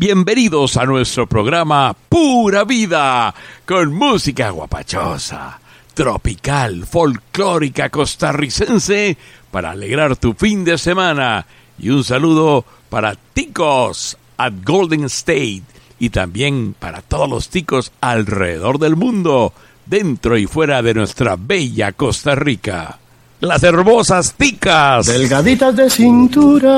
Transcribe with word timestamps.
Bienvenidos 0.00 0.76
a 0.76 0.84
nuestro 0.86 1.26
programa 1.26 1.92
Pura 2.08 2.62
Vida, 2.62 3.34
con 3.66 3.92
música 3.92 4.50
guapachosa, 4.50 5.58
tropical, 5.92 6.86
folclórica 6.86 7.90
costarricense, 7.90 9.16
para 9.50 9.72
alegrar 9.72 10.14
tu 10.14 10.34
fin 10.34 10.64
de 10.64 10.78
semana. 10.78 11.46
Y 11.80 11.90
un 11.90 12.04
saludo 12.04 12.64
para 12.88 13.16
ticos 13.34 14.16
at 14.36 14.52
Golden 14.64 15.02
State 15.06 15.64
y 15.98 16.10
también 16.10 16.76
para 16.78 17.02
todos 17.02 17.28
los 17.28 17.48
ticos 17.48 17.90
alrededor 18.00 18.78
del 18.78 18.94
mundo, 18.94 19.52
dentro 19.84 20.38
y 20.38 20.46
fuera 20.46 20.80
de 20.80 20.94
nuestra 20.94 21.34
bella 21.36 21.90
Costa 21.90 22.36
Rica. 22.36 23.00
Las 23.40 23.64
hermosas 23.64 24.34
ticas. 24.34 25.06
Delgaditas 25.06 25.74
de 25.74 25.90
cintura, 25.90 26.68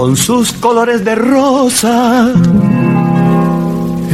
con 0.00 0.16
sus 0.16 0.52
colores 0.52 1.04
de 1.04 1.14
rosa. 1.14 2.32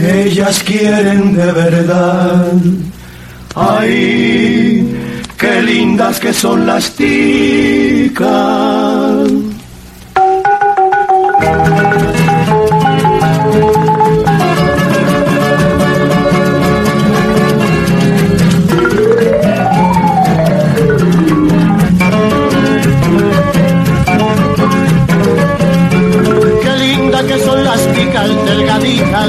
Ellas 0.05 0.61
quieren 0.65 1.33
de 1.33 1.53
verdad. 1.53 2.55
Ay, 3.55 4.93
qué 5.39 5.63
lindas 5.63 6.19
que 6.19 6.33
son 6.33 6.67
las 6.67 6.91
ticas. 6.91 8.27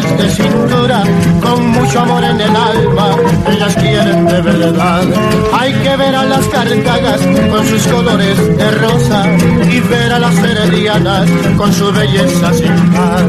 De 0.05 0.29
cintura, 0.29 1.03
con 1.41 1.67
mucho 1.69 1.99
amor 2.01 2.23
en 2.23 2.39
el 2.39 2.55
alma, 2.55 3.15
ellas 3.49 3.75
quieren 3.75 4.25
de 4.27 4.41
verdad. 4.41 5.03
Hay 5.53 5.73
que 5.73 5.97
ver 5.97 6.15
a 6.15 6.23
las 6.25 6.45
carcagas 6.47 7.21
con 7.49 7.65
sus 7.65 7.87
colores 7.87 8.57
de 8.57 8.71
rosa 8.71 9.25
y 9.71 9.79
ver 9.79 10.13
a 10.13 10.19
las 10.19 10.37
heredianas 10.37 11.29
con 11.57 11.73
su 11.73 11.91
belleza 11.91 12.53
sin 12.53 12.75
par. 12.91 13.27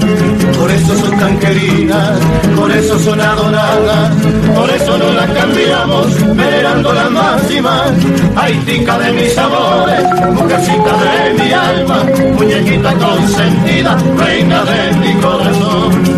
Por 0.58 0.70
eso 0.70 0.96
son 0.96 1.18
tan 1.18 1.38
queridas, 1.38 2.18
por 2.54 2.70
eso 2.70 2.98
son 2.98 3.20
adoradas, 3.20 4.10
por 4.54 4.68
eso 4.70 4.98
no 4.98 5.12
las 5.12 5.30
cambiamos, 5.30 6.36
venerando 6.36 6.92
las 6.92 7.10
máximas. 7.10 7.92
Ay, 8.36 8.60
tica 8.66 8.98
de 8.98 9.12
mis 9.12 9.38
amores, 9.38 10.04
mujercita 10.34 10.92
de 11.04 11.42
mi 11.42 11.52
alma, 11.52 12.04
muñequita 12.36 12.92
consentida, 12.94 13.96
reina 14.18 14.64
de 14.64 14.96
mi 14.98 15.14
corazón. 15.14 16.17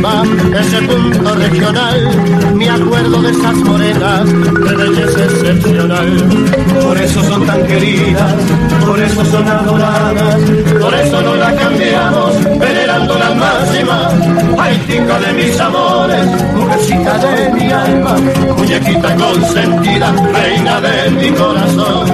la 0.00 0.22
ese 0.60 0.82
punto 0.82 1.34
regional, 1.34 2.08
me 2.54 2.68
acuerdo 2.68 3.22
de 3.22 3.30
esas 3.30 3.54
morenas 3.56 4.24
de 4.26 4.76
belleza 4.76 5.24
excepcional. 5.24 6.24
Por 6.82 6.98
eso 6.98 7.22
son 7.24 7.46
tan 7.46 7.66
queridas, 7.66 8.34
por 8.86 9.00
eso 9.00 9.24
son 9.24 9.48
adoradas, 9.48 10.36
por 10.80 10.94
eso 10.94 11.22
no 11.22 11.36
las 11.36 11.54
cambiamos, 11.54 12.58
venerando 12.58 13.18
las 13.18 13.36
máximas. 13.36 14.14
Ay, 14.58 14.76
tica 14.86 15.18
de 15.18 15.32
mis 15.32 15.60
amores, 15.60 16.26
mujercita 16.54 17.18
de 17.18 17.50
mi 17.50 17.72
alma, 17.72 18.16
muñequita 18.56 19.14
consentida, 19.16 20.12
reina 20.32 20.80
de 20.80 21.10
mi 21.10 21.30
corazón. 21.30 22.08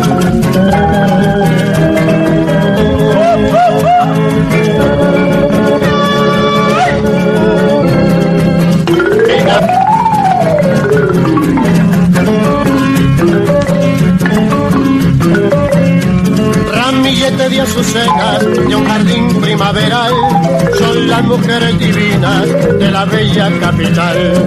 Azucenas 17.74 18.44
de 18.68 18.76
un 18.76 18.84
jardín 18.86 19.40
primaveral 19.40 20.12
son 20.78 21.08
las 21.08 21.24
mujeres 21.24 21.76
divinas 21.76 22.46
de 22.78 22.90
la 22.90 23.04
bella 23.04 23.50
capital. 23.58 24.46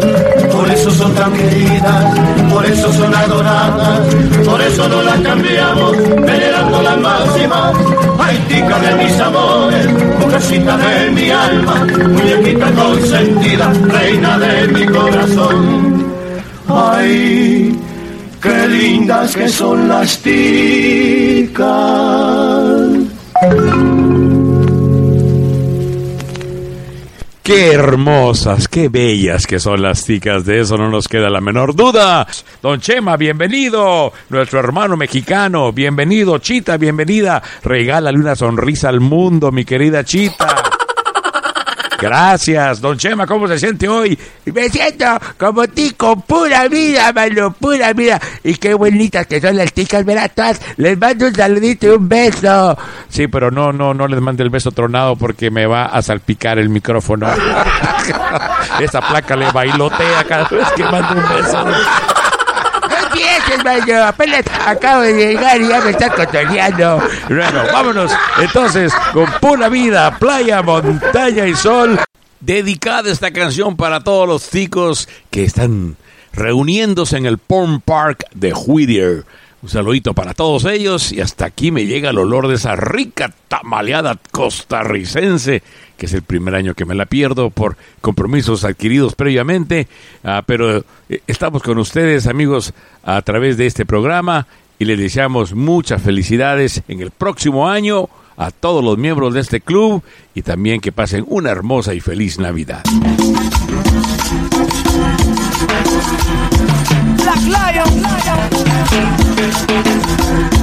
Por 0.49 0.69
eso 0.71 0.89
son 0.91 1.13
tan 1.13 1.33
queridas, 1.33 2.05
por 2.49 2.65
eso 2.65 2.93
son 2.93 3.13
adoradas, 3.13 4.15
por 4.45 4.61
eso 4.61 4.87
no 4.87 5.01
las 5.01 5.19
cambiamos, 5.19 5.97
venerando 6.21 6.81
las 6.81 6.97
máximas. 6.99 7.75
Ay, 8.17 8.37
tica 8.47 8.79
de 8.79 9.03
mis 9.03 9.19
amores, 9.19 9.87
mujercita 10.19 10.77
de 10.77 11.11
mi 11.11 11.29
alma, 11.29 11.85
muñequita 12.07 12.71
consentida, 12.71 13.73
reina 13.87 14.39
de 14.39 14.67
mi 14.69 14.85
corazón. 14.85 16.05
Ay, 16.69 17.77
qué 18.41 18.67
lindas 18.69 19.35
que 19.35 19.49
son 19.49 19.89
las 19.89 20.17
ticas. 20.19 21.67
Qué 27.43 27.71
hermosas, 27.71 28.67
qué 28.67 28.89
bellas 28.89 29.45
que 29.45 29.59
son 29.59 29.81
las 29.81 30.03
ticas, 30.03 30.43
de 30.43 30.59
eso 30.59 30.75
no 30.77 30.89
nos 30.89 31.07
queda 31.07 31.29
la 31.29 31.39
menor 31.39 31.75
duda. 31.75 32.27
Don 32.61 32.81
Chema, 32.81 33.15
bienvenido. 33.15 34.11
Nuestro 34.29 34.59
hermano 34.59 34.97
mexicano, 34.97 35.71
bienvenido. 35.71 36.39
Chita, 36.39 36.77
bienvenida. 36.77 37.41
Regálale 37.63 38.17
una 38.17 38.35
sonrisa 38.35 38.89
al 38.89 38.99
mundo, 38.99 39.51
mi 39.51 39.63
querida 39.63 40.03
Chita. 40.03 40.56
Gracias, 41.99 42.79
don 42.79 42.97
Chema, 42.97 43.25
¿cómo 43.25 43.47
se 43.47 43.57
siente 43.57 43.87
hoy? 43.87 44.17
Me 44.45 44.69
siento 44.69 45.05
como 45.37 45.67
tico, 45.67 46.15
pura 46.21 46.67
vida, 46.67 47.11
mano, 47.11 47.51
pura 47.53 47.91
vida. 47.93 48.21
Y 48.43 48.55
qué 48.55 48.75
bonitas 48.75 49.25
que 49.25 49.41
son 49.41 49.57
las 49.57 49.73
ticas, 49.73 50.05
verás 50.05 50.31
todas. 50.35 50.61
Les 50.77 50.97
mando 50.97 51.25
un 51.25 51.33
saludito 51.33 51.87
y 51.87 51.89
un 51.89 52.07
beso. 52.07 52.77
Sí, 53.09 53.27
pero 53.27 53.49
no, 53.49 53.73
no, 53.73 53.95
no 53.95 54.07
les 54.07 54.21
mande 54.21 54.43
el 54.43 54.51
beso 54.51 54.71
tronado 54.71 55.15
porque 55.15 55.49
me 55.49 55.65
va 55.65 55.85
a 55.85 56.01
salpicar 56.03 56.59
el 56.59 56.69
micrófono. 56.69 57.27
Esa 58.79 59.01
placa 59.01 59.35
le 59.35 59.51
bailotea 59.51 60.23
cada 60.25 60.47
vez 60.49 60.67
que 60.75 60.83
mando 60.83 61.15
un 61.15 61.35
beso. 61.35 61.65
Empieces, 63.47 63.87
mano. 63.87 64.03
Apenas 64.05 64.43
acabo 64.65 65.01
de 65.01 65.13
llegar 65.13 65.61
y 65.61 65.67
ya 65.67 65.81
me 65.81 65.91
estás 65.91 66.13
cotoneando. 66.13 67.01
Bueno, 67.29 67.63
vámonos 67.71 68.11
entonces 68.41 68.93
con 69.13 69.25
pura 69.39 69.69
vida, 69.69 70.17
playa, 70.17 70.61
montaña 70.61 71.47
y 71.47 71.55
sol. 71.55 71.99
Dedicada 72.39 73.11
esta 73.11 73.31
canción 73.31 73.75
para 73.75 74.01
todos 74.01 74.27
los 74.27 74.49
chicos 74.49 75.07
que 75.31 75.43
están 75.43 75.97
reuniéndose 76.33 77.17
en 77.17 77.25
el 77.25 77.37
Porn 77.37 77.81
Park 77.81 78.25
de 78.33 78.53
Whittier. 78.53 79.25
Un 79.61 79.69
saludito 79.69 80.13
para 80.13 80.33
todos 80.33 80.65
ellos 80.65 81.11
y 81.11 81.19
hasta 81.19 81.45
aquí 81.45 81.71
me 81.71 81.85
llega 81.85 82.11
el 82.11 82.19
olor 82.19 82.47
de 82.47 82.55
esa 82.55 82.75
rica 82.75 83.33
tamaleada 83.47 84.17
costarricense, 84.31 85.63
que 85.97 86.05
es 86.05 86.13
el 86.13 86.21
primer 86.21 86.55
año 86.55 86.73
que 86.73 86.85
me 86.85 86.95
la 86.95 87.05
pierdo 87.05 87.49
por 87.49 87.75
compromisos 88.01 88.63
adquiridos 88.63 89.15
previamente, 89.15 89.87
ah, 90.23 90.43
pero 90.45 90.85
eh, 91.09 91.21
estamos 91.27 91.63
con 91.63 91.77
ustedes 91.77 92.27
amigos 92.27 92.73
a 93.03 93.21
través 93.21 93.57
de 93.57 93.65
este 93.65 93.85
programa 93.85 94.47
y 94.79 94.85
les 94.85 94.99
deseamos 94.99 95.53
muchas 95.53 96.01
felicidades 96.01 96.83
en 96.87 97.01
el 97.01 97.11
próximo 97.11 97.67
año 97.67 98.09
a 98.37 98.51
todos 98.51 98.83
los 98.83 98.97
miembros 98.97 99.33
de 99.33 99.41
este 99.41 99.59
club 99.61 100.03
y 100.35 100.43
también 100.43 100.79
que 100.79 100.91
pasen 100.91 101.25
una 101.27 101.49
hermosa 101.49 101.93
y 101.93 101.99
feliz 101.99 102.37
Navidad. 102.37 102.83
Black 107.17 107.41
Lion, 107.41 108.03
Lion. 109.67 110.56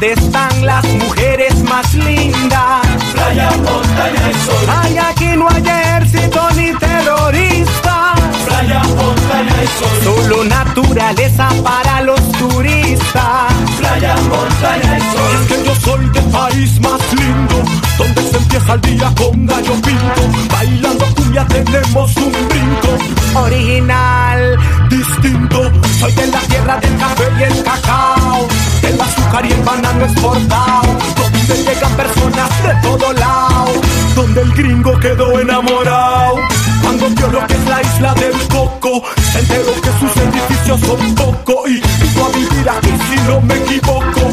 donde 0.00 0.14
están 0.14 0.64
las 0.66 0.84
mujeres 0.94 1.62
más 1.64 1.92
lindas. 1.94 2.86
Playa, 3.12 3.50
montaña 3.50 4.30
y 4.30 4.46
sol. 4.46 4.66
Ay, 4.82 4.98
aquí 4.98 5.26
no 5.36 5.48
hay 5.48 5.62
ejército 5.62 6.48
ni 6.56 6.72
terroristas. 6.78 8.20
Playa, 8.46 8.82
montaña 8.82 9.56
y 9.62 9.66
sol. 9.78 10.04
Solo 10.04 10.44
naturaleza 10.44 11.48
para 11.62 12.00
los 12.02 12.20
turistas. 12.32 13.52
Playa, 13.78 14.14
montaña 14.16 14.98
y 14.98 15.00
sol. 15.00 15.32
Es 15.34 15.48
que 15.48 15.64
yo 15.64 15.74
soy 15.74 16.08
del 16.08 16.24
país 16.24 16.80
más 16.80 17.00
lindo, 17.12 17.62
donde 17.98 18.22
se 18.22 18.36
empieza 18.38 18.72
el 18.72 18.80
día 18.80 19.12
con 19.16 19.46
gallo 19.46 19.74
pinto. 19.82 20.22
Bailando 20.50 21.14
cumbia 21.14 21.46
tenemos 21.46 22.16
un 22.16 22.32
brinco. 22.32 23.38
Original, 23.38 24.58
distinto. 24.88 25.70
Soy 25.98 26.12
de 26.12 26.26
la 26.28 26.40
tierra 26.40 26.80
del 26.80 26.96
café 26.96 27.24
y 27.38 27.42
el 27.42 27.62
cacao 27.64 28.49
del 28.82 29.00
azúcar 29.00 29.46
y 29.46 29.52
el 29.52 29.62
banano 29.62 30.04
exportado. 30.04 30.96
Donde 31.16 31.64
llegan 31.64 31.96
personas 31.96 32.62
de 32.62 32.74
todo 32.82 33.12
lado, 33.12 33.72
donde 34.14 34.40
el 34.42 34.52
gringo 34.54 34.98
quedó 35.00 35.38
enamorado. 35.40 36.36
Cuando 36.82 37.08
vio 37.10 37.28
lo 37.28 37.46
que 37.46 37.54
es 37.54 37.64
la 37.66 37.82
isla 37.82 38.14
del 38.14 38.48
coco, 38.48 39.02
se 39.32 39.38
enteró 39.40 39.72
que 39.80 39.90
sus 40.00 40.16
edificios 40.16 40.80
son 40.80 41.14
poco 41.14 41.68
y 41.68 41.74
vino 41.74 42.24
a 42.24 42.28
vivir 42.30 42.70
aquí 42.70 42.92
si 43.08 43.16
no 43.28 43.40
me 43.40 43.54
equivoco. 43.54 44.30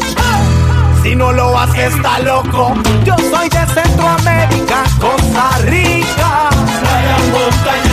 si 1.02 1.14
no 1.14 1.32
lo 1.32 1.58
hace 1.58 1.86
está 1.86 2.18
loco. 2.20 2.74
Yo 3.04 3.16
soy 3.30 3.48
de 3.48 3.66
Centroamérica, 3.74 4.84
Costa 5.00 5.58
Rica. 5.64 6.48
Playa, 6.80 7.16
montaña 7.32 7.87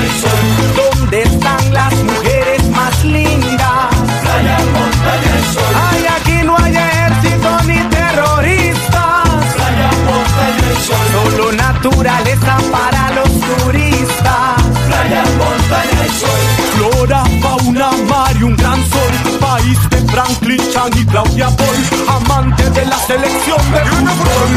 y 18.40 18.44
un 18.44 18.56
gran 18.56 18.84
sol. 18.90 19.40
País 19.40 19.78
de 19.90 19.98
Franklin 20.12 20.62
Chan 20.72 20.92
y 20.96 21.06
Claudia 21.06 21.50
Boy. 21.50 21.78
Amante 22.08 22.70
de 22.70 22.86
la 22.86 22.98
selección 22.98 23.72
de 23.72 23.80
fútbol. 23.86 24.50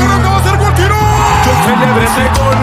Yo 1.44 1.52
celebré 1.64 2.04
ese 2.04 2.24
gol. 2.38 2.60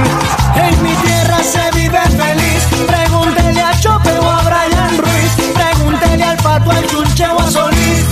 En 0.56 0.83
mi 0.83 0.94
tierra 0.95 1.38
se 1.44 1.79
vive 1.79 2.01
feliz. 2.01 2.63
Pregúntele 2.88 3.62
a 3.62 3.79
Chope 3.79 4.17
o 4.19 4.29
a 4.29 4.41
Brian 4.44 4.97
Ruiz. 4.97 5.31
Pregúntele 5.53 6.23
al 6.23 6.38
Pato, 6.38 6.71
al 6.71 6.88
Chunche 6.88 7.27
o 7.27 7.39
a 7.39 7.51
Solís. 7.51 8.06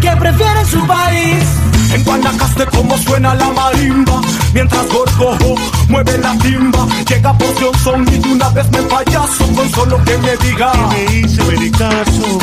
¿Qué 0.00 0.16
prefiere 0.16 0.64
su 0.64 0.86
país? 0.86 1.44
En 1.92 2.04
Guanacaste 2.04 2.66
como 2.66 2.96
suena 2.98 3.34
la 3.34 3.50
marimba 3.50 4.20
Mientras 4.52 4.86
Gorgojo 4.88 5.54
mueve 5.88 6.18
la 6.18 6.36
timba 6.38 6.86
Llega 7.08 7.36
por 7.36 7.60
Johnson 7.60 8.06
y 8.12 8.18
de 8.18 8.32
una 8.32 8.48
vez 8.50 8.70
me 8.70 8.82
payaso 8.82 9.46
Con 9.54 9.70
solo 9.70 10.02
que 10.04 10.16
me 10.18 10.36
diga 10.36 10.72
Me 10.90 11.16
hice 11.16 11.42
vericazo. 11.44 12.38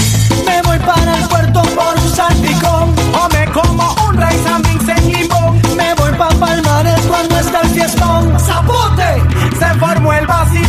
Me 0.45 0.61
voy 0.61 0.79
para 0.79 1.17
el 1.17 1.27
puerto 1.27 1.61
por 1.61 1.95
un 1.95 2.15
salpicón. 2.15 2.95
O 3.13 3.29
me 3.33 3.45
como 3.51 3.95
un 4.07 4.17
rice 4.17 4.49
and 4.49 4.89
en 4.89 5.11
limón. 5.11 5.61
Me 5.75 5.93
voy 5.95 6.11
pa' 6.17 6.29
Palmares 6.39 7.01
cuando 7.07 7.37
está 7.39 7.61
el 7.61 7.69
fiestón. 7.69 8.39
¡Zapote! 8.39 9.21
Se 9.59 9.79
formó 9.79 10.13
el 10.13 10.27
vacilón. 10.27 10.66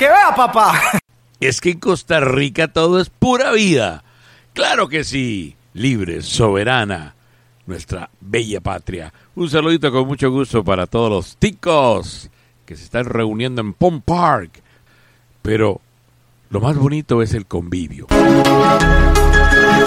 Que 0.00 0.08
vea, 0.08 0.34
papá. 0.34 0.80
Es 1.40 1.60
que 1.60 1.72
en 1.72 1.78
Costa 1.78 2.20
Rica 2.20 2.68
todo 2.68 3.00
es 3.00 3.10
pura 3.10 3.52
vida. 3.52 4.02
Claro 4.54 4.88
que 4.88 5.04
sí. 5.04 5.56
Libre, 5.74 6.22
soberana. 6.22 7.14
Nuestra 7.66 8.08
bella 8.18 8.62
patria. 8.62 9.12
Un 9.34 9.50
saludito 9.50 9.92
con 9.92 10.06
mucho 10.06 10.30
gusto 10.30 10.64
para 10.64 10.86
todos 10.86 11.10
los 11.10 11.36
ticos 11.36 12.30
que 12.64 12.76
se 12.76 12.84
están 12.84 13.04
reuniendo 13.04 13.60
en 13.60 13.74
Pond 13.74 14.02
Park. 14.02 14.62
Pero 15.42 15.82
lo 16.48 16.60
más 16.60 16.76
bonito 16.76 17.20
es 17.20 17.34
el 17.34 17.44
convivio. 17.44 18.06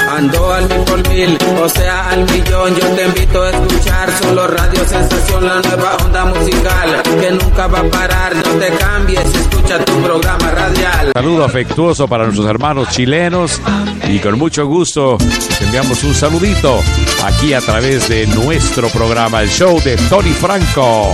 Ando 0.09 0.53
al 0.53 0.67
mil 0.69 0.79
por 0.85 1.09
mil, 1.09 1.37
o 1.61 1.69
sea 1.69 2.09
al 2.09 2.23
millón. 2.31 2.75
Yo 2.75 2.87
te 2.95 3.05
invito 3.05 3.43
a 3.43 3.49
escuchar 3.49 4.09
solo 4.21 4.47
Radio 4.47 4.87
Sensación, 4.87 5.45
la 5.45 5.61
nueva 5.61 5.97
onda 6.03 6.25
musical 6.25 7.03
que 7.19 7.31
nunca 7.31 7.67
va 7.67 7.79
a 7.79 7.83
parar. 7.83 8.35
No 8.35 8.51
te 8.59 8.69
cambies, 8.73 9.25
escucha 9.25 9.83
tu 9.83 10.01
programa 10.01 10.51
radial. 10.51 11.11
Saludo 11.13 11.45
afectuoso 11.45 12.07
para 12.07 12.25
nuestros 12.25 12.47
hermanos 12.47 12.89
chilenos 12.89 13.59
y 14.07 14.19
con 14.19 14.37
mucho 14.37 14.65
gusto 14.67 15.17
enviamos 15.61 16.03
un 16.03 16.13
saludito 16.13 16.79
aquí 17.23 17.53
a 17.53 17.61
través 17.61 18.07
de 18.09 18.27
nuestro 18.27 18.89
programa, 18.89 19.41
el 19.41 19.49
show 19.49 19.81
de 19.81 19.95
Tony 20.09 20.31
Franco. 20.31 21.07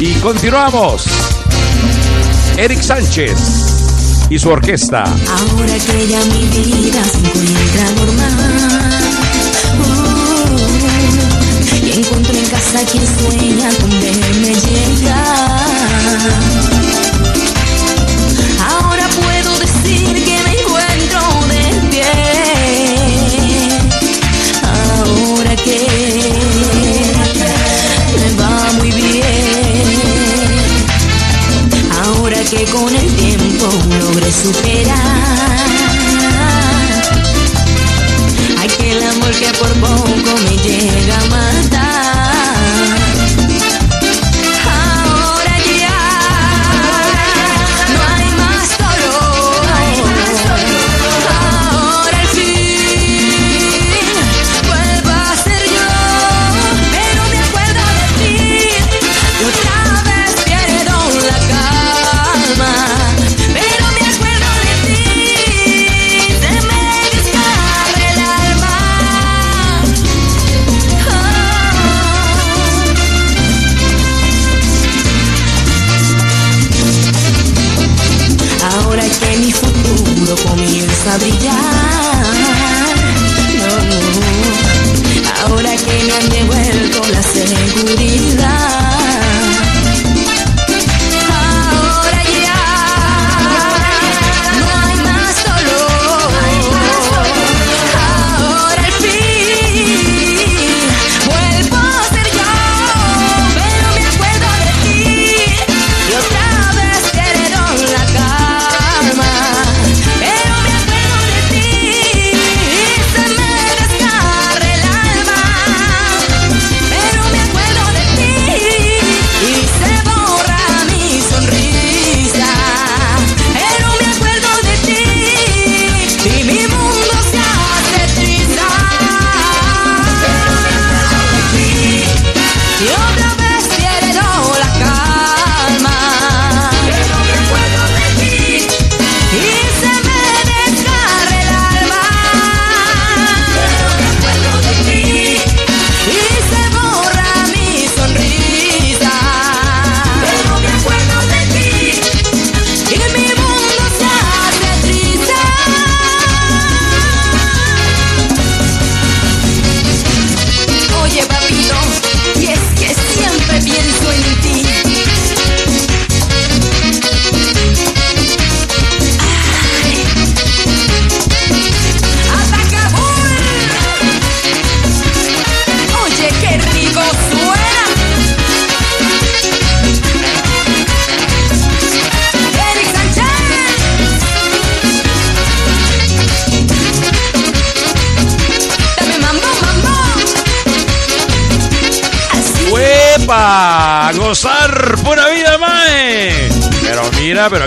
Y 0.00 0.14
continuamos. 0.14 1.06
Eric 2.56 2.80
Sánchez 2.80 3.81
y 4.30 4.38
su 4.38 4.48
orquesta. 4.48 5.04
Ahora 5.04 5.74
que 5.74 6.08
ya 6.08 6.20
mi 6.24 6.44
vida 6.46 7.02
se 7.04 7.18
encuentra 7.18 7.84
normal 7.96 8.34
uh, 9.78 10.56
Y 11.86 11.90
encuentro 11.98 12.34
en 12.36 12.46
casa 12.46 12.80
quien 12.90 13.04
sueña 13.06 13.68
con 13.80 13.90
verme 13.90 14.54
llegar 14.54 15.62
con 32.72 32.94
el 32.94 33.14
tiempo 33.16 33.68
logré 34.00 34.32
superar. 34.32 34.96
Ay, 38.58 38.68
que 38.78 38.92
el 38.92 39.02
amor 39.02 39.30
que 39.32 39.48
por 39.58 39.72
poco 39.74 40.40
me 40.44 40.56
llega 40.56 41.18
a 41.18 41.24
matar 41.28 41.91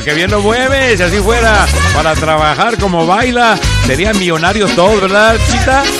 qué 0.06 0.14
bien 0.14 0.30
lo 0.30 0.40
mueve. 0.40 0.96
Si 0.96 1.04
así 1.04 1.18
fuera 1.18 1.66
para 1.94 2.14
trabajar 2.14 2.78
como 2.78 3.06
baila, 3.08 3.58
serían 3.88 4.18
millonarios 4.18 4.74
todos, 4.76 5.02
¿verdad, 5.02 5.36
chita? 5.52 5.84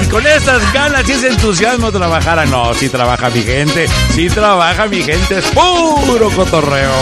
Y 0.00 0.06
con 0.06 0.24
esas 0.24 0.72
ganas 0.72 1.08
y 1.08 1.12
ese 1.12 1.26
entusiasmo 1.28 1.90
trabajara. 1.90 2.46
No, 2.46 2.72
si 2.72 2.88
trabaja 2.88 3.30
mi 3.30 3.42
gente, 3.42 3.88
si 4.14 4.28
trabaja 4.28 4.86
mi 4.86 5.02
gente, 5.02 5.38
es 5.38 5.44
puro 5.46 6.30
cotorreo. 6.30 6.92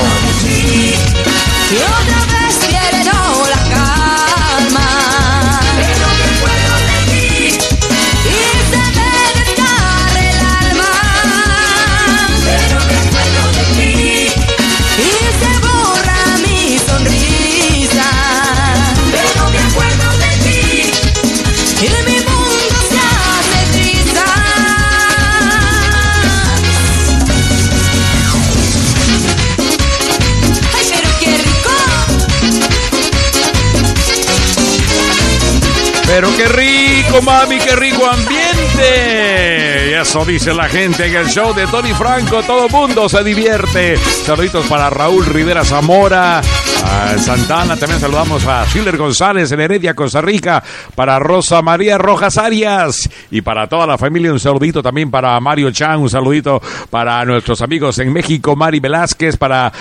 Mami, 37.22 37.58
qué 37.58 37.76
rico 37.76 38.06
ambiente. 38.06 39.90
Y 39.90 39.94
eso 39.94 40.24
dice 40.24 40.52
la 40.54 40.68
gente 40.68 41.06
en 41.06 41.16
el 41.16 41.26
show 41.28 41.54
de 41.54 41.66
Tony 41.66 41.94
Franco. 41.94 42.42
Todo 42.42 42.68
mundo 42.68 43.08
se 43.08 43.22
divierte. 43.22 43.96
Saluditos 43.96 44.66
para 44.66 44.90
Raúl 44.90 45.24
Rivera 45.26 45.64
Zamora. 45.64 46.40
A 46.84 47.18
Santana, 47.18 47.76
también 47.76 48.00
saludamos 48.00 48.46
a 48.46 48.64
Schiller 48.66 48.96
González 48.96 49.50
en 49.52 49.60
Heredia, 49.60 49.94
Costa 49.94 50.20
Rica, 50.20 50.62
para 50.94 51.18
Rosa 51.18 51.62
María 51.62 51.98
Rojas 51.98 52.38
Arias 52.38 53.08
y 53.30 53.40
para 53.40 53.66
toda 53.66 53.86
la 53.86 53.98
familia 53.98 54.32
un 54.32 54.40
saludito 54.40 54.82
también 54.82 55.10
para 55.10 55.38
Mario 55.40 55.70
Chan, 55.70 56.00
un 56.00 56.10
saludito 56.10 56.60
para 56.90 57.24
nuestros 57.24 57.62
amigos 57.62 57.98
en 57.98 58.12
México, 58.12 58.56
Mari 58.56 58.80
Velázquez, 58.80 59.36
para 59.36 59.72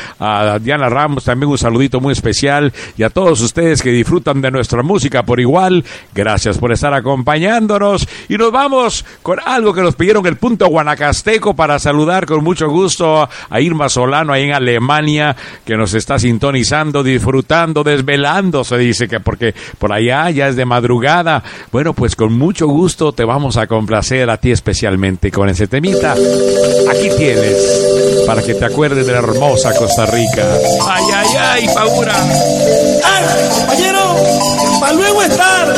Diana 0.61 0.89
Ramos, 0.89 1.23
también 1.23 1.51
un 1.51 1.57
saludito 1.57 1.99
muy 1.99 2.13
especial 2.13 2.73
y 2.97 3.03
a 3.03 3.09
todos 3.09 3.41
ustedes 3.41 3.81
que 3.81 3.89
disfrutan 3.89 4.41
de 4.41 4.51
nuestra 4.51 4.83
música 4.83 5.23
por 5.23 5.39
igual, 5.39 5.83
gracias 6.13 6.57
por 6.57 6.71
estar 6.71 6.93
acompañándonos 6.93 8.07
y 8.29 8.37
nos 8.37 8.51
vamos 8.51 9.05
con 9.21 9.39
algo 9.43 9.73
que 9.73 9.81
nos 9.81 9.95
pidieron 9.95 10.25
el 10.25 10.37
punto 10.37 10.67
guanacasteco 10.67 11.55
para 11.55 11.79
saludar 11.79 12.25
con 12.25 12.43
mucho 12.43 12.69
gusto 12.69 13.27
a 13.49 13.61
Irma 13.61 13.89
Solano 13.89 14.33
ahí 14.33 14.43
en 14.43 14.53
Alemania 14.53 15.35
que 15.65 15.75
nos 15.77 15.93
está 15.93 16.19
sintonizando, 16.19 16.84
disfrutando, 16.91 17.83
desvelando, 17.83 18.63
se 18.63 18.77
dice 18.77 19.07
que 19.07 19.19
porque 19.19 19.53
por 19.77 19.93
allá 19.93 20.29
ya 20.29 20.47
es 20.47 20.55
de 20.55 20.65
madrugada. 20.65 21.43
Bueno, 21.71 21.93
pues 21.93 22.15
con 22.15 22.33
mucho 22.37 22.67
gusto 22.67 23.11
te 23.13 23.23
vamos 23.23 23.57
a 23.57 23.67
complacer 23.67 24.29
a 24.29 24.37
ti 24.37 24.51
especialmente 24.51 25.31
con 25.31 25.49
ese 25.49 25.67
temita. 25.67 26.13
Aquí 26.13 27.09
tienes 27.17 28.23
para 28.25 28.41
que 28.41 28.53
te 28.55 28.65
acuerdes 28.65 29.05
de 29.05 29.13
la 29.13 29.19
hermosa 29.19 29.73
Costa 29.75 30.05
Rica. 30.05 30.45
Ay, 30.87 31.03
ay, 31.13 31.27
ay, 31.37 31.67
Paura. 31.73 32.15
¡Ay, 33.03 33.49
compañero! 33.51 34.15
¡Para 34.79 34.93
luego 34.93 35.21
estar! 35.21 35.75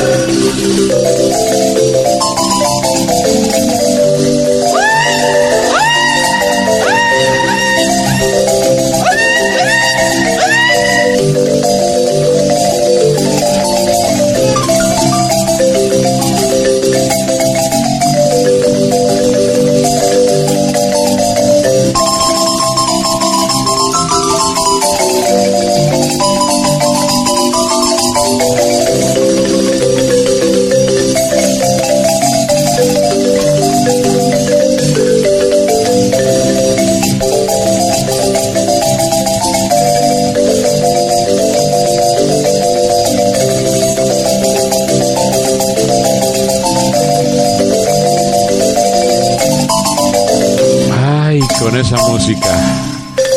Con 51.69 51.77
esa 51.77 51.97
música 51.97 52.47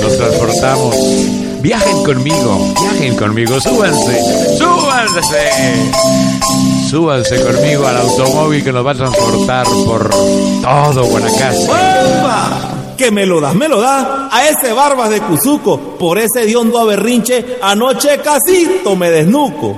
nos 0.00 0.16
transportamos. 0.16 0.94
Viajen 1.60 2.04
conmigo, 2.04 2.72
viajen 2.80 3.16
conmigo, 3.16 3.60
súbanse, 3.60 4.56
súbanse. 4.56 5.92
Súbanse 6.88 7.42
conmigo 7.42 7.88
al 7.88 7.96
automóvil 7.96 8.62
que 8.62 8.72
nos 8.72 8.86
va 8.86 8.92
a 8.92 8.94
transportar 8.94 9.66
por 9.84 10.10
todo 10.10 11.04
Guanacaste. 11.06 11.66
¡Bomba! 11.66 12.94
Que 12.96 13.10
me 13.10 13.26
lo 13.26 13.40
das, 13.40 13.54
me 13.56 13.68
lo 13.68 13.80
das 13.80 14.06
a 14.30 14.48
ese 14.48 14.72
barbas 14.72 15.10
de 15.10 15.20
Cuzuco. 15.22 15.96
Por 15.98 16.18
ese 16.18 16.46
diondo 16.46 16.78
a 16.78 16.84
berrinche, 16.84 17.58
anoche 17.60 18.20
casito 18.20 18.94
me 18.94 19.10
desnuco. 19.10 19.76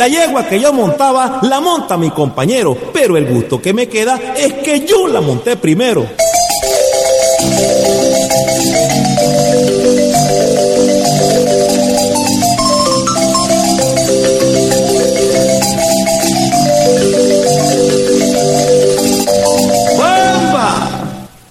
La 0.00 0.08
yegua 0.08 0.48
que 0.48 0.58
yo 0.58 0.72
montaba 0.72 1.40
la 1.42 1.60
monta 1.60 1.98
mi 1.98 2.08
compañero, 2.08 2.74
pero 2.90 3.18
el 3.18 3.26
gusto 3.26 3.60
que 3.60 3.74
me 3.74 3.86
queda 3.86 4.18
es 4.34 4.54
que 4.54 4.86
yo 4.86 5.06
la 5.06 5.20
monté 5.20 5.58
primero. 5.58 6.06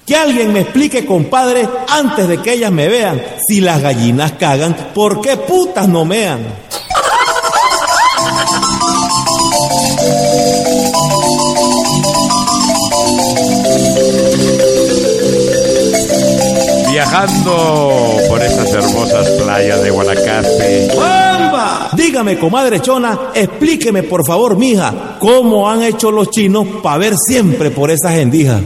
Que 0.07 0.15
alguien 0.15 0.51
me 0.51 0.61
explique, 0.61 1.05
compadre, 1.05 1.69
antes 1.87 2.27
de 2.27 2.39
que 2.39 2.53
ellas 2.53 2.71
me 2.71 2.87
vean, 2.87 3.21
si 3.47 3.61
las 3.61 3.79
gallinas 3.79 4.31
cagan, 4.31 4.75
¿por 4.95 5.21
qué 5.21 5.37
putas 5.37 5.87
no 5.87 6.03
mean? 6.03 6.68
Viajando 17.09 18.17
por 18.29 18.39
esas 18.43 18.71
hermosas 18.71 19.27
playas 19.41 19.81
de 19.81 19.89
Guanacaste. 19.89 20.87
¡Bomba! 20.93 21.89
Dígame, 21.93 22.37
comadre 22.37 22.79
Chona, 22.81 23.17
explíqueme 23.33 24.03
por 24.03 24.23
favor, 24.25 24.55
mija, 24.55 24.93
cómo 25.19 25.67
han 25.67 25.81
hecho 25.81 26.11
los 26.11 26.29
chinos 26.29 26.67
para 26.83 26.97
ver 26.99 27.15
siempre 27.17 27.71
por 27.71 27.89
esas 27.89 28.13
endijas. 28.13 28.61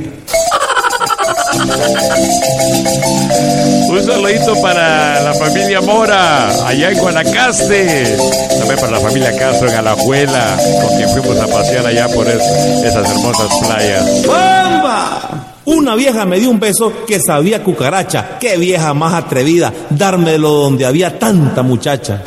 Un 3.90 4.04
saludito 4.06 4.62
para 4.62 5.22
la 5.22 5.34
familia 5.36 5.80
Mora, 5.80 6.68
allá 6.68 6.92
en 6.92 7.00
Guanacaste. 7.00 8.18
También 8.60 8.76
para 8.80 8.92
la 8.92 9.00
familia 9.00 9.38
Castro 9.38 9.70
en 9.70 9.76
Alajuela, 9.78 10.58
con 10.82 10.98
quien 10.98 11.10
fuimos 11.12 11.40
a 11.40 11.48
pasear 11.48 11.86
allá 11.86 12.10
por 12.10 12.28
es- 12.28 12.44
esas 12.84 13.10
hermosas 13.10 13.48
playas. 13.62 14.06
¡Bomba! 14.26 15.53
Una 15.66 15.96
vieja 15.96 16.26
me 16.26 16.40
dio 16.40 16.50
un 16.50 16.60
beso 16.60 16.92
que 17.08 17.20
sabía 17.20 17.64
cucaracha. 17.64 18.38
Qué 18.40 18.58
vieja 18.58 18.94
más 18.94 19.14
atrevida, 19.14 19.72
dármelo 19.90 20.50
donde 20.50 20.86
había 20.86 21.18
tanta 21.18 21.64
muchacha. 21.64 22.22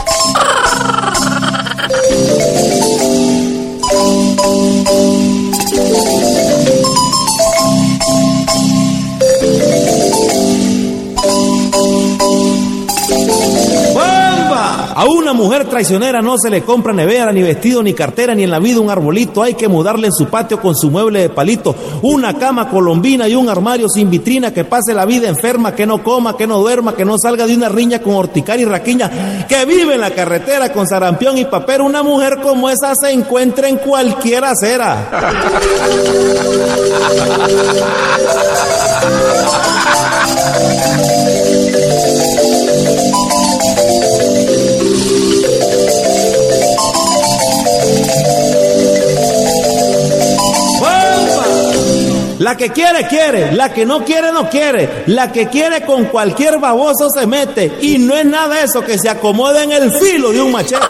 A 15.07 15.09
una 15.09 15.33
mujer 15.33 15.69
traicionera 15.69 16.21
no 16.21 16.37
se 16.37 16.51
le 16.51 16.63
compra 16.63 16.93
nevera, 16.93 17.31
ni 17.31 17.41
vestido, 17.41 17.81
ni 17.81 17.95
cartera, 17.95 18.35
ni 18.35 18.43
en 18.43 18.51
la 18.51 18.59
vida 18.59 18.81
un 18.81 18.91
arbolito. 18.91 19.41
Hay 19.41 19.55
que 19.55 19.69
mudarle 19.69 20.09
en 20.09 20.13
su 20.13 20.27
patio 20.27 20.61
con 20.61 20.75
su 20.75 20.91
mueble 20.91 21.21
de 21.21 21.29
palito. 21.29 21.77
Una 22.03 22.35
cama 22.35 22.69
colombina 22.69 23.29
y 23.29 23.37
un 23.37 23.49
armario 23.49 23.89
sin 23.89 24.11
vitrina 24.11 24.53
que 24.53 24.65
pase 24.65 24.95
la 24.95 25.05
vida 25.05 25.29
enferma, 25.29 25.77
que 25.77 25.87
no 25.87 26.03
coma, 26.03 26.37
que 26.37 26.49
no 26.49 26.59
duerma, 26.59 26.97
que 26.97 27.05
no 27.05 27.19
salga 27.23 27.47
de 27.47 27.55
una 27.55 27.69
riña 27.69 28.01
con 28.01 28.15
horticar 28.15 28.59
y 28.59 28.65
raquiña, 28.65 29.47
que 29.47 29.65
vive 29.65 29.95
en 29.95 30.01
la 30.01 30.11
carretera 30.11 30.73
con 30.73 30.89
sarampión 30.89 31.39
y 31.39 31.45
papel. 31.45 31.83
Una 31.83 32.03
mujer 32.03 32.41
como 32.43 32.69
esa 32.69 32.93
se 33.01 33.13
encuentra 33.13 33.69
en 33.69 33.77
cualquier 33.77 34.45
acera. 34.45 35.09
La 52.47 52.57
que 52.57 52.71
quiere, 52.71 53.09
quiere. 53.09 53.51
La 53.51 53.73
que 53.73 53.85
no 53.85 54.05
quiere, 54.05 54.31
no 54.31 54.49
quiere. 54.49 55.03
La 55.07 55.33
que 55.33 55.49
quiere 55.49 55.85
con 55.85 56.05
cualquier 56.05 56.61
baboso 56.61 57.11
se 57.11 57.27
mete. 57.27 57.77
Y 57.81 57.99
no 57.99 58.17
es 58.17 58.25
nada 58.25 58.63
eso 58.63 58.83
que 58.83 58.97
se 58.99 59.09
acomode 59.09 59.65
en 59.65 59.73
el 59.73 59.91
filo 59.91 60.31
de 60.31 60.41
un 60.41 60.53
machete. 60.53 60.87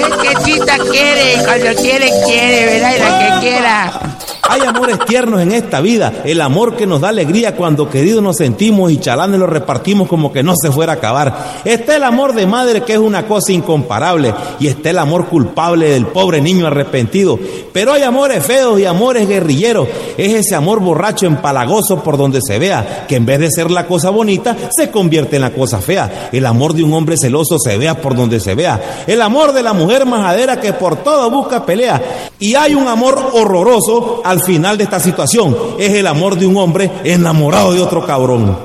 Es 0.00 0.16
que 0.16 0.34
Chita 0.44 0.78
quiere, 0.90 1.34
y 1.34 1.44
cuando 1.44 1.80
quiere, 1.80 2.10
quiere, 2.26 2.66
¿verdad? 2.66 2.92
Y 2.92 2.98
la 2.98 3.18
que 3.20 3.46
quiera. 3.46 4.11
Hay 4.52 4.60
amores 4.66 4.98
tiernos 5.06 5.40
en 5.40 5.50
esta 5.50 5.80
vida, 5.80 6.12
el 6.26 6.42
amor 6.42 6.76
que 6.76 6.86
nos 6.86 7.00
da 7.00 7.08
alegría 7.08 7.56
cuando 7.56 7.88
queridos 7.88 8.22
nos 8.22 8.36
sentimos 8.36 8.92
y 8.92 8.98
chalanes 8.98 9.40
lo 9.40 9.46
repartimos 9.46 10.06
como 10.06 10.30
que 10.30 10.42
no 10.42 10.52
se 10.60 10.70
fuera 10.70 10.92
a 10.92 10.96
acabar. 10.96 11.62
Está 11.64 11.96
el 11.96 12.04
amor 12.04 12.34
de 12.34 12.46
madre 12.46 12.82
que 12.82 12.92
es 12.92 12.98
una 12.98 13.26
cosa 13.26 13.50
incomparable 13.52 14.34
y 14.60 14.66
está 14.66 14.90
el 14.90 14.98
amor 14.98 15.28
culpable 15.28 15.88
del 15.88 16.04
pobre 16.04 16.42
niño 16.42 16.66
arrepentido. 16.66 17.38
Pero 17.72 17.94
hay 17.94 18.02
amores 18.02 18.44
feos 18.44 18.78
y 18.78 18.84
amores 18.84 19.26
guerrilleros. 19.26 19.88
Es 20.18 20.34
ese 20.34 20.54
amor 20.54 20.80
borracho 20.80 21.24
empalagoso 21.24 22.02
por 22.02 22.18
donde 22.18 22.40
se 22.42 22.58
vea, 22.58 23.06
que 23.08 23.16
en 23.16 23.24
vez 23.24 23.40
de 23.40 23.50
ser 23.50 23.70
la 23.70 23.86
cosa 23.86 24.10
bonita, 24.10 24.54
se 24.70 24.90
convierte 24.90 25.36
en 25.36 25.42
la 25.42 25.54
cosa 25.54 25.80
fea. 25.80 26.28
El 26.30 26.44
amor 26.44 26.74
de 26.74 26.84
un 26.84 26.92
hombre 26.92 27.16
celoso 27.16 27.58
se 27.58 27.78
vea 27.78 27.98
por 28.02 28.14
donde 28.14 28.38
se 28.38 28.54
vea. 28.54 29.04
El 29.06 29.22
amor 29.22 29.54
de 29.54 29.62
la 29.62 29.72
mujer 29.72 30.04
majadera 30.04 30.60
que 30.60 30.74
por 30.74 30.96
todo 30.96 31.30
busca 31.30 31.64
pelea. 31.64 32.02
Y 32.38 32.54
hay 32.54 32.74
un 32.74 32.86
amor 32.86 33.30
horroroso 33.32 34.20
al 34.22 34.41
final 34.42 34.76
de 34.78 34.84
esta 34.84 35.00
situación. 35.00 35.56
Es 35.78 35.92
el 35.92 36.06
amor 36.06 36.36
de 36.36 36.46
un 36.46 36.56
hombre 36.56 36.90
enamorado 37.04 37.72
de 37.72 37.80
otro 37.80 38.04
cabrón. 38.04 38.58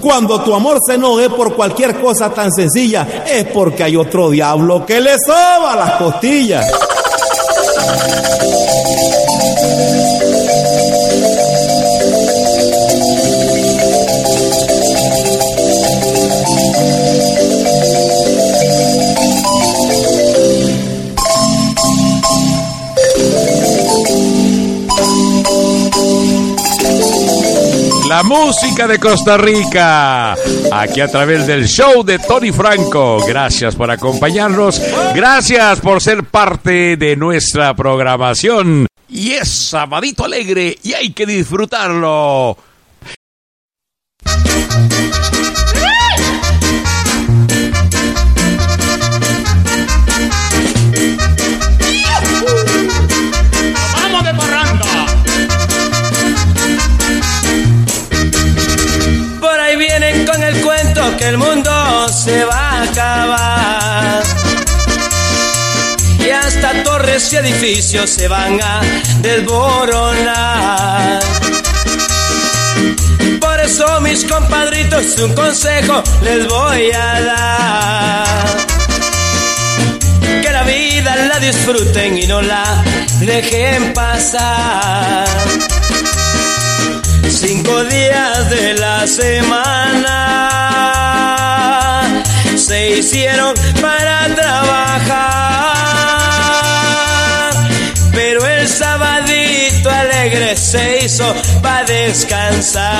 Cuando 0.00 0.42
tu 0.42 0.54
amor 0.54 0.78
se 0.86 0.94
enoje 0.94 1.30
por 1.30 1.54
cualquier 1.54 1.98
cosa 2.00 2.28
tan 2.28 2.52
sencilla, 2.52 3.24
es 3.26 3.44
porque 3.46 3.84
hay 3.84 3.96
otro 3.96 4.28
diablo 4.30 4.84
que 4.84 5.00
le 5.00 5.16
soba 5.18 5.74
las 5.74 5.92
costillas. 5.92 6.66
La 28.12 28.22
música 28.22 28.86
de 28.86 28.98
Costa 28.98 29.38
Rica. 29.38 30.34
Aquí 30.70 31.00
a 31.00 31.08
través 31.08 31.46
del 31.46 31.66
show 31.66 32.02
de 32.02 32.18
Tony 32.18 32.52
Franco. 32.52 33.24
Gracias 33.26 33.74
por 33.74 33.90
acompañarnos. 33.90 34.82
Gracias 35.14 35.80
por 35.80 36.02
ser 36.02 36.22
parte 36.24 36.98
de 36.98 37.16
nuestra 37.16 37.74
programación. 37.74 38.86
Y 39.08 39.30
es 39.30 39.48
sabadito 39.48 40.26
alegre 40.26 40.76
y 40.82 40.92
hay 40.92 41.14
que 41.14 41.24
disfrutarlo. 41.24 42.58
Torres 67.12 67.32
y 67.32 67.36
edificios 67.36 68.10
se 68.10 68.28
van 68.28 68.60
a 68.62 68.80
desboronar. 69.20 71.20
Por 73.40 73.60
eso 73.60 74.00
mis 74.00 74.24
compadritos 74.24 75.18
un 75.18 75.34
consejo 75.34 76.02
les 76.22 76.48
voy 76.48 76.90
a 76.92 77.20
dar. 77.20 78.56
Que 80.42 80.52
la 80.52 80.62
vida 80.62 81.16
la 81.28 81.38
disfruten 81.38 82.16
y 82.16 82.26
no 82.26 82.40
la 82.40 82.82
dejen 83.20 83.92
pasar. 83.92 85.26
Cinco 87.28 87.84
días 87.84 88.48
de 88.50 88.74
la 88.74 89.06
semana 89.06 90.38
se 92.56 92.98
hicieron 92.98 93.54
para 93.80 94.34
trabajar, 94.34 95.51
sabadito 98.72 99.90
alegre 99.90 100.56
se 100.56 101.04
hizo 101.04 101.34
para 101.62 101.84
descansar. 101.84 102.92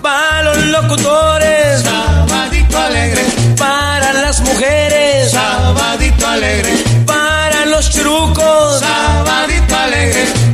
Para 0.00 0.42
los 0.42 0.56
locutores, 0.66 1.82
sabadito 1.82 2.78
alegre. 2.78 3.22
Para 3.56 4.12
las 4.12 4.40
mujeres, 4.40 5.32
sabadito 5.32 6.26
alegre. 6.26 6.72
Para 7.06 7.66
los 7.66 7.90
trucos, 7.90 8.80
sabadito 8.80 9.76
alegre. 9.76 10.49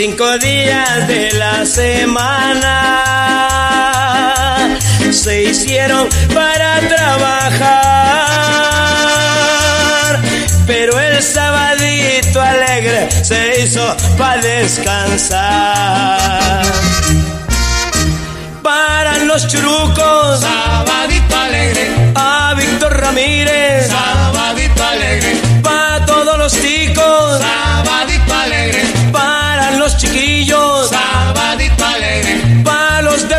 Cinco 0.00 0.38
días 0.38 1.08
de 1.08 1.32
la 1.32 1.66
semana 1.66 2.68
se 5.10 5.42
hicieron 5.42 6.08
para 6.32 6.78
trabajar, 6.86 7.80
pero 10.68 11.00
el 11.00 11.20
sabadito 11.20 12.40
alegre 12.40 13.08
se 13.24 13.62
hizo 13.62 13.96
para 14.16 14.40
descansar. 14.40 15.42
Para 18.62 19.18
los 19.24 19.48
churucos, 19.48 20.40
sabadito 20.40 21.36
alegre. 21.36 21.90
A 22.14 22.54
Víctor 22.56 23.00
Ramírez, 23.00 23.88
sabadito 23.88 24.17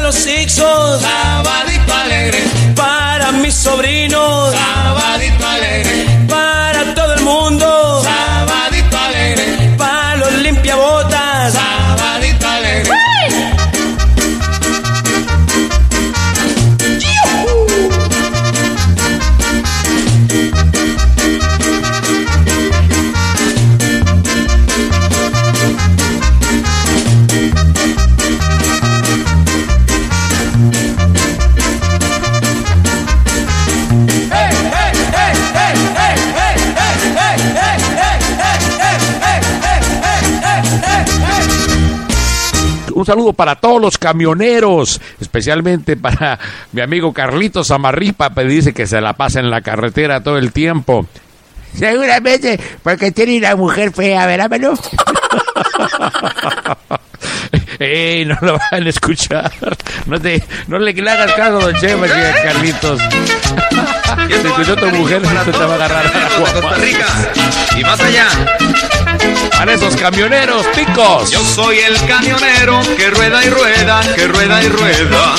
los 0.09 0.25
sabadito 1.01 1.93
alegre. 1.93 2.39
Para 2.75 3.31
mis 3.31 3.53
sobrinos, 3.53 4.51
sabadito 4.51 5.47
alegre. 5.47 5.88
Saludo 43.09 43.33
para 43.33 43.55
todos 43.55 43.81
los 43.81 43.97
camioneros, 43.97 45.01
especialmente 45.19 45.97
para 45.97 46.37
mi 46.71 46.81
amigo 46.81 47.11
Carlitos 47.11 47.71
Amarripa, 47.71 48.31
que 48.31 48.43
dice 48.43 48.71
que 48.71 48.85
se 48.85 49.01
la 49.01 49.13
pasa 49.13 49.39
en 49.39 49.49
la 49.49 49.61
carretera 49.61 50.21
todo 50.21 50.37
el 50.37 50.51
tiempo. 50.51 51.07
Seguramente 51.73 52.59
porque 52.83 53.11
tiene 53.11 53.39
una 53.39 53.55
mujer 53.55 53.91
fea, 53.93 54.27
¿verdad, 54.27 54.47
Manu? 54.49 54.73
¡Ey! 57.79 58.25
No 58.25 58.37
lo 58.41 58.59
van 58.71 58.85
a 58.85 58.89
escuchar. 58.89 59.51
No, 60.05 60.19
te, 60.19 60.43
no 60.67 60.77
le, 60.77 60.93
le 60.93 61.09
hagas 61.09 61.33
caso, 61.33 61.59
don 61.59 61.73
Chema, 61.75 62.05
que 62.05 62.13
a 62.13 62.43
Carlitos. 62.43 63.01
Si 64.27 64.33
escuchó 64.33 64.75
tu 64.75 64.85
mujer, 64.87 65.23
esto 65.23 65.51
te 65.51 65.65
va 65.65 65.71
a 65.71 65.75
agarrar 65.75 66.05
a 66.05 66.09
la 66.09 66.29
de 66.29 66.35
Costa 66.35 66.75
Rica 66.75 67.05
y 67.75 67.81
más 67.83 67.99
allá. 68.01 68.27
Para 69.59 69.73
esos 69.73 69.93
camioneros, 69.97 70.71
ticos. 70.71 71.31
Yo 71.31 71.43
soy 71.43 71.79
el 71.79 71.97
camionero 72.07 72.79
que 72.95 73.09
rueda 73.09 73.43
y 73.43 73.49
rueda, 73.49 73.99
que 74.15 74.25
rueda 74.25 74.63
y 74.63 74.69
rueda. 74.69 75.35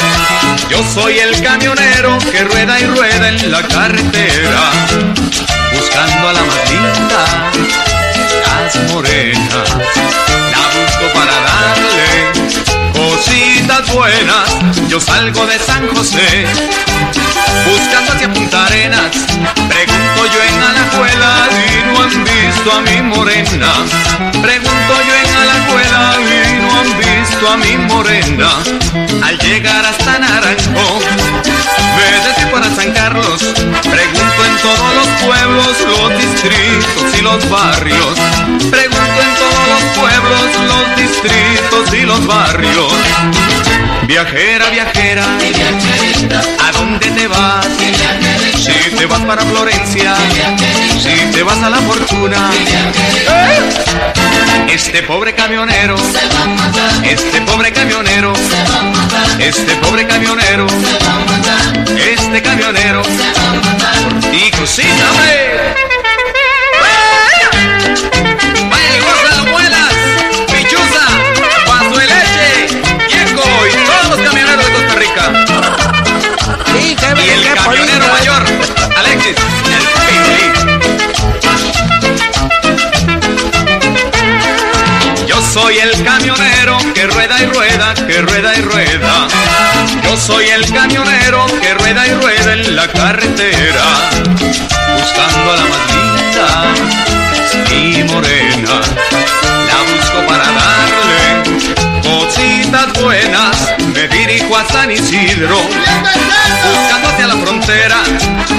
Yo 0.68 0.84
soy 0.92 1.18
el 1.20 1.42
camionero 1.42 2.18
que 2.30 2.44
rueda 2.44 2.78
y 2.78 2.84
rueda 2.84 3.30
en 3.30 3.50
la 3.50 3.66
carretera, 3.66 4.72
buscando 5.72 6.28
a 6.28 6.32
la 6.34 6.42
más 6.42 6.60
las 8.44 8.92
morenas. 8.92 10.69
Cositas 13.20 13.92
buenas. 13.92 14.48
Yo 14.88 14.98
salgo 15.00 15.46
de 15.46 15.58
San 15.58 15.86
José, 15.88 16.46
buscando 17.66 18.12
hacia 18.12 18.32
Punta 18.32 18.66
Arenas. 18.66 19.10
Pregunto 19.68 20.26
yo 20.32 20.42
en 20.48 20.62
Alajuela 20.62 21.48
y 21.52 21.92
no 21.92 22.02
han 22.02 22.24
visto 22.24 22.72
a 22.72 22.80
mi 22.80 23.02
morena. 23.02 23.72
Pregunto 24.42 24.92
yo 25.06 25.14
en 25.22 25.36
Alajuela 25.36 26.16
y 26.18 26.62
no 26.62 26.80
han 26.80 26.98
visto 26.98 27.50
a 27.50 27.56
mi 27.56 27.76
morena. 27.92 28.50
Al 29.22 29.38
llegar 29.38 29.84
hasta 29.84 30.18
Naranjo, 30.18 31.00
me 31.96 32.06
decí 32.26 32.46
para 32.50 32.74
San 32.74 32.92
Carlos. 32.92 33.42
Pregunto 33.82 34.39
todos 34.62 34.94
los 34.94 35.08
pueblos, 35.26 35.76
los 35.86 36.18
distritos 36.18 37.18
y 37.18 37.22
los 37.22 37.48
barrios. 37.48 38.18
Pregunto 38.70 39.20
en 39.22 39.34
todos 39.36 39.68
los 39.68 39.82
pueblos, 39.98 40.42
los 40.66 40.96
distritos 40.96 41.94
y 41.94 42.02
los 42.02 42.26
barrios. 42.26 42.92
Viajera, 44.06 44.68
viajera, 44.70 45.24
¿a 46.66 46.72
dónde 46.72 47.10
te 47.10 47.28
vas? 47.28 47.66
Si 48.56 48.96
te 48.96 49.06
vas 49.06 49.20
para 49.20 49.42
Florencia, 49.42 50.14
si 50.98 51.30
te 51.32 51.42
vas 51.42 51.62
a 51.62 51.70
la 51.70 51.78
fortuna. 51.78 52.50
Este 54.68 55.02
pobre 55.02 55.34
camionero, 55.34 55.96
este 57.04 57.40
pobre 57.42 57.72
camionero, 57.72 58.32
este 59.38 59.74
pobre 59.76 60.06
camionero, 60.06 60.66
este 62.12 62.42
camionero, 62.42 63.02
por 63.02 64.30
ti 64.30 64.50
cocíname. 64.52 65.74
Vaya 68.70 68.96
y 68.96 69.00
gorda, 69.00 69.38
abuelas, 69.40 69.94
pichuza, 70.46 71.06
paso 71.66 71.96
de 71.98 72.06
leche, 72.06 72.80
viejo 73.08 73.42
y 73.66 73.72
todos 73.86 74.08
los 74.10 74.20
camioneros 74.20 74.64
de 74.64 74.72
Costa 74.72 74.94
Rica. 74.94 75.24
Y 76.80 77.28
el 77.28 77.54
camionero 77.54 78.06
mayor, 78.08 78.42
Alexis, 78.96 79.36
soy 85.52 85.78
el 85.78 86.04
camionero 86.04 86.78
que 86.94 87.06
rueda 87.08 87.42
y 87.42 87.46
rueda, 87.46 87.94
que 87.94 88.22
rueda 88.22 88.54
y 88.56 88.62
rueda. 88.62 89.26
Yo 90.04 90.16
soy 90.16 90.46
el 90.46 90.64
camionero 90.72 91.44
que 91.60 91.74
rueda 91.74 92.06
y 92.06 92.12
rueda 92.12 92.52
en 92.52 92.76
la 92.76 92.86
carretera, 92.86 93.84
buscando 94.28 95.52
a 95.52 95.56
la 95.56 95.64
más 95.64 95.86
linda 95.96 96.48
y 97.72 98.04
morena. 98.04 98.80
La 99.66 99.78
busco 99.90 100.26
para 100.28 100.46
darle 100.52 101.20
cositas 102.00 103.02
buenas. 103.02 103.74
Me 103.92 104.06
dirijo 104.06 104.56
a 104.56 104.64
San 104.66 104.92
Isidro, 104.92 105.58
buscando 106.76 107.08
hacia 107.08 107.26
la 107.26 107.36
frontera. 107.38 107.96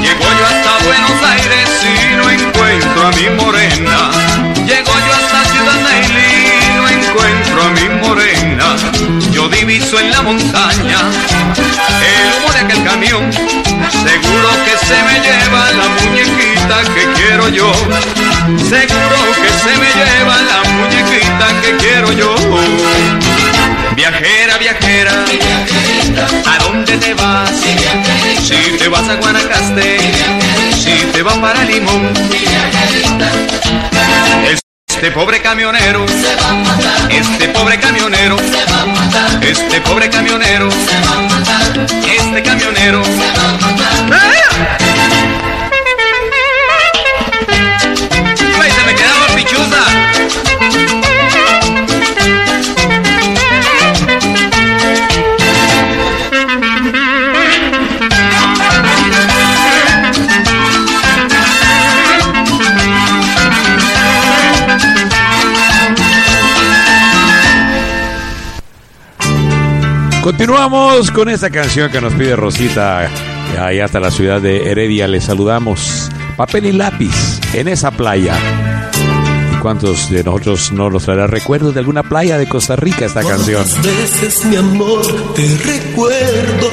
Llego 0.02 0.24
yo 0.24 0.46
hasta 0.46 0.84
Buenos 0.84 1.24
Aires 1.24 1.70
y 1.86 2.16
no 2.16 2.30
encuentro 2.30 3.08
a 3.08 3.12
mi 3.12 3.30
morena. 3.30 4.61
A 7.62 7.70
mi 7.70 7.88
morena. 8.06 8.76
Yo 9.32 9.48
diviso 9.48 10.00
en 10.00 10.12
la 10.12 10.22
montaña 10.22 11.00
el 12.12 12.34
humo 12.38 12.54
de 12.54 12.60
aquel 12.60 12.84
camión. 12.84 13.32
Seguro 13.32 14.50
que 14.66 14.76
se 14.86 14.98
me 15.04 15.20
lleva 15.26 15.72
la 15.72 15.88
muñequita 16.00 16.78
que 16.94 17.04
quiero 17.14 17.50
yo. 17.50 17.72
Seguro 18.58 19.20
que 19.42 19.50
se 19.64 19.78
me 19.78 19.90
lleva 20.00 20.36
la 20.52 20.64
muñequita 20.72 21.48
que 21.62 21.78
quiero 21.78 22.12
yo. 22.12 22.36
Viajera, 23.96 24.58
viajera, 24.58 25.26
¿a 26.46 26.64
dónde 26.64 26.98
te 26.98 27.14
vas? 27.14 27.52
Si 28.42 28.78
te 28.78 28.88
vas 28.88 29.08
a 29.08 29.16
Guanacaste, 29.16 29.98
si 30.74 31.06
te 31.12 31.22
vas 31.22 31.38
para 31.38 31.64
Limón. 31.66 32.12
Este 35.02 35.14
pobre 35.14 35.42
camionero, 35.42 36.06
este 37.10 37.50
pobre 37.50 37.80
camionero, 37.80 38.38
este 39.42 39.82
pobre 39.82 40.08
camionero, 40.12 40.70
este 42.06 42.44
camionero. 42.44 43.02
Ay, 48.62 48.72
se 48.72 48.84
me 48.86 48.94
quedaba 48.94 49.26
pichuza. 49.36 50.01
Continuamos 70.24 71.10
con 71.10 71.30
esta 71.30 71.50
canción 71.50 71.92
que 71.92 72.00
nos 72.00 72.14
pide 72.14 72.36
Rosita. 72.36 73.10
Allá 73.60 73.86
hasta 73.86 74.00
la 74.00 74.12
ciudad 74.12 74.40
de 74.40 74.70
Heredia 74.70 75.08
le 75.08 75.20
saludamos. 75.20 76.10
Papel 76.38 76.68
y 76.68 76.72
lápiz 76.72 77.40
en 77.54 77.68
esa 77.68 77.90
playa. 77.90 78.36
¿Y 79.52 79.56
cuántos 79.58 80.12
de 80.12 80.24
nosotros 80.24 80.72
no 80.72 80.92
nos 80.92 81.06
traerá 81.06 81.26
recuerdos 81.26 81.74
de 81.74 81.80
alguna 81.80 82.04
playa 82.04 82.38
de 82.38 82.48
Costa 82.48 82.76
Rica 82.76 83.06
esta 83.06 83.24
canción? 83.24 83.64
¿Cuántas 83.64 83.84
veces, 83.84 84.46
mi 84.46 84.56
amor, 84.58 85.34
te 85.34 85.58
recuerdo 85.58 86.70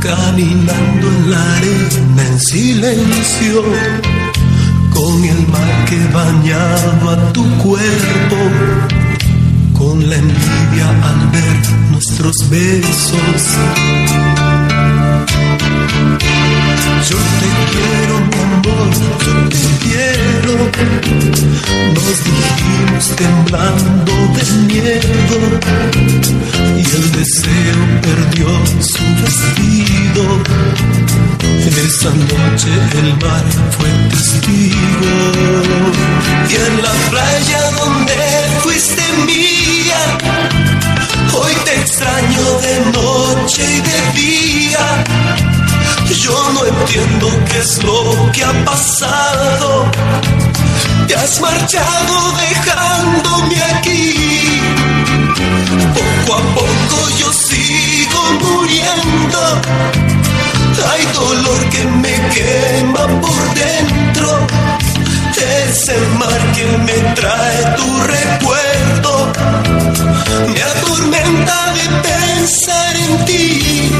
caminando 0.00 1.08
en 1.08 1.30
la 1.30 1.56
arena 1.56 2.26
en 2.26 2.40
silencio, 2.40 3.62
con 4.90 5.24
el 5.24 5.46
mar 5.48 5.84
que 5.88 5.98
bañaba 6.12 7.32
tu 7.32 7.44
cuerpo, 7.58 8.36
con 9.80 10.10
la 10.10 10.16
envidia 10.16 10.88
al 11.08 11.20
ver 11.32 11.58
nuestros 11.90 12.36
besos. 12.50 13.42
Yo 17.08 17.18
te 17.40 17.48
quiero, 17.72 18.14
mi 18.30 18.40
amor, 18.46 18.90
yo 19.26 19.34
te 19.54 19.64
quiero. 19.82 20.54
Nos 21.94 22.16
dijimos 22.28 23.04
temblando 23.22 24.12
de 24.36 24.44
miedo 24.68 25.38
y 26.76 26.84
el 26.96 27.06
deseo 27.12 27.80
perdió 28.02 28.48
su 28.80 29.04
vestido. 29.22 30.24
Esa 31.86 32.10
noche 32.10 32.72
el 32.98 33.10
mar 33.16 33.44
fue 33.76 33.88
testigo 34.10 35.12
y 36.48 36.54
en 36.54 36.82
la 36.82 36.92
playa 37.10 37.70
donde 37.78 38.14
fuiste 38.62 39.02
te 39.26 39.49
extraño 42.20 42.60
de 42.60 42.80
noche 42.92 43.62
y 43.62 43.80
de 43.80 44.20
día. 44.20 45.04
Yo 46.22 46.52
no 46.52 46.66
entiendo 46.66 47.28
qué 47.46 47.58
es 47.58 47.82
lo 47.82 48.30
que 48.32 48.44
ha 48.44 48.64
pasado. 48.64 49.90
Te 51.06 51.14
has 51.14 51.40
marchado 51.40 52.32
dejándome 52.32 53.62
aquí. 53.62 54.60
Poco 55.94 56.38
a 56.38 56.42
poco 56.54 57.08
yo 57.18 57.32
sigo 57.32 58.20
muriendo. 58.40 59.40
Hay 60.90 61.06
dolor 61.14 61.68
que 61.70 61.84
me 61.84 62.14
quema 62.34 63.06
por 63.20 63.54
dentro. 63.54 64.46
Es 65.40 65.88
el 65.88 66.06
mar 66.18 66.38
que 66.54 66.64
me 66.84 67.14
trae 67.14 67.76
tu 67.76 68.02
recuerdo. 68.02 69.32
Me 70.52 70.62
atormenta 70.62 71.72
de 71.72 72.08
pensar 72.08 72.96
en 72.96 73.24
ti. 73.24 73.90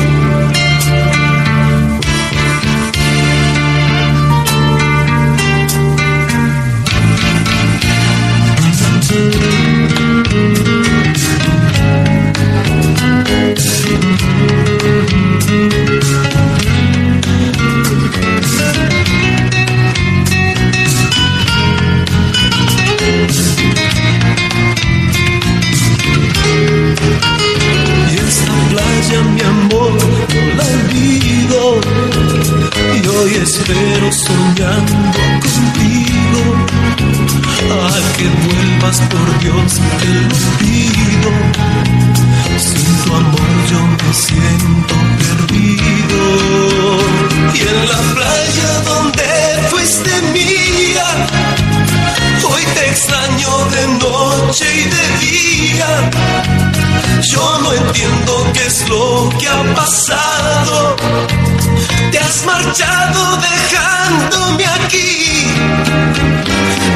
Espero 34.11 34.13
soñando 34.13 35.21
contigo. 35.41 36.43
A 37.71 38.17
que 38.17 38.27
vuelvas, 38.45 38.99
por 39.11 39.29
Dios, 39.41 39.73
te 40.01 40.13
lo 40.29 40.39
pido. 40.59 41.31
Sin 42.59 42.93
tu 43.05 43.15
amor 43.15 43.51
yo 43.71 43.81
me 43.87 44.13
siento 44.15 44.95
perdido. 45.21 46.23
Y 47.55 47.61
en 47.61 47.89
la 47.89 48.01
playa 48.15 48.71
donde 48.85 49.29
fuiste 49.71 50.13
mía, 50.33 51.09
hoy 52.49 52.63
te 52.75 52.91
extraño 52.91 53.51
de 53.75 53.83
noche 53.99 54.67
y 54.75 54.85
de 54.97 55.05
día. 55.27 55.91
Yo 57.23 57.59
no 57.63 57.73
entiendo 57.73 58.33
qué 58.55 58.67
es 58.67 58.89
lo 58.89 59.29
que 59.39 59.49
ha 59.49 59.75
pasado. 59.75 60.97
Has 62.31 62.45
marchado 62.45 63.39
dejándome 63.39 64.65
aquí. 64.65 65.49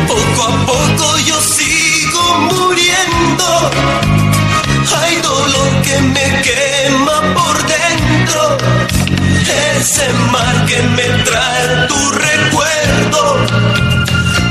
Poco 0.06 0.42
a 0.44 0.64
poco 0.64 1.18
yo 1.26 1.40
sigo 1.40 2.38
muriendo. 2.52 3.70
Hay 4.96 5.16
dolor 5.22 5.82
que 5.82 5.98
me 6.02 6.40
quema 6.42 7.20
por 7.34 7.56
dentro. 7.66 8.58
Ese 9.76 10.08
mar 10.30 10.66
que 10.66 10.80
me 10.82 11.08
trae 11.24 11.88
tu 11.88 12.10
recuerdo 12.12 13.46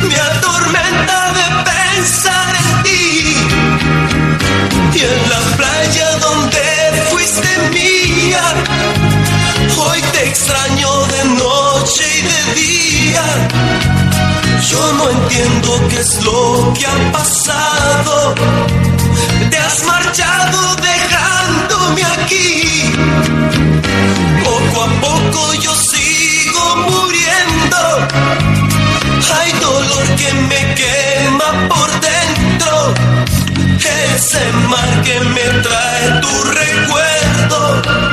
me 0.10 0.15
atormenta 0.19 1.32
de 1.38 1.46
pensar 1.72 2.23
Yo 14.69 14.93
no 14.93 15.10
entiendo 15.10 15.88
qué 15.89 15.99
es 15.99 16.23
lo 16.23 16.73
que 16.73 16.86
ha 16.86 17.12
pasado. 17.12 18.34
Te 19.49 19.58
has 19.58 19.84
marchado 19.84 20.76
dejándome 20.76 22.04
aquí. 22.04 22.93
Poco 24.43 24.84
a 24.84 24.88
poco 25.02 25.54
yo 25.56 25.76
sigo 25.76 26.76
muriendo. 26.78 28.08
Hay 29.36 29.52
dolor 29.60 30.08
que 30.15 30.34
me 30.34 30.76
quema 30.76 31.67
por 31.69 31.89
dentro. 31.99 32.93
Ese 34.15 34.52
mar 34.69 35.02
que 35.04 35.19
me 35.19 35.62
trae 35.62 36.21
tu 36.21 36.43
recuerdo 36.43 38.12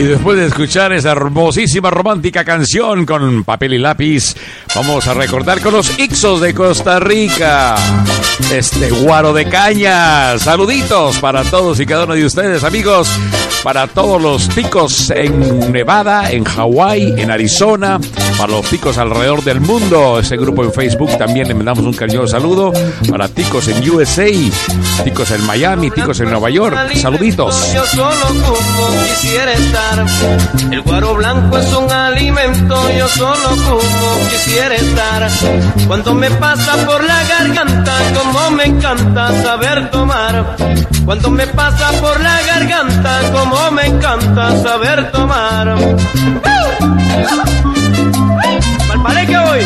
Y 0.00 0.04
después 0.04 0.38
de 0.38 0.46
escuchar 0.46 0.94
esa 0.94 1.12
hermosísima 1.12 1.90
romántica 1.90 2.42
canción 2.42 3.04
con 3.04 3.44
papel 3.44 3.74
y 3.74 3.78
lápiz, 3.78 4.34
vamos 4.74 5.06
a 5.06 5.12
recordar 5.12 5.60
con 5.60 5.74
los 5.74 5.98
Ixos 5.98 6.40
de 6.40 6.54
Costa 6.54 6.98
Rica. 7.00 7.74
Este 8.50 8.88
guaro 8.88 9.34
de 9.34 9.44
caña. 9.44 10.38
Saluditos 10.38 11.18
para 11.18 11.44
todos 11.44 11.78
y 11.80 11.84
cada 11.84 12.04
uno 12.04 12.14
de 12.14 12.24
ustedes, 12.24 12.64
amigos. 12.64 13.10
Para 13.62 13.88
todos 13.88 14.22
los 14.22 14.48
ticos 14.48 15.10
en 15.10 15.70
Nevada, 15.70 16.30
en 16.30 16.44
Hawái, 16.44 17.20
en 17.20 17.30
Arizona, 17.30 18.00
para 18.40 18.52
los 18.52 18.64
ticos 18.70 18.96
alrededor 18.96 19.44
del 19.44 19.60
mundo. 19.60 20.18
Ese 20.18 20.34
grupo 20.38 20.64
en 20.64 20.72
Facebook 20.72 21.10
también 21.18 21.46
le 21.46 21.52
mandamos 21.52 21.84
un 21.84 21.92
cariñoso 21.92 22.26
saludo. 22.26 22.72
Para 23.10 23.28
ticos 23.28 23.68
en 23.68 23.90
USA, 23.90 24.30
ticos 25.04 25.30
en 25.32 25.44
Miami, 25.44 25.90
ticos 25.90 26.20
en 26.20 26.30
Nueva 26.30 26.48
York. 26.48 26.74
Saluditos. 26.94 27.74
Yo 27.74 27.84
solo 27.84 28.28
como 28.28 29.04
quisiera 29.04 29.52
estar. 29.52 30.06
El 30.70 30.80
guaro 30.80 31.16
blanco 31.16 31.58
es 31.58 31.70
un 31.74 31.92
alimento, 31.92 32.90
yo 32.96 33.08
solo 33.08 33.50
como 33.50 34.28
quisiera 34.30 34.74
estar. 34.74 35.28
Cuando 35.86 36.14
me 36.14 36.30
pasa 36.30 36.86
por 36.86 37.04
la 37.04 37.22
garganta, 37.24 37.92
como 38.14 38.52
me 38.52 38.64
encanta 38.64 39.42
saber 39.42 39.90
tomar. 39.90 40.56
Cuando 41.04 41.30
me 41.30 41.46
pasa 41.46 41.92
por 42.00 42.18
la 42.18 42.40
garganta, 42.40 43.20
como 43.32 43.70
me 43.72 43.84
encanta 43.84 44.62
saber 44.62 45.12
tomar. 45.12 45.76
Palpare 49.02 49.26
que 49.26 49.38
voy. 49.38 49.60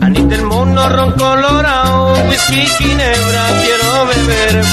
Anita 0.00 0.34
el 0.36 0.42
mono 0.42 0.88
ron 0.88 1.12
colorado, 1.12 2.14
whisky 2.28 2.64
ginebra 2.78 3.44
quiero 3.64 4.06
beber. 4.06 4.64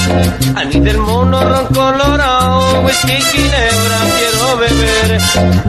Anita 0.57 0.89
el 0.91 0.97
mono 0.99 1.41
ron 1.41 1.65
colorado, 1.73 2.81
whisky 2.83 3.13
ginebra 3.13 3.99
quiero 4.17 4.57
beber. 4.57 5.21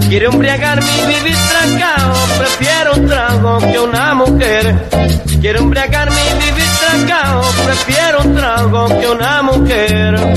Quiero 0.08 0.32
embriagarme 0.32 0.90
y 0.98 1.06
vivir 1.14 1.36
trancado, 1.48 2.14
prefiero 2.36 2.94
un 2.94 3.06
trago 3.06 3.58
que 3.58 3.78
una 3.78 4.14
mujer. 4.14 4.88
Quiero 5.40 5.60
embriagarme 5.60 6.20
y 6.20 6.44
vivir 6.44 6.68
trancado, 6.78 7.42
prefiero 7.64 8.20
un 8.20 8.34
trago 8.34 9.00
que 9.00 9.08
una 9.08 9.42
mujer. 9.42 10.36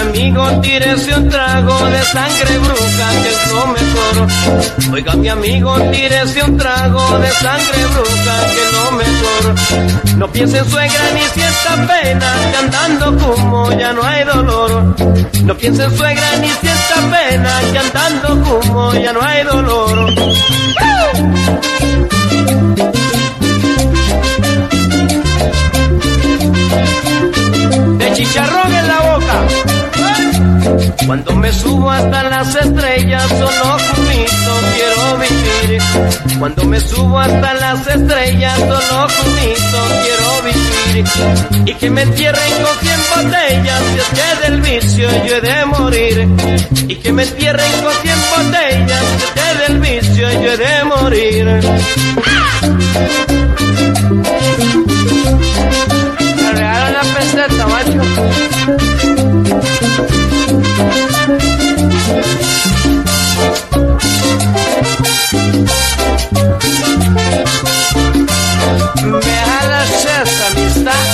amigo, 0.00 0.60
tírese 0.60 1.14
un 1.14 1.28
trago 1.28 1.78
de 1.86 2.02
sangre 2.04 2.58
bruja, 2.58 3.10
que 3.22 3.28
es 3.28 3.52
lo 3.52 3.66
mejor. 3.66 4.94
Oiga, 4.94 5.14
mi 5.14 5.28
amigo, 5.28 5.74
tírese 5.92 6.42
un 6.42 6.56
trago 6.56 7.18
de 7.18 7.30
sangre 7.30 7.86
bruja, 7.94 8.36
que 8.52 8.62
es 8.62 8.72
lo 8.72 8.92
mejor. 8.92 10.18
No 10.18 10.32
piense 10.32 10.58
en 10.58 10.70
suegra 10.70 11.04
ni 11.14 11.20
sienta 11.20 11.86
pena, 11.86 12.34
que 12.50 12.56
andando 12.56 13.18
como 13.18 13.72
ya 13.72 13.92
no 13.92 14.02
hay 14.02 14.24
dolor. 14.24 14.96
No 15.44 15.56
piense 15.56 15.84
en 15.84 15.96
suegra 15.96 16.36
ni 16.40 16.48
sienta 16.48 16.96
pena, 17.10 17.60
que 17.72 17.78
andando 17.78 18.42
como 18.42 18.94
ya 18.94 19.12
no 19.12 19.22
hay 19.22 19.44
dolor. 19.44 20.14
Cuando 31.10 31.34
me 31.34 31.52
subo 31.52 31.90
hasta 31.90 32.22
las 32.22 32.54
estrellas, 32.54 33.28
solo 33.30 33.78
junito 33.96 34.52
quiero 34.76 35.18
vivir. 35.18 35.82
Cuando 36.38 36.64
me 36.66 36.78
subo 36.78 37.18
hasta 37.18 37.54
las 37.54 37.84
estrellas, 37.84 38.56
solo 38.60 39.08
junito 39.08 39.88
quiero 40.04 40.40
vivir. 40.44 41.04
Y 41.66 41.74
que 41.74 41.90
me 41.90 42.02
entierren 42.02 42.52
con 42.62 42.78
100 42.78 43.00
botellas, 43.24 43.82
si 43.90 43.98
es 43.98 44.06
que 44.20 44.50
del 44.50 44.60
vicio 44.60 45.08
yo 45.26 45.34
he 45.34 45.40
de 45.40 45.66
morir. 45.66 46.28
Y 46.86 46.94
que 46.94 47.12
me 47.12 47.24
entierren 47.24 47.72
con 47.82 47.92
100 47.92 48.16
botellas, 48.36 49.04
si 49.18 49.24
es 49.24 49.32
que 49.32 49.58
del 49.64 49.80
vicio 49.80 50.30
yo 50.30 50.52
he 50.52 50.56
de 50.56 50.84
morir. 50.84 51.44
Me 56.36 56.52
regalan 56.52 56.92
la 56.92 57.02
peseta, 57.02 57.66
macho. 57.66 58.00
Me 69.04 69.36
jalas 69.46 70.04
esa 70.04 70.46
amistad. 70.46 71.06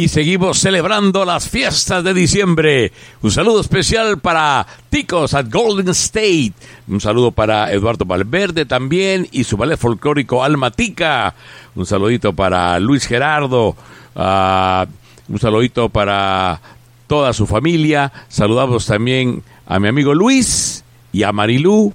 Y 0.00 0.08
seguimos 0.08 0.58
celebrando 0.58 1.26
las 1.26 1.46
fiestas 1.50 2.02
de 2.02 2.14
diciembre. 2.14 2.90
Un 3.20 3.30
saludo 3.30 3.60
especial 3.60 4.18
para 4.18 4.66
Ticos 4.88 5.34
at 5.34 5.50
Golden 5.50 5.90
State. 5.90 6.54
Un 6.88 7.02
saludo 7.02 7.32
para 7.32 7.70
Eduardo 7.70 8.06
Valverde 8.06 8.64
también 8.64 9.28
y 9.30 9.44
su 9.44 9.58
ballet 9.58 9.76
folclórico 9.76 10.42
Alma 10.42 10.70
Tica. 10.70 11.34
Un 11.74 11.84
saludito 11.84 12.32
para 12.32 12.80
Luis 12.80 13.06
Gerardo. 13.06 13.76
ah, 14.16 14.86
un 15.28 15.38
saludito 15.38 15.90
para 15.90 16.62
toda 17.06 17.34
su 17.34 17.46
familia. 17.46 18.10
Saludamos 18.28 18.86
también 18.86 19.42
a 19.66 19.78
mi 19.80 19.88
amigo 19.88 20.14
Luis 20.14 20.82
y 21.12 21.24
a 21.24 21.32
Marilú. 21.32 21.92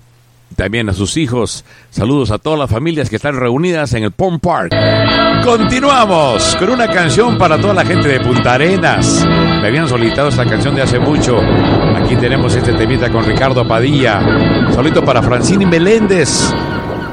También 0.55 0.89
a 0.89 0.93
sus 0.93 1.17
hijos. 1.17 1.65
Saludos 1.89 2.29
a 2.29 2.37
todas 2.37 2.59
las 2.59 2.69
familias 2.69 3.09
que 3.09 3.15
están 3.15 3.35
reunidas 3.35 3.93
en 3.93 4.03
el 4.03 4.11
Pond 4.11 4.41
Park. 4.41 4.75
Continuamos 5.45 6.55
con 6.55 6.71
una 6.71 6.87
canción 6.87 7.37
para 7.37 7.59
toda 7.59 7.75
la 7.75 7.85
gente 7.85 8.07
de 8.07 8.19
Punta 8.19 8.55
Arenas. 8.55 9.23
Me 9.61 9.67
habían 9.67 9.87
solicitado 9.87 10.29
esta 10.29 10.43
canción 10.43 10.73
de 10.73 10.81
hace 10.81 10.97
mucho. 10.97 11.39
Aquí 11.95 12.15
tenemos 12.15 12.55
este 12.55 12.73
temita 12.73 13.11
con 13.11 13.23
Ricardo 13.23 13.65
Padilla. 13.65 14.19
Saludito 14.71 15.03
para 15.03 15.21
Francini 15.21 15.67
Meléndez 15.67 16.51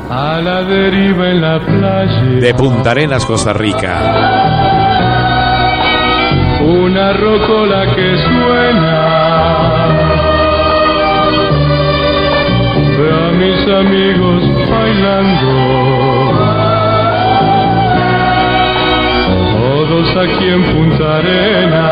A 0.08 0.40
la 0.42 0.62
deriva 0.62 1.28
en 1.28 1.42
la 1.42 1.60
playa. 1.60 2.22
de 2.40 2.54
Punta 2.54 2.92
Arenas, 2.92 3.26
Costa 3.26 3.52
Rica. 3.52 4.00
Una 6.62 7.12
rocola 7.12 7.84
que 7.94 8.16
suena. 8.16 9.08
Veo 12.96 13.28
a 13.28 13.32
mis 13.32 13.68
amigos 13.68 14.70
bailando. 14.70 16.11
Aquí 20.04 20.46
en 20.46 20.62
Punta 20.64 21.18
Arena. 21.18 21.86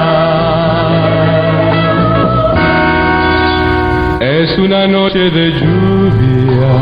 Es 4.20 4.58
una 4.58 4.86
noche 4.88 5.30
de 5.30 5.52
lluvia. 5.52 6.72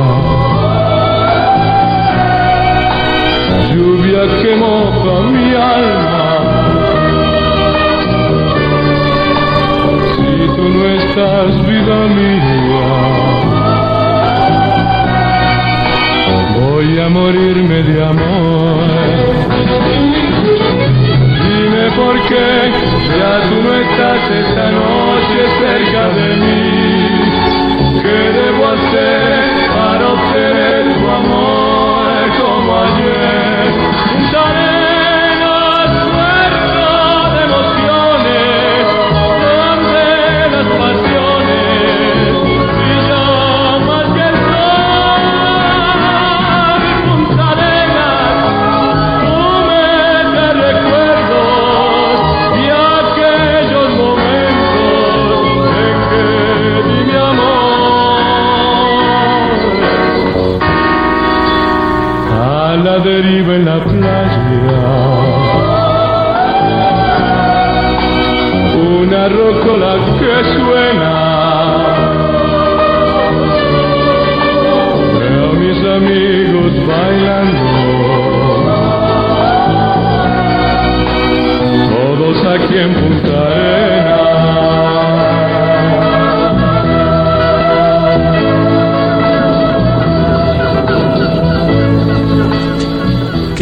Lluvia 3.70 4.22
que 4.40 4.56
moja 4.56 5.20
mi 5.30 5.54
alma. 5.54 6.24
Si 10.16 10.32
tú 10.56 10.64
no 10.74 10.82
estás, 10.98 11.50
vida 11.68 11.98
mía, 12.18 12.88
voy 16.58 16.98
a 16.98 17.08
morirme 17.10 17.82
de 17.82 18.04
amor. 18.04 19.27
Esta 24.16 24.70
noche 24.70 25.48
cerca 25.58 26.08
de 26.08 26.36
mí. 26.36 26.67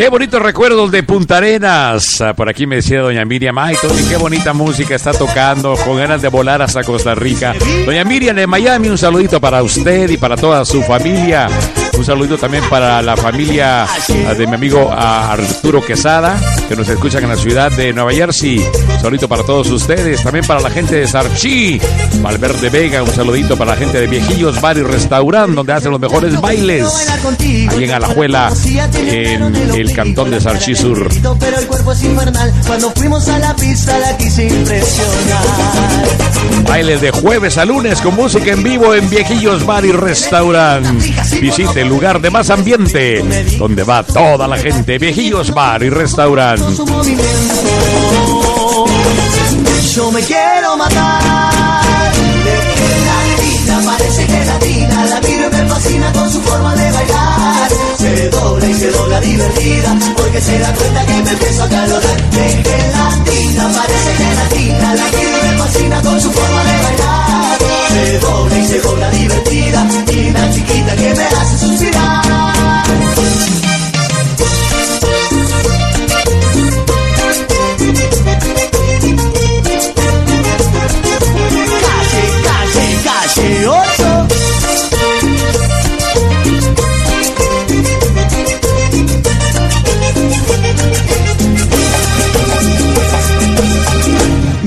Qué 0.07 0.11
bonitos 0.11 0.41
recuerdos 0.41 0.93
de 0.93 1.03
Punta 1.03 1.39
Arenas. 1.39 2.21
Ah, 2.21 2.33
Por 2.33 2.49
aquí 2.49 2.65
me 2.65 2.77
decía 2.77 3.01
doña 3.01 3.25
Miriam, 3.25 3.59
ay 3.59 3.75
qué 4.09 4.17
bonita 4.17 4.53
música 4.53 4.95
está 4.95 5.13
tocando, 5.13 5.75
con 5.85 5.97
ganas 5.97 6.23
de 6.23 6.29
volar 6.29 6.63
hasta 6.63 6.85
Costa 6.85 7.17
Rica. 7.17 7.57
Doña 7.85 8.05
Miriam 8.05 8.37
de 8.37 8.47
Miami, 8.47 8.89
un 8.89 8.99
saludito 8.99 9.41
para 9.41 9.65
usted 9.65 10.09
y 10.09 10.17
para 10.17 10.37
toda 10.37 10.65
su 10.65 10.81
familia. 10.85 11.49
Un 11.97 12.05
saludito 12.05 12.37
también 12.37 12.63
para 12.69 13.01
la 13.01 13.17
familia 13.17 13.85
ah, 13.85 14.35
de 14.35 14.47
mi 14.47 14.55
amigo 14.55 14.91
ah, 14.93 15.33
Arturo 15.33 15.85
Quesada, 15.85 16.39
que 16.69 16.77
nos 16.77 16.89
escuchan 16.89 17.23
en 17.25 17.31
la 17.31 17.37
ciudad 17.37 17.73
de 17.73 17.93
Nueva 17.93 18.13
Jersey. 18.13 18.59
Un 18.59 19.01
saludito 19.01 19.29
para 19.29 19.43
todos 19.43 19.71
ustedes. 19.71 20.23
También 20.23 20.47
para 20.47 20.61
la 20.61 20.71
gente 20.71 20.97
de 20.97 21.09
Sarchi, 21.09 21.81
Valverde 22.21 22.69
Vega. 22.69 23.03
Un 23.03 23.11
saludito 23.13 23.57
para 23.57 23.73
la 23.73 23.77
gente 23.79 23.99
de 23.99 24.07
Viejillos 24.07 24.61
Bar 24.61 24.77
y 24.77 24.83
Restaurant, 24.83 25.55
donde 25.55 25.73
hacen 25.73 25.91
los 25.91 26.01
mejores 26.01 26.39
bailes. 26.41 26.87
Ahí 27.71 27.85
en 27.85 27.91
Alajuela, 27.91 28.53
en 28.95 29.57
el 29.75 29.93
cantón 29.93 30.31
de 30.31 30.41
Sarchi 30.41 30.75
Sur. 30.75 31.09
Pero. 34.69 34.87
Bailes 36.69 37.01
de 37.01 37.11
jueves 37.11 37.59
a 37.59 37.65
lunes 37.65 38.01
con 38.01 38.15
música 38.15 38.53
en 38.53 38.63
vivo 38.63 38.95
en 38.95 39.09
Viejillos 39.09 39.65
Bar 39.65 39.85
y 39.85 39.93
Restaurant. 39.93 40.87
Visite 41.41 41.86
el 41.87 41.93
lugar 41.93 42.21
de 42.21 42.31
más 42.31 42.51
ambiente, 42.51 43.23
donde 43.59 43.85
va 43.85 44.03
toda 44.03 44.49
la 44.49 44.59
gente. 44.59 44.99
Viejillos 44.99 45.55
Bar 45.55 45.85
y 45.85 45.91
Restaurant. 45.91 46.61
Su 46.75 46.85
movimiento. 46.85 47.25
Yo 49.95 50.11
me 50.11 50.21
quiero 50.21 50.77
matar. 50.77 52.13
Gelatina, 52.77 53.81
parece 53.85 54.27
gelatina. 54.27 55.05
La 55.07 55.21
miro 55.21 55.47
y 55.47 55.51
me 55.51 55.69
fascina 55.69 56.13
con 56.13 56.33
su 56.33 56.41
forma 56.43 56.75
de 56.75 56.91
bailar. 56.91 57.71
Se 57.99 58.31
dobla 58.31 58.67
y 58.67 58.75
se 58.75 58.91
dobla 58.91 59.21
divertida. 59.21 59.97
Porque 60.17 60.41
se 60.41 60.59
da 60.59 60.73
cuenta 60.75 61.07
que 61.07 61.23
me 61.23 61.31
empiezo 61.31 61.63
a 61.63 61.69
calorar. 61.69 62.31
De 62.31 62.49
gelatina, 62.49 63.71
parece 63.73 64.15
gelatina. 64.19 64.95
La 64.95 65.05
miro 65.05 65.39
y 65.39 65.49
me 65.49 65.59
fascina 65.59 66.03
con 66.03 66.21
su 66.21 66.33
forma 66.33 66.65
de 66.65 66.83
bailar. 66.83 67.59
Se 67.93 68.19
dobla 68.19 68.59
y 68.59 68.67
se 68.67 68.81
dobla 68.81 69.11
divertida. 69.11 69.87
Y 70.13 70.29
una 70.31 70.51
chiquita 70.53 70.97
que 70.97 71.15
me 71.15 71.36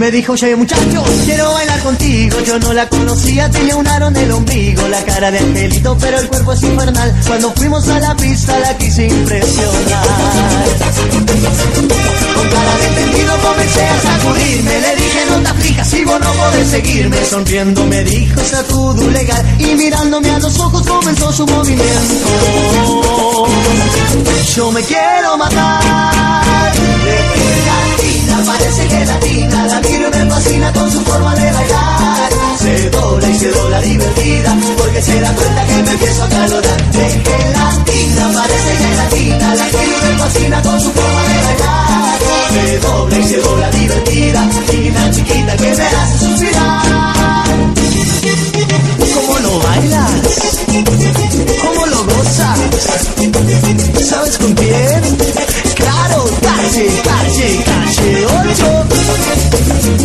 Me 0.09 0.15
dijo, 0.15 0.33
oye 0.33 0.55
muchacho, 0.55 1.03
quiero 1.23 1.53
bailar 1.53 1.79
contigo 1.81 2.39
Yo 2.39 2.57
no 2.57 2.73
la 2.73 2.89
conocía, 2.89 3.47
tenía 3.51 3.75
un 3.75 3.87
aro 3.87 4.07
en 4.07 4.15
el 4.15 4.31
ombligo 4.31 4.87
La 4.87 5.03
cara 5.05 5.29
de 5.29 5.37
angelito, 5.37 5.95
pero 6.01 6.17
el 6.19 6.27
cuerpo 6.27 6.53
es 6.53 6.63
infernal. 6.63 7.15
Cuando 7.27 7.51
fuimos 7.51 7.87
a 7.89 7.99
la 7.99 8.15
pista 8.15 8.57
la 8.57 8.75
quise 8.75 9.05
impresionar. 9.05 10.03
Con 12.33 12.49
cara 12.49 12.77
de 12.79 12.87
entendido 12.87 13.37
comencé 13.37 13.85
a 13.85 14.01
sacudirme. 14.01 14.81
Le 14.81 14.95
dije, 14.95 15.25
no 15.29 15.41
te 15.41 15.47
aflijas, 15.47 15.87
si 15.87 16.03
vos 16.03 16.19
no 16.19 16.31
podés 16.33 16.67
seguirme 16.69 17.25
Sonriendo 17.25 17.85
me 17.85 18.03
dijo, 18.03 18.41
está 18.41 18.63
todo 18.63 19.11
legal 19.11 19.45
Y 19.59 19.75
mirándome 19.75 20.31
a 20.31 20.39
los 20.39 20.59
ojos 20.59 20.87
comenzó 20.87 21.31
su 21.31 21.45
movimiento. 21.45 21.85
Yo 24.55 24.71
me 24.71 24.81
quiero 24.81 25.37
matar 25.37 26.73
gelatina, 26.73 28.43
parece 28.43 28.89
gelatina 28.89 29.67
La 29.67 29.81
me 29.81 29.98
fascina 30.39 30.71
con 30.71 30.89
su 30.89 31.01
forma 31.01 31.35
de 31.35 31.51
bailar. 31.51 32.29
Se 32.59 32.89
dobla 32.89 33.29
y 33.29 33.39
se 33.39 33.49
dobla 33.51 33.81
divertida, 33.81 34.57
porque 34.77 35.01
se 35.01 35.19
da 35.19 35.33
cuenta 35.33 35.65
que 35.65 35.83
me 35.83 35.91
empiezo 35.91 36.23
a 36.23 36.29
calorar. 36.29 36.91
De 36.91 37.09
gelatina, 37.09 38.31
parece 38.33 38.71
gelatina, 38.77 39.55
la 39.55 39.65
gente 39.65 39.95
me 40.05 40.17
fascina 40.17 40.61
con 40.61 40.79
su 40.79 40.91
forma 40.91 41.23
de 41.23 41.43
bailar. 41.45 42.19
Se 42.53 42.79
dobla 42.79 43.19
y 43.19 43.23
se 43.23 43.37
dobla 43.37 43.69
divertida, 43.71 44.49
chiquita, 44.53 45.11
chiquita, 45.11 45.57
que 45.57 45.75
me 45.75 45.83
hace 45.83 46.25
suspirar. 46.25 47.45
¿Cómo 49.13 49.39
lo 49.39 49.59
bailas? 49.59 50.11
¿Cómo 51.63 51.85
lo 51.85 52.03
gozas? 52.05 52.59
¿Sabes 54.09 54.37
con 54.37 54.53
quién? 54.53 55.17
Claro, 55.75 56.29
calle, 56.41 56.87
calle, 57.03 57.63
calle 57.65 58.25
8. 58.25 59.48
De 59.89 59.95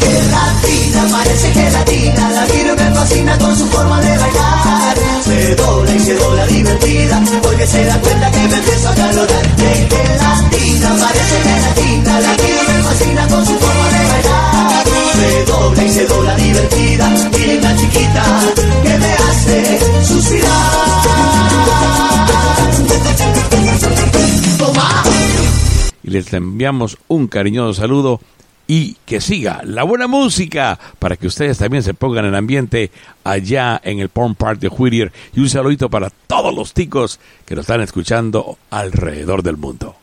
gelatina, 0.00 1.08
parece 1.10 1.52
gelatina, 1.52 2.30
la 2.30 2.44
tiro 2.46 2.76
me 2.76 2.90
fascina 2.94 3.38
con 3.38 3.56
su 3.56 3.66
forma 3.68 4.00
de 4.02 4.18
bailar. 4.18 4.96
Me 5.26 5.54
dobla 5.54 5.94
y 5.94 6.00
se 6.00 6.14
dobla 6.14 6.46
divertida, 6.46 7.22
porque 7.42 7.66
se 7.66 7.84
da 7.86 7.98
cuenta 8.00 8.30
que 8.30 8.48
me 8.48 8.60
deja 8.60 8.90
Me 8.90 9.06
De 9.62 9.88
gelatina, 9.88 10.96
parece 11.00 11.36
gelatina, 11.42 12.20
la 12.20 12.36
tiro 12.36 12.62
me 12.68 12.82
fascina 12.82 13.28
con 13.28 13.46
su 13.46 13.52
forma 13.58 13.88
de 13.88 14.06
bailar. 14.12 14.84
Me 15.16 15.44
dobla 15.44 15.84
y 15.84 15.90
se 15.90 16.04
dobla 16.06 16.34
divertida, 16.36 17.08
miren 17.32 17.62
la 17.62 17.76
chiquita 17.76 18.24
que 18.82 18.98
me 18.98 19.14
hace 19.14 19.78
suspirar. 20.04 21.11
Y 26.02 26.10
les 26.10 26.32
enviamos 26.32 26.98
un 27.08 27.28
cariñoso 27.28 27.80
saludo 27.80 28.20
y 28.66 28.96
que 29.04 29.20
siga 29.20 29.60
la 29.64 29.82
buena 29.82 30.06
música 30.06 30.78
para 30.98 31.16
que 31.16 31.26
ustedes 31.26 31.58
también 31.58 31.82
se 31.82 31.94
pongan 31.94 32.24
en 32.24 32.34
ambiente 32.34 32.90
allá 33.24 33.80
en 33.84 33.98
el 33.98 34.08
Porn 34.08 34.34
Park 34.34 34.60
de 34.60 34.68
Whittier. 34.68 35.12
Y 35.34 35.40
un 35.40 35.48
saludito 35.48 35.90
para 35.90 36.10
todos 36.10 36.54
los 36.54 36.72
ticos 36.72 37.20
que 37.44 37.54
nos 37.54 37.64
están 37.64 37.80
escuchando 37.80 38.58
alrededor 38.70 39.42
del 39.42 39.56
mundo. 39.56 39.96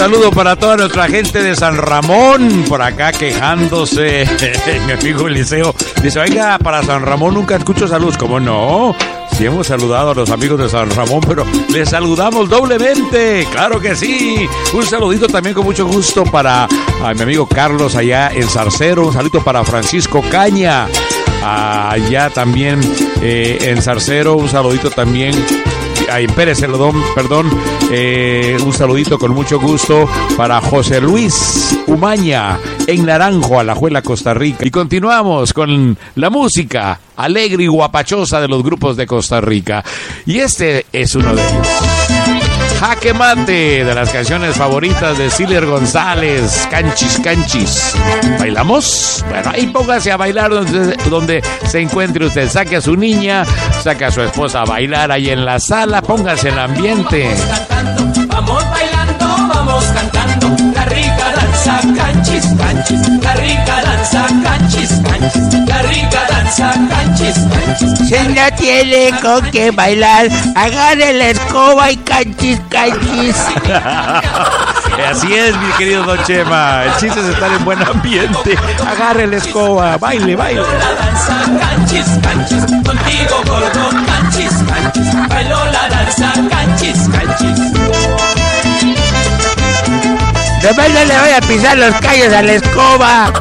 Saludo 0.00 0.30
para 0.30 0.56
toda 0.56 0.78
nuestra 0.78 1.08
gente 1.08 1.42
de 1.42 1.54
San 1.54 1.76
Ramón, 1.76 2.64
por 2.66 2.80
acá 2.80 3.12
quejándose. 3.12 4.26
Mi 4.86 4.92
amigo 4.92 5.28
Eliseo 5.28 5.74
dice, 6.02 6.18
oiga, 6.18 6.56
para 6.56 6.82
San 6.82 7.04
Ramón 7.04 7.34
nunca 7.34 7.56
escucho 7.56 7.86
saludos. 7.86 8.16
¿Cómo 8.16 8.40
no? 8.40 8.96
Sí 9.36 9.44
hemos 9.44 9.66
saludado 9.66 10.12
a 10.12 10.14
los 10.14 10.30
amigos 10.30 10.58
de 10.58 10.70
San 10.70 10.88
Ramón, 10.88 11.20
pero 11.28 11.44
les 11.68 11.90
saludamos 11.90 12.48
doblemente. 12.48 13.46
Claro 13.52 13.78
que 13.78 13.94
sí. 13.94 14.48
Un 14.72 14.86
saludito 14.86 15.26
también 15.26 15.54
con 15.54 15.66
mucho 15.66 15.86
gusto 15.86 16.24
para 16.24 16.66
mi 17.14 17.22
amigo 17.22 17.46
Carlos 17.46 17.94
allá 17.94 18.30
en 18.32 18.48
Zarcero. 18.48 19.08
Un 19.08 19.12
saludito 19.12 19.44
para 19.44 19.62
Francisco 19.64 20.22
Caña. 20.30 20.86
Allá 21.44 22.30
también 22.30 22.80
eh, 23.20 23.58
en 23.60 23.82
Zarcero. 23.82 24.36
Un 24.36 24.48
saludito 24.48 24.88
también 24.88 25.34
ay, 26.10 26.26
Pérez, 26.28 26.60
perdón, 27.14 27.50
eh, 27.90 28.56
un 28.64 28.72
saludito 28.72 29.18
con 29.18 29.32
mucho 29.32 29.58
gusto 29.58 30.08
para 30.36 30.60
José 30.60 31.00
Luis 31.00 31.78
Umaña 31.86 32.58
en 32.86 33.06
Naranjo, 33.06 33.58
Alajuela, 33.58 34.02
Costa 34.02 34.34
Rica. 34.34 34.64
Y 34.66 34.70
continuamos 34.70 35.52
con 35.52 35.96
la 36.14 36.30
música 36.30 37.00
alegre 37.16 37.64
y 37.64 37.68
guapachosa 37.68 38.40
de 38.40 38.48
los 38.48 38.62
grupos 38.62 38.96
de 38.96 39.06
Costa 39.06 39.40
Rica. 39.40 39.84
Y 40.26 40.38
este 40.38 40.86
es 40.92 41.14
uno 41.14 41.34
de 41.34 41.42
ellos. 41.42 42.49
Jaque 42.80 43.12
Mate, 43.12 43.84
de 43.84 43.94
las 43.94 44.08
canciones 44.08 44.56
favoritas 44.56 45.18
de 45.18 45.28
Siler 45.28 45.66
González, 45.66 46.66
Canchis 46.70 47.20
Canchis. 47.22 47.94
¿Bailamos? 48.38 49.22
Bueno, 49.28 49.50
ahí 49.52 49.66
póngase 49.66 50.10
a 50.10 50.16
bailar 50.16 50.50
donde, 50.50 50.96
donde 51.10 51.42
se 51.66 51.78
encuentre 51.78 52.24
usted. 52.24 52.48
Saque 52.48 52.76
a 52.76 52.80
su 52.80 52.96
niña, 52.96 53.44
saque 53.82 54.06
a 54.06 54.10
su 54.10 54.22
esposa 54.22 54.62
a 54.62 54.64
bailar 54.64 55.12
ahí 55.12 55.28
en 55.28 55.44
la 55.44 55.60
sala, 55.60 56.00
póngase 56.00 56.48
el 56.48 56.58
ambiente. 56.58 57.28
Vamos 58.28 58.64
bailando, 58.70 58.89
canchis, 61.80 62.46
canchis, 62.58 63.08
la 63.22 63.34
rica 63.34 63.82
danza 63.82 64.26
canchis, 64.42 64.90
canchis, 65.04 65.68
la 65.68 65.82
rica 65.82 66.26
danza 66.28 66.72
canchis, 66.88 67.36
canchis. 67.52 68.08
Si 68.08 68.28
no 68.28 68.56
tiene 68.56 69.12
con 69.20 69.50
qué 69.50 69.70
bailar, 69.70 70.28
agarre 70.54 71.12
la 71.12 71.28
escoba 71.28 71.90
y 71.90 71.96
canchis, 71.96 72.60
canchis. 72.68 73.36
Así 75.08 75.32
es, 75.32 75.56
mi 75.56 75.72
querido 75.78 76.04
Don 76.04 76.22
Chema. 76.24 76.84
El 76.84 76.92
chiste 76.96 77.20
es 77.20 77.26
estar 77.26 77.50
en 77.52 77.64
buen 77.64 77.82
ambiente. 77.82 78.56
Agarre 78.86 79.26
la 79.26 79.36
escoba, 79.36 79.96
baile, 79.96 80.36
baile. 80.36 80.60
La 80.60 80.94
danza 80.94 81.44
canchis, 81.58 82.06
canchis, 82.22 82.64
contigo 82.84 83.42
gordo, 83.46 83.90
canchis, 84.06 84.52
canchis. 84.68 85.28
Bailó 85.28 85.64
la 85.66 85.88
danza 85.88 86.32
canchis, 86.50 87.08
canchis. 87.08 88.29
Nomás 90.62 90.90
no 90.90 91.04
le 91.04 91.18
voy 91.20 91.30
a 91.30 91.40
pisar 91.40 91.78
los 91.78 91.94
callos 91.96 92.32
a 92.34 92.42
la 92.42 92.52
escoba. 92.52 93.32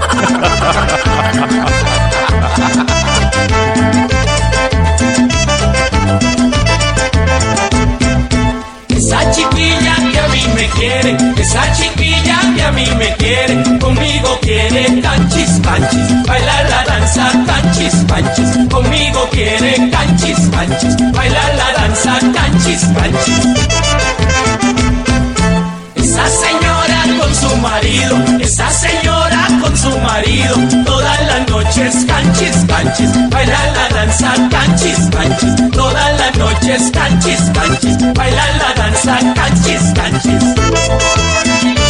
Esa 8.88 9.32
chiquilla 9.32 9.96
que 10.12 10.20
a 10.20 10.28
mí 10.30 10.44
me 10.56 10.68
quiere, 10.70 11.18
esa 11.38 11.72
chiquilla 11.74 12.40
que 12.56 12.64
a 12.64 12.72
mí 12.72 12.86
me 12.98 13.14
quiere, 13.16 13.80
conmigo 13.80 14.40
quiere 14.42 15.02
canchis, 15.02 15.60
canchis, 15.62 16.26
bailar 16.26 16.70
la 16.70 16.84
danza 16.86 17.32
canchis, 17.46 17.96
canchis, 18.08 18.70
conmigo 18.72 19.28
quiere 19.32 19.90
canchis, 19.92 20.50
canchis, 20.52 21.12
bailar 21.12 21.56
la 21.56 21.74
danza 21.74 22.20
canchis, 22.34 22.82
canchis. 22.96 24.49
Marido, 27.80 28.18
esa 28.42 28.70
señora 28.72 29.48
con 29.62 29.78
su 29.78 29.90
marido, 30.00 30.56
todas 30.86 31.28
las 31.28 31.50
noches 31.50 32.06
canchis, 32.06 32.66
canchis, 32.68 33.30
bailar 33.30 33.74
la 33.74 33.96
danza 33.96 34.34
canchis, 34.50 35.10
canchis, 35.12 35.72
todas 35.72 36.20
las 36.20 36.38
noches 36.38 36.92
canchis, 36.92 37.40
canchis, 37.54 38.14
bailar 38.14 38.56
la 38.58 38.84
danza 38.84 39.20
canchis, 39.34 39.94
canchis. 39.96 41.89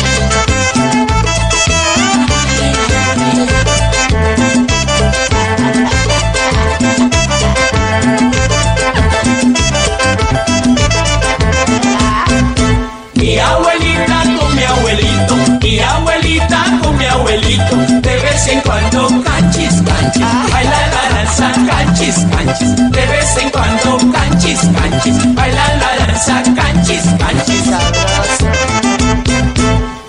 De 17.30 18.18
vez 18.22 18.48
en 18.48 18.60
cuando 18.62 19.08
canchis, 19.24 19.84
canchis, 19.86 20.52
baila 20.52 20.88
la 20.88 21.16
danza 21.16 21.52
canchis, 21.70 22.26
canchis, 22.32 22.76
de 22.76 23.06
vez 23.06 23.38
en 23.38 23.50
cuando 23.52 23.98
canchis, 24.12 24.60
canchis, 24.62 25.36
baila 25.36 25.76
la 25.76 26.08
danza 26.08 26.42
canchis, 26.56 27.04
canchis. 27.20 27.70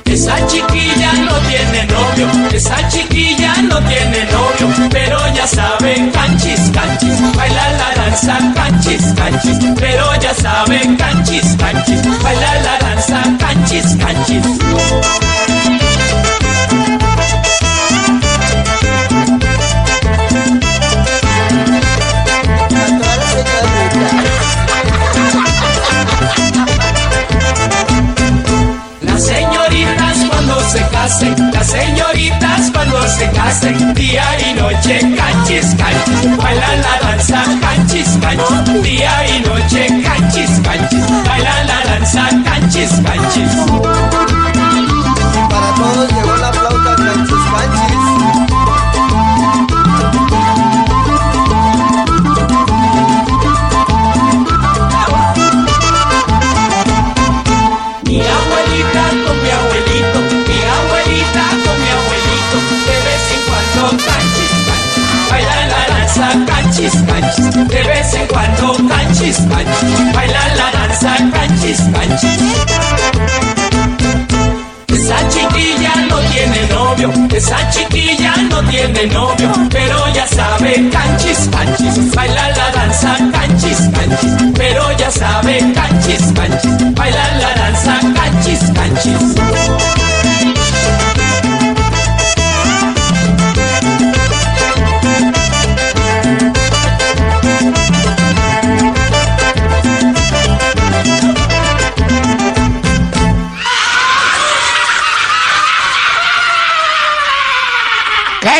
Esa 0.06 0.46
chiquilla 0.46 1.12
no 1.12 1.34
tiene 1.48 1.84
novio, 1.92 2.26
esa 2.52 2.88
chiquilla 2.88 3.54
no 3.68 3.78
tiene 3.82 4.24
novio, 4.32 4.88
pero 4.90 5.18
ya 5.34 5.46
sabe 5.46 6.10
canchis, 6.12 6.70
canchis, 6.72 7.36
baila 7.36 7.70
la 7.72 8.02
danza 8.02 8.38
canchis, 8.54 9.12
canchis, 9.14 9.58
pero 9.78 10.06
ya 10.20 10.32
sabe 10.32 10.96
canchis, 10.96 11.54
canchis, 11.58 12.22
baila 12.22 12.49
casen, 33.50 33.94
día 33.94 34.24
y 34.38 34.54
noche 34.54 35.00
canchis, 35.16 35.74
canchis, 35.74 36.36
bailan 36.36 36.82
la 36.82 37.08
danza 37.08 37.44
canchis, 37.60 38.18
canchis, 38.20 38.82
día 38.82 39.12
y 39.28 39.40
noche 39.40 39.86
canchis, 40.04 40.60
canchis, 40.62 41.04
bailan 41.26 41.66
la 41.66 41.80
danza 41.84 42.28
canchis, 42.44 42.92
canchis. 43.04 43.52
Para 45.50 45.74
todos 45.74 46.12
llegó 46.12 46.29
de 67.36 67.82
vez 67.84 68.14
en 68.14 68.26
cuando 68.26 68.72
canchis, 68.88 69.36
canchis, 69.36 70.14
bailan 70.14 70.56
la 70.56 70.70
danza 70.72 71.16
canchis, 71.32 71.80
canchis. 71.92 72.40
Esa 74.88 75.28
chiquilla 75.28 75.92
no 76.08 76.18
tiene 76.30 76.66
novio, 76.68 77.12
esa 77.34 77.70
chiquilla 77.70 78.34
no 78.48 78.62
tiene 78.68 79.06
novio, 79.06 79.50
pero 79.70 80.12
ya 80.12 80.26
sabe 80.26 80.88
canchis, 80.90 81.48
canchis, 81.52 82.14
baila 82.14 82.48
la 82.50 82.70
danza 82.70 83.16
canchis, 83.32 83.88
canchis, 83.92 84.52
pero 84.54 84.90
ya 84.96 85.10
sabe 85.10 85.58
canchis, 85.74 86.32
canchis, 86.34 86.94
baila 86.94 87.36
la 87.38 87.54
danza 87.54 88.00
canchis, 88.14 88.60
canchis. 88.74 89.49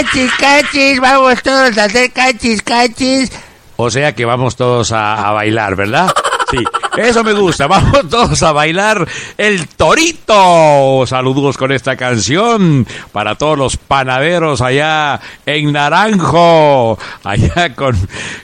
Canchis, 0.00 0.32
canchis, 0.38 0.98
vamos 0.98 1.42
todos 1.42 1.76
a 1.76 1.84
hacer 1.84 2.10
canchis, 2.10 2.62
canchis. 2.62 3.30
O 3.76 3.90
sea 3.90 4.14
que 4.14 4.24
vamos 4.24 4.56
todos 4.56 4.92
a, 4.92 5.28
a 5.28 5.32
bailar, 5.32 5.76
¿verdad? 5.76 6.10
Sí, 6.50 6.56
eso 6.96 7.22
me 7.22 7.34
gusta. 7.34 7.66
Vamos 7.66 8.08
todos 8.08 8.42
a 8.42 8.52
bailar 8.52 9.06
el 9.36 9.68
torito. 9.68 11.04
Saludos 11.06 11.58
con 11.58 11.70
esta 11.70 11.96
canción 11.96 12.86
para 13.12 13.34
todos 13.34 13.58
los 13.58 13.76
panaderos 13.76 14.62
allá 14.62 15.20
en 15.44 15.70
Naranjo. 15.70 16.98
Allá 17.22 17.74
con 17.74 17.94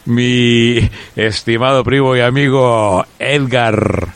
mi 0.04 0.90
estimado 1.16 1.84
primo 1.84 2.14
y 2.16 2.20
amigo 2.20 3.06
Edgar. 3.18 4.08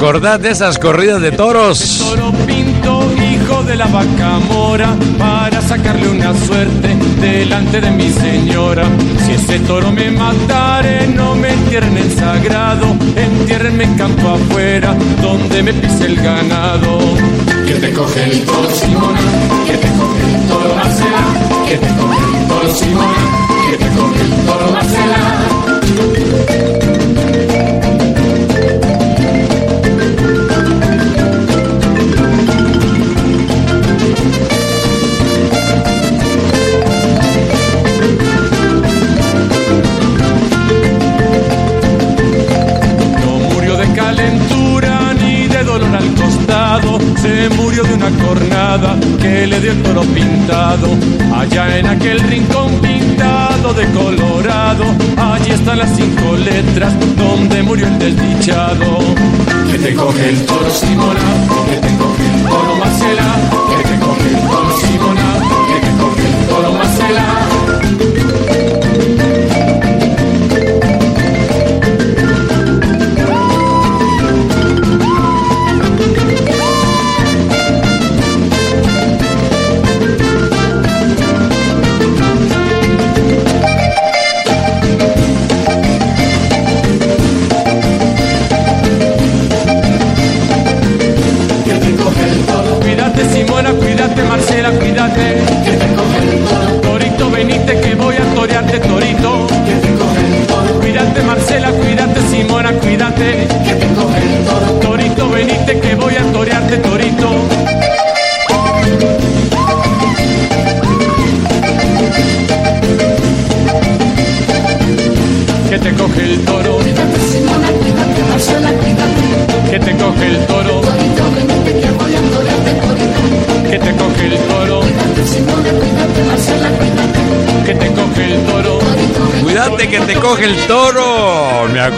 Acordás 0.00 0.40
de 0.40 0.50
esas 0.50 0.78
corridas 0.78 1.20
de 1.20 1.30
toros? 1.30 1.98
Toro 1.98 2.32
pinto, 2.46 3.06
hijo 3.20 3.62
de 3.64 3.76
la 3.76 3.86
vaca 3.86 4.38
mora, 4.48 4.96
para 5.18 5.60
sacarle 5.60 6.08
una 6.08 6.32
suerte 6.46 6.96
delante 7.20 7.82
de 7.82 7.90
mi 7.90 8.10
señora. 8.10 8.84
Si 9.26 9.32
ese 9.32 9.58
toro 9.60 9.92
me 9.92 10.10
matare, 10.10 11.06
no 11.06 11.34
me 11.34 11.52
entierren 11.52 11.98
en 11.98 12.16
sagrado, 12.16 12.96
entiérrenme 13.14 13.84
en 13.84 13.98
campo 13.98 14.30
afuera, 14.30 14.96
donde 15.20 15.62
me 15.64 15.74
pise 15.74 16.06
el 16.06 16.16
ganado. 16.16 16.98
Que 17.66 17.74
te 17.74 17.92
coge 17.92 18.24
el 18.24 18.46
toro 18.46 18.70
Simona, 18.70 19.20
que 19.66 19.76
te 19.76 19.88
coge 19.98 20.34
el 20.34 20.48
toro 20.48 20.74
Marcela, 20.76 21.26
que 21.68 21.76
te 21.76 21.88
coge 21.88 22.38
el 22.38 22.48
toro 22.48 22.74
Simona, 22.74 23.18
que 23.70 23.76
te 23.76 23.88
coge 23.90 24.22
el 24.22 24.46
toro 24.46 24.72
Marcela. 24.72 25.40
que 49.20 49.46
le 49.46 49.60
dio 49.60 49.72
el 49.72 49.82
toro 49.82 50.02
pintado, 50.02 50.88
allá 51.34 51.78
en 51.78 51.86
aquel 51.86 52.20
rincón 52.20 52.80
pintado 52.80 53.74
de 53.74 53.86
colorado, 53.90 54.84
allí 55.16 55.50
están 55.50 55.78
las 55.78 55.96
cinco 55.96 56.36
letras 56.36 56.94
donde 57.16 57.62
murió 57.62 57.86
el 57.88 57.98
desdichado. 57.98 58.98
Que 59.70 59.78
te 59.78 59.94
coge 59.94 60.28
el 60.28 60.46
toro 60.46 60.70
Simona, 60.70 61.20
que 61.70 61.76
te 61.76 61.96
coge 61.96 62.26
el 62.34 62.42
toro 62.48 62.76
Marcela, 62.76 63.26
que 63.68 63.88
te 63.88 63.98
coge 63.98 64.28
el 64.28 64.48
toro 64.48 64.76
Simona, 64.78 65.28
que 65.66 65.86
te 65.86 66.02
coge 66.02 66.26
el 66.26 66.48
toro 66.48 66.72
Marcela. 66.72 67.99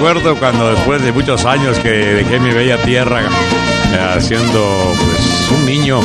Acuerdo 0.02 0.34
cuando 0.34 0.68
después 0.74 1.00
de 1.00 1.12
muchos 1.12 1.44
años 1.44 1.78
que 1.78 1.88
dejé 1.88 2.40
mi 2.40 2.50
bella 2.50 2.76
tierra 2.82 3.20
eh, 3.20 4.14
haciendo 4.16 4.92
pues 4.96 5.48
un 5.56 5.64
niño 5.64 6.00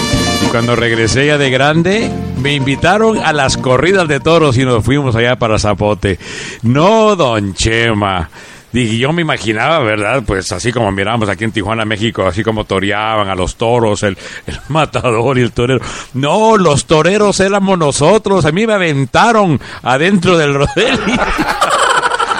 y 0.45 0.49
cuando 0.51 0.75
regresé 0.75 1.25
ya 1.25 1.39
de 1.39 1.49
grande 1.49 2.07
me 2.39 2.53
invitaron 2.53 3.17
a 3.17 3.33
las 3.33 3.57
corridas 3.57 4.07
de 4.07 4.19
toros 4.19 4.55
y 4.59 4.65
nos 4.65 4.85
fuimos 4.85 5.15
allá 5.15 5.39
para 5.39 5.57
Zapote. 5.57 6.19
No, 6.61 7.15
don 7.15 7.55
Chema. 7.55 8.29
Dije, 8.71 8.99
yo 8.99 9.11
me 9.13 9.23
imaginaba, 9.23 9.79
¿verdad? 9.79 10.21
Pues 10.23 10.51
así 10.51 10.71
como 10.71 10.91
miramos 10.91 11.27
aquí 11.27 11.45
en 11.45 11.51
Tijuana, 11.51 11.83
México, 11.83 12.27
así 12.27 12.43
como 12.43 12.65
toreaban 12.65 13.29
a 13.29 13.35
los 13.35 13.55
toros, 13.55 14.03
el, 14.03 14.15
el 14.45 14.59
matador 14.67 15.39
y 15.39 15.41
el 15.41 15.53
torero. 15.53 15.83
No, 16.13 16.55
los 16.55 16.85
toreros 16.85 17.39
éramos 17.39 17.79
nosotros. 17.79 18.45
A 18.45 18.51
mí 18.51 18.67
me 18.67 18.73
aventaron 18.73 19.59
adentro 19.81 20.37
del 20.37 20.53
rodel 20.53 20.99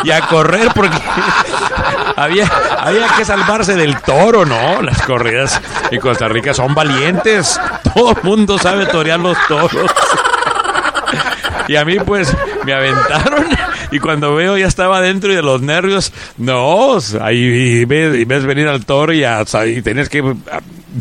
y, 0.04 0.12
a 0.12 0.22
correr 0.28 0.70
porque 0.76 0.98
había, 2.16 2.50
había 2.80 3.08
que 3.18 3.26
salvarse 3.26 3.76
del 3.76 4.00
toro, 4.02 4.46
¿no? 4.46 4.82
Las 4.82 5.02
corridas 5.04 5.60
en 5.92 6.00
Costa 6.00 6.28
Rica 6.28 6.54
son 6.54 6.74
valientes. 6.76 7.60
Todo 7.94 8.12
el 8.12 8.18
mundo 8.24 8.58
sabe 8.58 8.86
torear 8.86 9.20
los 9.20 9.38
toros. 9.48 9.92
Y 11.68 11.76
a 11.76 11.84
mí 11.84 11.98
pues 12.00 12.34
me 12.64 12.74
aventaron 12.74 13.46
y 13.92 14.00
cuando 14.00 14.34
veo 14.36 14.58
ya 14.58 14.68
estaba 14.68 15.02
dentro 15.02 15.32
y 15.32 15.36
de 15.36 15.42
los 15.42 15.62
nervios, 15.62 16.14
no, 16.38 16.98
ahí 17.22 17.84
ves, 17.86 18.26
ves 18.28 18.46
venir 18.46 18.68
al 18.70 18.86
toro 18.86 19.12
y, 19.14 19.24
a- 19.26 19.44
y 19.66 19.82
tenés 19.82 20.08
que 20.10 20.34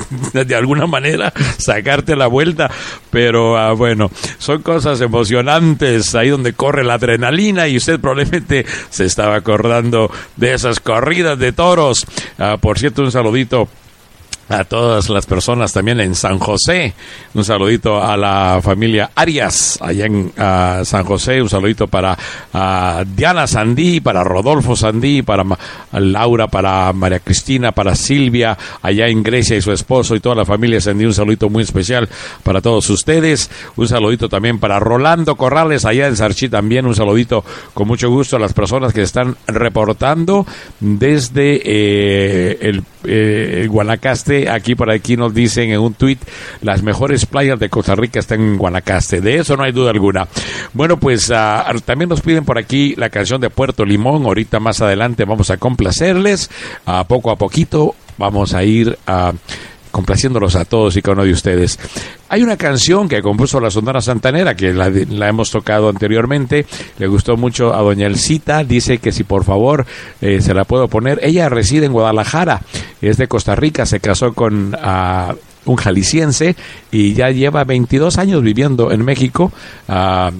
de 0.32 0.54
alguna 0.54 0.86
manera 0.86 1.32
sacarte 1.58 2.16
la 2.16 2.26
vuelta, 2.26 2.70
pero 3.10 3.56
ah, 3.56 3.72
bueno, 3.72 4.10
son 4.38 4.62
cosas 4.62 5.00
emocionantes 5.00 6.14
ahí 6.14 6.30
donde 6.30 6.52
corre 6.52 6.84
la 6.84 6.94
adrenalina 6.94 7.68
y 7.68 7.76
usted 7.76 8.00
probablemente 8.00 8.66
se 8.90 9.04
estaba 9.04 9.36
acordando 9.36 10.10
de 10.36 10.54
esas 10.54 10.80
corridas 10.80 11.38
de 11.38 11.52
toros. 11.52 12.06
Ah, 12.38 12.56
por 12.60 12.78
cierto, 12.78 13.02
un 13.02 13.12
saludito 13.12 13.68
a 14.48 14.64
todas 14.64 15.08
las 15.08 15.26
personas 15.26 15.72
también 15.72 16.00
en 16.00 16.14
San 16.14 16.38
José. 16.38 16.94
Un 17.34 17.44
saludito 17.44 18.02
a 18.02 18.16
la 18.16 18.60
familia 18.62 19.10
Arias 19.14 19.78
allá 19.80 20.06
en 20.06 20.32
San 20.84 21.04
José. 21.04 21.42
Un 21.42 21.48
saludito 21.48 21.86
para 21.88 22.16
ah, 22.52 23.04
Diana 23.06 23.46
Sandí, 23.46 24.00
para 24.00 24.22
Rodolfo 24.22 24.76
Sandí, 24.76 25.22
para 25.22 25.44
Laura, 25.92 26.46
para 26.46 26.92
María 26.92 27.18
Cristina, 27.18 27.72
para 27.72 27.94
Silvia, 27.94 28.56
allá 28.82 29.08
en 29.08 29.22
Grecia 29.22 29.56
y 29.56 29.62
su 29.62 29.72
esposo 29.72 30.14
y 30.14 30.20
toda 30.20 30.36
la 30.36 30.44
familia 30.44 30.80
Sandí. 30.80 31.04
Un 31.04 31.14
saludito 31.14 31.48
muy 31.48 31.64
especial 31.64 32.08
para 32.42 32.60
todos 32.60 32.88
ustedes. 32.90 33.50
Un 33.76 33.88
saludito 33.88 34.28
también 34.28 34.58
para 34.58 34.78
Rolando 34.78 35.34
Corrales 35.36 35.84
allá 35.84 36.06
en 36.06 36.16
Sarchi 36.16 36.48
también. 36.48 36.86
Un 36.86 36.94
saludito 36.94 37.44
con 37.74 37.88
mucho 37.88 38.08
gusto 38.10 38.36
a 38.36 38.40
las 38.40 38.52
personas 38.52 38.92
que 38.92 39.02
están 39.02 39.36
reportando 39.46 40.46
desde 40.80 41.60
eh, 41.64 42.58
el 42.60 42.84
eh, 43.08 43.60
el 43.62 43.68
Guanacaste, 43.68 44.35
aquí 44.48 44.74
por 44.74 44.90
aquí 44.90 45.16
nos 45.16 45.34
dicen 45.34 45.70
en 45.70 45.80
un 45.80 45.94
tuit, 45.94 46.20
las 46.60 46.82
mejores 46.82 47.26
playas 47.26 47.58
de 47.58 47.68
Costa 47.68 47.94
Rica 47.94 48.20
están 48.20 48.40
en 48.40 48.58
Guanacaste, 48.58 49.20
de 49.20 49.36
eso 49.38 49.56
no 49.56 49.64
hay 49.64 49.72
duda 49.72 49.90
alguna. 49.90 50.28
Bueno, 50.72 50.98
pues 50.98 51.30
ah, 51.34 51.64
también 51.84 52.08
nos 52.08 52.20
piden 52.20 52.44
por 52.44 52.58
aquí 52.58 52.94
la 52.96 53.10
canción 53.10 53.40
de 53.40 53.50
Puerto 53.50 53.84
Limón, 53.84 54.24
ahorita 54.24 54.60
más 54.60 54.80
adelante 54.80 55.24
vamos 55.24 55.50
a 55.50 55.56
complacerles, 55.56 56.50
a 56.84 57.04
poco 57.04 57.30
a 57.30 57.36
poquito 57.36 57.94
vamos 58.18 58.54
a 58.54 58.64
ir 58.64 58.98
a 59.06 59.32
complaciéndolos 59.96 60.56
a 60.56 60.66
todos 60.66 60.94
y 60.98 61.00
cada 61.00 61.14
uno 61.14 61.24
de 61.24 61.32
ustedes. 61.32 61.78
Hay 62.28 62.42
una 62.42 62.58
canción 62.58 63.08
que 63.08 63.22
compuso 63.22 63.60
la 63.60 63.70
Sonora 63.70 64.02
Santanera, 64.02 64.54
que 64.54 64.74
la, 64.74 64.88
hemos 65.26 65.50
tocado 65.50 65.88
anteriormente, 65.88 66.66
le 66.98 67.06
gustó 67.06 67.38
mucho 67.38 67.74
a 67.74 67.80
doña 67.80 68.06
Elcita, 68.06 68.62
dice 68.62 68.98
que 68.98 69.10
si 69.10 69.24
por 69.24 69.44
favor 69.44 69.86
eh, 70.20 70.42
se 70.42 70.52
la 70.52 70.64
puedo 70.64 70.86
poner, 70.88 71.18
ella 71.22 71.48
reside 71.48 71.86
en 71.86 71.92
Guadalajara, 71.92 72.60
es 73.00 73.16
de 73.16 73.26
Costa 73.26 73.56
Rica, 73.56 73.86
se 73.86 74.00
casó 74.00 74.34
con 74.34 74.76
ah, 74.78 75.34
un 75.64 75.76
jalisciense 75.76 76.56
y 76.92 77.14
ya 77.14 77.30
lleva 77.30 77.64
22 77.64 78.18
años 78.18 78.42
viviendo 78.42 78.92
en 78.92 79.02
México. 79.02 79.50
ah, 79.88 80.30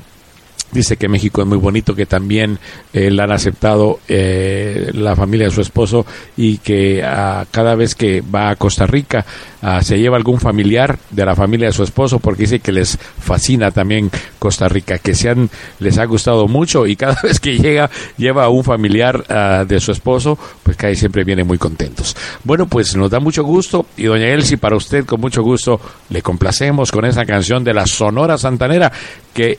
Dice 0.72 0.96
que 0.96 1.08
México 1.08 1.40
es 1.40 1.46
muy 1.46 1.58
bonito, 1.58 1.94
que 1.94 2.06
también 2.06 2.58
eh, 2.92 3.10
la 3.10 3.24
han 3.24 3.32
aceptado 3.32 4.00
eh, 4.08 4.90
la 4.94 5.14
familia 5.14 5.46
de 5.46 5.52
su 5.52 5.60
esposo 5.60 6.04
y 6.36 6.58
que 6.58 7.02
ah, 7.04 7.46
cada 7.50 7.76
vez 7.76 7.94
que 7.94 8.20
va 8.20 8.50
a 8.50 8.56
Costa 8.56 8.84
Rica 8.84 9.24
ah, 9.62 9.80
se 9.82 9.98
lleva 9.98 10.16
algún 10.16 10.40
familiar 10.40 10.98
de 11.10 11.24
la 11.24 11.36
familia 11.36 11.68
de 11.68 11.72
su 11.72 11.84
esposo 11.84 12.18
porque 12.18 12.42
dice 12.42 12.58
que 12.58 12.72
les 12.72 12.98
fascina 12.98 13.70
también 13.70 14.10
Costa 14.40 14.68
Rica, 14.68 14.98
que 14.98 15.14
se 15.14 15.30
han, 15.30 15.48
les 15.78 15.98
ha 15.98 16.04
gustado 16.04 16.48
mucho 16.48 16.86
y 16.86 16.96
cada 16.96 17.20
vez 17.22 17.38
que 17.38 17.56
llega 17.58 17.88
lleva 18.16 18.44
a 18.44 18.48
un 18.48 18.64
familiar 18.64 19.24
ah, 19.28 19.64
de 19.66 19.78
su 19.78 19.92
esposo, 19.92 20.36
pues 20.64 20.76
ahí 20.82 20.96
siempre 20.96 21.22
vienen 21.22 21.46
muy 21.46 21.58
contentos. 21.58 22.16
Bueno, 22.42 22.66
pues 22.66 22.96
nos 22.96 23.10
da 23.10 23.20
mucho 23.20 23.44
gusto 23.44 23.86
y 23.96 24.04
doña 24.04 24.28
Elsie, 24.28 24.58
para 24.58 24.76
usted 24.76 25.04
con 25.04 25.20
mucho 25.20 25.42
gusto 25.42 25.80
le 26.10 26.22
complacemos 26.22 26.90
con 26.90 27.04
esa 27.04 27.24
canción 27.24 27.62
de 27.62 27.72
la 27.72 27.86
Sonora 27.86 28.36
Santanera 28.36 28.92
que 29.32 29.58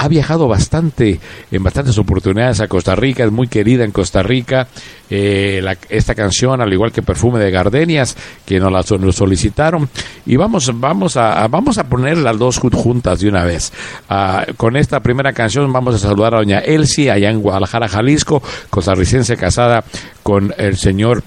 ha 0.00 0.06
viajado 0.06 0.46
bastante, 0.46 1.18
en 1.50 1.62
bastantes 1.64 1.98
oportunidades 1.98 2.60
a 2.60 2.68
Costa 2.68 2.94
Rica, 2.94 3.24
es 3.24 3.32
muy 3.32 3.48
querida 3.48 3.84
en 3.84 3.90
Costa 3.90 4.22
Rica. 4.22 4.68
Eh, 5.10 5.60
la- 5.62 5.76
esta 5.88 6.14
canción, 6.14 6.60
al 6.60 6.72
igual 6.72 6.92
que 6.92 7.02
Perfume 7.02 7.40
de 7.40 7.50
Gardenias, 7.50 8.16
que 8.46 8.60
nos 8.60 8.70
la 8.72 8.98
nos 8.98 9.16
solicitaron. 9.16 9.88
Y 10.24 10.36
vamos, 10.36 10.70
vamos, 10.78 11.16
a, 11.16 11.48
vamos 11.48 11.78
a 11.78 11.84
poner 11.88 12.16
las 12.18 12.38
dos 12.38 12.60
jun- 12.60 12.72
juntas 12.74 13.18
de 13.20 13.28
una 13.28 13.44
vez. 13.44 13.72
Ah, 14.08 14.46
con 14.56 14.76
esta 14.76 15.00
primera 15.00 15.32
canción 15.32 15.72
vamos 15.72 15.96
a 15.96 15.98
saludar 15.98 16.34
a 16.34 16.38
doña 16.38 16.58
Elsie, 16.60 17.10
allá 17.10 17.30
en 17.30 17.40
Guadalajara, 17.42 17.88
Jalisco, 17.88 18.40
costarricense 18.70 19.36
casada 19.36 19.82
con 20.22 20.54
el 20.58 20.76
señor 20.76 21.24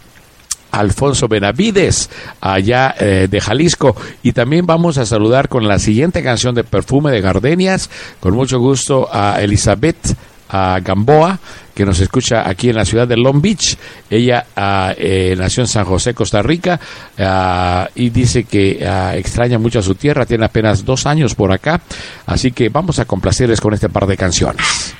Alfonso 0.71 1.27
Benavides, 1.27 2.09
allá 2.39 2.95
eh, 2.99 3.27
de 3.29 3.41
Jalisco. 3.41 3.95
Y 4.23 4.33
también 4.33 4.65
vamos 4.65 4.97
a 4.97 5.05
saludar 5.05 5.49
con 5.49 5.67
la 5.67 5.79
siguiente 5.79 6.23
canción 6.23 6.55
de 6.55 6.63
Perfume 6.63 7.11
de 7.11 7.21
Gardenias, 7.21 7.89
con 8.19 8.33
mucho 8.33 8.59
gusto 8.59 9.07
a 9.11 9.41
Elizabeth 9.41 10.15
a 10.51 10.79
Gamboa, 10.81 11.39
que 11.73 11.85
nos 11.85 11.99
escucha 12.01 12.47
aquí 12.47 12.69
en 12.69 12.75
la 12.75 12.83
ciudad 12.83 13.07
de 13.07 13.15
Long 13.15 13.41
Beach. 13.41 13.77
Ella 14.09 14.45
ah, 14.55 14.93
eh, 14.97 15.33
nació 15.37 15.63
en 15.63 15.67
San 15.67 15.85
José, 15.85 16.13
Costa 16.13 16.41
Rica, 16.41 16.79
ah, 17.17 17.87
y 17.95 18.09
dice 18.09 18.43
que 18.43 18.85
ah, 18.85 19.15
extraña 19.15 19.57
mucho 19.57 19.79
a 19.79 19.81
su 19.81 19.95
tierra, 19.95 20.25
tiene 20.25 20.45
apenas 20.45 20.83
dos 20.83 21.05
años 21.05 21.35
por 21.35 21.53
acá, 21.53 21.81
así 22.25 22.51
que 22.51 22.67
vamos 22.67 22.99
a 22.99 23.05
complacerles 23.05 23.61
con 23.61 23.73
este 23.73 23.87
par 23.87 24.05
de 24.05 24.17
canciones. 24.17 24.93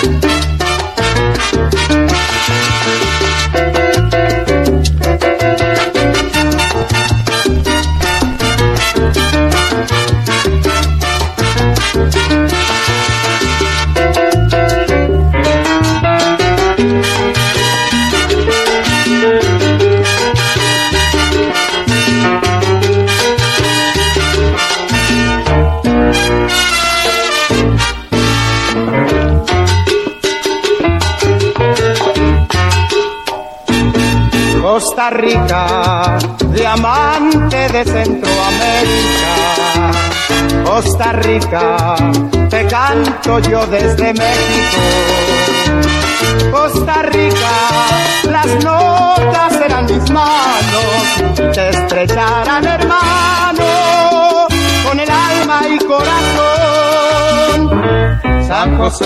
Thank 0.00 0.57
Costa 34.78 35.10
Rica, 35.10 36.18
diamante 36.52 37.68
de 37.68 37.84
Centroamérica. 37.84 39.90
Costa 40.64 41.12
Rica, 41.14 41.96
te 42.48 42.64
canto 42.68 43.40
yo 43.40 43.66
desde 43.66 44.14
México. 44.14 44.80
Costa 46.52 47.02
Rica, 47.02 47.50
las 48.30 48.46
notas 48.62 49.52
serán 49.54 49.86
mis 49.86 50.08
manos, 50.12 51.24
te 51.54 51.70
estrecharán 51.70 52.64
hermano, 52.64 54.46
con 54.88 55.00
el 55.00 55.10
alma 55.10 55.62
y 55.68 55.78
corazón. 55.78 56.28
San 58.48 58.78
José, 58.78 59.04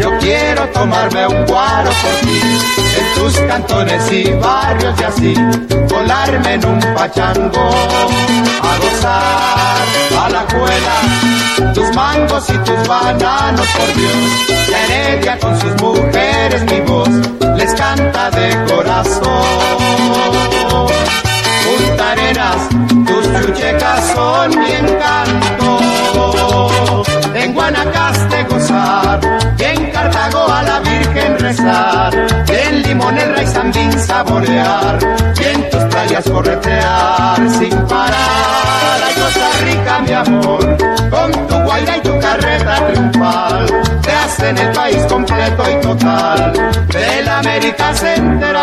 yo 0.00 0.10
quiero 0.18 0.66
tomarme 0.70 1.24
un 1.28 1.46
guaro 1.46 1.88
por 2.02 2.14
ti, 2.26 2.40
en 2.98 3.14
tus 3.14 3.38
cantones 3.42 4.10
y 4.10 4.32
barrios 4.32 5.00
y 5.00 5.04
así, 5.04 5.34
volarme 5.88 6.54
en 6.54 6.66
un 6.66 6.80
pachango, 6.96 7.70
a 8.60 8.76
gozar 8.82 10.24
a 10.24 10.28
la 10.30 10.44
juela, 10.50 11.72
tus 11.72 11.94
mangos 11.94 12.50
y 12.50 12.58
tus 12.58 12.88
bananos, 12.88 13.66
por 13.68 13.94
Dios, 13.94 14.68
la 14.68 14.84
heredia 14.84 15.38
con 15.38 15.60
sus 15.60 15.80
mujeres, 15.80 16.64
mi 16.64 16.80
voz, 16.80 17.08
les 17.56 17.72
canta 17.74 18.30
de 18.32 18.64
corazón. 18.64 19.44
Punta 21.64 22.10
Arenas, 22.10 22.68
tus 23.06 23.46
chuchecas 23.46 24.12
son 24.12 24.58
mi 24.58 24.72
encanto. 24.72 25.58
En 27.40 27.54
Guanacaste 27.54 28.42
gozar, 28.44 29.20
y 29.58 29.62
en 29.62 29.90
Cartago 29.92 30.52
a 30.52 30.62
la 30.62 30.80
Virgen 30.80 31.38
rezar, 31.38 32.12
y 32.48 32.68
en 32.68 32.82
Limonera 32.82 33.42
y 33.42 33.46
Sandín 33.46 33.92
saborear, 33.92 34.98
y 35.40 35.44
en 35.44 35.70
tus 35.70 35.82
playas 35.84 36.28
corretear 36.28 37.38
sin 37.58 37.70
parar. 37.86 38.98
Ay, 39.06 39.14
Costa 39.14 39.50
Rica, 39.64 40.00
mi 40.00 40.12
amor, 40.12 40.76
con 41.10 41.46
tu 41.46 41.54
guaira 41.64 41.96
y 41.96 42.00
tu 42.00 42.18
carreta 42.18 42.86
triunfal, 42.88 43.66
te 44.02 44.10
hacen 44.10 44.58
el 44.58 44.72
país 44.72 45.02
completo 45.08 45.62
y 45.70 45.80
total 45.80 46.52
de 46.88 47.22
la 47.22 47.38
América 47.38 47.94
Central. 47.94 48.56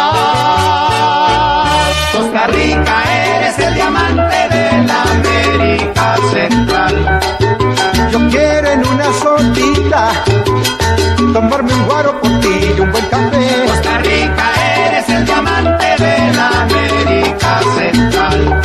Costa 2.11 2.47
Rica, 2.47 3.03
eres 3.13 3.59
el 3.59 3.73
diamante 3.73 4.49
de 4.51 4.83
la 4.83 5.01
América 5.01 6.15
Central. 6.33 7.44
Yo 8.15 8.29
quiero 8.29 8.69
en 8.69 8.87
una 8.87 9.11
solita 9.11 10.09
tomarme 11.33 11.73
un 11.73 11.85
guaro 11.85 12.17
por 12.21 12.31
ti 12.39 12.73
y 12.77 12.79
un 12.79 12.89
buen 12.89 13.05
café. 13.07 13.65
Costa 13.67 13.97
Rica, 13.97 14.51
eres 14.87 15.09
el 15.09 15.25
diamante 15.25 15.85
de 15.99 16.33
la 16.33 16.47
América 16.61 17.59
Central. 17.77 18.61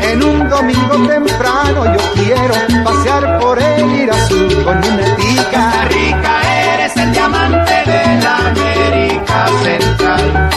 En 0.00 0.22
un 0.22 0.48
domingo 0.48 0.96
temprano 1.06 1.84
yo 1.94 2.00
quiero 2.14 2.54
pasear 2.82 3.38
por 3.38 3.60
el 3.60 4.00
Irazú 4.00 4.48
con 4.64 4.78
una 4.78 5.14
tica. 5.16 5.44
Costa 5.44 5.84
Rica, 5.90 6.32
eres 6.72 6.96
el 6.96 7.12
diamante 7.12 7.74
de 7.84 8.22
la 8.24 8.36
América 8.48 9.46
Central. 9.62 10.50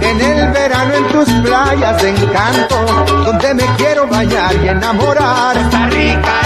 En 0.00 0.20
el 0.20 0.52
verano 0.52 0.94
en 0.94 1.08
tus 1.08 1.28
playas 1.42 2.00
de 2.02 2.08
encanto, 2.10 3.04
donde 3.24 3.52
me 3.54 3.64
quiero 3.78 4.06
bañar 4.06 4.54
y 4.62 4.68
enamorar. 4.68 5.56
Costa 5.56 5.86
Rica, 5.88 6.45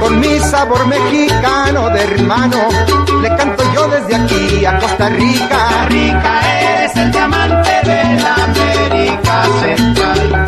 Con 0.00 0.18
mi 0.18 0.38
sabor 0.40 0.86
mexicano 0.86 1.88
de 1.90 2.02
hermano, 2.02 2.68
le 3.20 3.28
canto 3.36 3.62
yo 3.72 3.86
desde 3.88 4.16
aquí 4.16 4.64
a 4.64 4.78
Costa 4.78 5.08
Rica. 5.10 5.86
Rica, 5.88 6.40
eres 6.60 6.96
el 6.96 7.12
diamante 7.12 7.70
de 7.84 8.22
la 8.22 8.34
América 8.34 9.44
Central. 9.60 10.46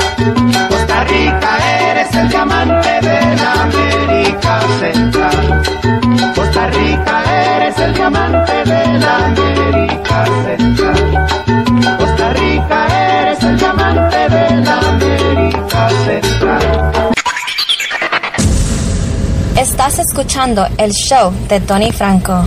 Costa 0.68 1.04
Rica, 1.04 1.90
eres 1.90 2.14
el 2.14 2.28
diamante 2.28 3.00
de 3.00 3.36
la 3.36 3.52
América 3.62 4.60
Central. 4.80 5.62
Costa 6.34 6.66
Rica, 6.68 7.22
eres 7.56 7.78
el 7.78 7.94
diamante 7.94 8.64
de 8.64 8.98
la 8.98 9.16
América 9.26 10.24
Central. 10.44 11.26
Costa 11.98 12.28
Rica, 12.30 12.86
eres 13.20 13.42
el 13.44 13.56
diamante 13.56 14.28
de 14.28 14.56
la 14.62 14.78
América 14.80 15.88
Central. 16.06 17.13
Estás 19.86 20.06
escuchando 20.06 20.66
el 20.78 20.92
show 20.92 21.30
de 21.46 21.60
Tony 21.60 21.92
Franco. 21.92 22.46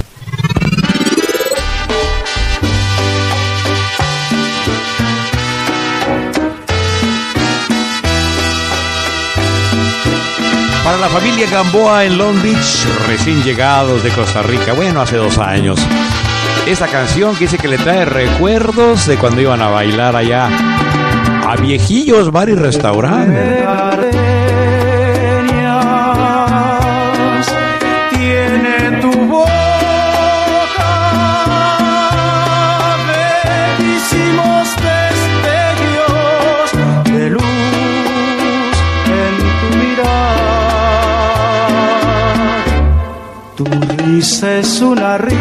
Para 10.83 10.97
la 10.97 11.07
familia 11.09 11.47
Gamboa 11.47 12.05
en 12.05 12.17
Long 12.17 12.41
Beach, 12.41 12.88
recién 13.07 13.43
llegados 13.43 14.01
de 14.01 14.09
Costa 14.09 14.41
Rica, 14.41 14.73
bueno, 14.73 15.01
hace 15.01 15.17
dos 15.17 15.38
años. 15.38 15.79
Esta 16.65 16.88
canción 16.88 17.38
dice 17.38 17.59
que 17.59 17.67
le 17.67 17.77
trae 17.77 18.03
recuerdos 18.05 19.05
de 19.05 19.15
cuando 19.17 19.41
iban 19.41 19.61
a 19.61 19.69
bailar 19.69 20.15
allá 20.15 20.49
a 21.47 21.55
viejillos, 21.55 22.31
bar 22.31 22.49
y 22.49 22.55
restaurante. 22.55 23.63
Es 44.43 44.81
una 44.81 45.17
rima 45.17 45.38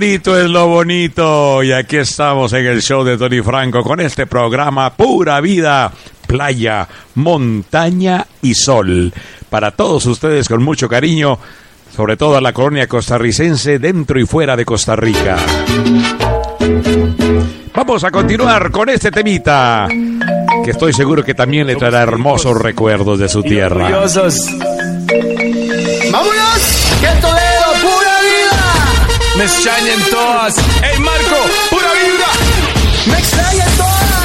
bonito 0.00 0.40
es 0.40 0.48
lo 0.48 0.66
bonito. 0.66 1.62
Y 1.62 1.72
aquí 1.72 1.98
estamos 1.98 2.54
en 2.54 2.64
el 2.64 2.80
show 2.80 3.04
de 3.04 3.18
Tony 3.18 3.42
Franco 3.42 3.82
con 3.82 4.00
este 4.00 4.26
programa 4.26 4.94
Pura 4.94 5.42
Vida, 5.42 5.92
Playa, 6.26 6.88
Montaña 7.16 8.26
y 8.40 8.54
Sol. 8.54 9.12
Para 9.50 9.72
todos 9.72 10.06
ustedes 10.06 10.48
con 10.48 10.62
mucho 10.62 10.88
cariño, 10.88 11.38
sobre 11.94 12.16
todo 12.16 12.38
a 12.38 12.40
la 12.40 12.54
colonia 12.54 12.86
costarricense 12.86 13.78
dentro 13.78 14.18
y 14.18 14.24
fuera 14.24 14.56
de 14.56 14.64
Costa 14.64 14.96
Rica. 14.96 15.36
Vamos 17.74 18.02
a 18.02 18.10
continuar 18.10 18.70
con 18.70 18.88
este 18.88 19.10
temita, 19.10 19.86
que 20.64 20.70
estoy 20.70 20.94
seguro 20.94 21.22
que 21.22 21.34
también 21.34 21.66
le 21.66 21.76
traerá 21.76 22.00
hermosos 22.00 22.56
recuerdos 22.56 23.18
de 23.18 23.28
su 23.28 23.42
tierra. 23.42 23.90
¡Vámonos! 26.10 27.49
Me 29.40 29.46
extrañan 29.46 29.98
todas. 30.10 30.54
¡Ey, 30.82 31.00
Marco! 31.00 31.36
¡Pura 31.70 31.92
vibra! 31.94 32.26
¡Me 33.06 33.18
extrañan 33.18 33.68
todas! 33.78 34.20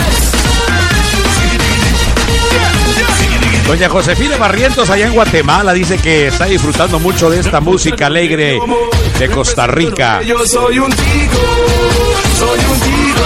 Doña 3.66 3.88
Josefina 3.88 4.36
Barrientos 4.36 4.90
allá 4.90 5.08
en 5.08 5.14
Guatemala 5.14 5.72
dice 5.72 5.98
que 6.00 6.28
está 6.28 6.48
disfrutando 6.48 7.00
mucho 7.00 7.30
de 7.30 7.40
esta 7.40 7.62
música 7.62 8.08
alegre 8.08 8.60
de 9.18 9.30
Costa 9.30 9.68
Rica. 9.68 10.22
Yo 10.22 10.46
soy 10.46 10.80
un 10.80 10.92
tico, 10.92 11.42
soy 12.38 12.60
un 12.60 12.80
tico. 12.82 13.22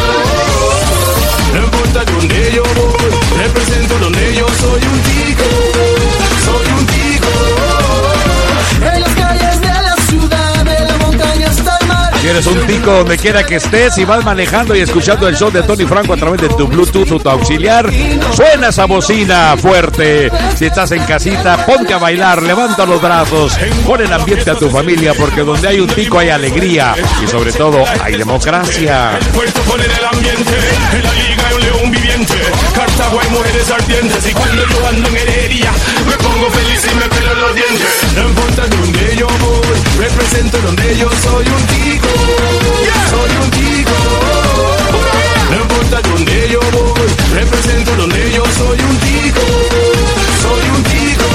No 1.55 1.63
importa 1.63 2.05
donde 2.05 2.51
yo 2.53 2.63
voy, 2.75 3.41
represento 3.41 3.97
donde 3.97 4.35
yo 4.35 4.47
soy 4.47 4.81
un 4.83 5.01
tico, 5.01 5.43
el 12.29 12.35
eres 12.35 12.47
un 12.47 12.67
tico 12.67 12.91
donde 12.91 13.17
quiera 13.17 13.43
que 13.43 13.55
estés 13.55 13.97
y 13.97 14.05
vas 14.05 14.23
manejando 14.23 14.75
y 14.75 14.81
escuchando 14.81 15.27
el 15.27 15.35
show 15.35 15.49
de 15.51 15.63
Tony 15.63 15.85
Franco 15.85 16.13
a 16.13 16.17
través 16.17 16.41
de 16.41 16.49
tu 16.49 16.67
Bluetooth 16.67 17.11
o 17.11 17.19
tu 17.19 17.29
auxiliar, 17.29 17.89
suena 18.35 18.69
esa 18.69 18.85
bocina 18.85 19.55
fuerte. 19.57 20.29
Si 20.55 20.65
estás 20.65 20.91
en 20.91 21.03
casita, 21.05 21.65
ponte 21.65 21.93
a 21.93 21.97
bailar, 21.97 22.43
levanta 22.43 22.85
los 22.85 23.01
brazos, 23.01 23.57
pon 23.85 24.01
el 24.01 24.13
ambiente 24.13 24.51
a 24.51 24.55
tu 24.55 24.69
familia 24.69 25.13
porque 25.15 25.41
donde 25.41 25.67
hay 25.67 25.79
un 25.79 25.87
tico 25.87 26.19
hay 26.19 26.29
alegría 26.29 26.93
y 27.23 27.27
sobre 27.27 27.51
todo 27.51 27.83
hay 28.03 28.15
democracia. 28.17 29.17
Poner 29.67 29.89
el 29.89 30.05
ambiente, 30.05 30.57
en 30.93 31.03
la 31.03 31.13
liga 31.13 31.47
hay 31.47 31.55
un 31.55 31.61
león 31.61 31.91
viviente. 31.91 32.33
Cartago 32.75 33.19
hay 33.21 33.29
mujeres 33.29 33.71
ardientes 33.71 34.27
y 34.27 34.33
cuando 34.33 34.67
yo 34.67 34.87
ando 34.87 35.09
en 35.09 35.17
heredia 35.17 35.71
me 36.07 36.15
pongo 36.17 36.49
feliz 36.51 36.87
y 36.91 36.95
me 36.95 37.07
pelo 37.07 37.33
los 37.35 37.55
dientes. 37.55 38.07
No 38.15 38.29
importa 38.29 38.67
donde 38.67 39.15
yo 39.15 39.27
voy, 39.27 39.58
represento 39.99 40.57
donde 40.61 40.97
yo 40.97 41.09
soy 41.23 41.45
un 41.45 41.63
tico, 41.67 42.07
soy 43.09 43.31
un 43.43 43.51
tico. 43.51 43.91
No 45.51 45.55
importa 45.61 46.01
donde 46.09 46.49
yo 46.49 46.59
voy, 46.71 47.09
represento 47.33 47.95
donde 47.95 48.31
yo 48.31 48.43
soy 48.57 48.79
un 48.79 48.97
tico, 48.97 49.41
soy 50.41 50.69
un 50.75 50.83
tico. 50.83 51.25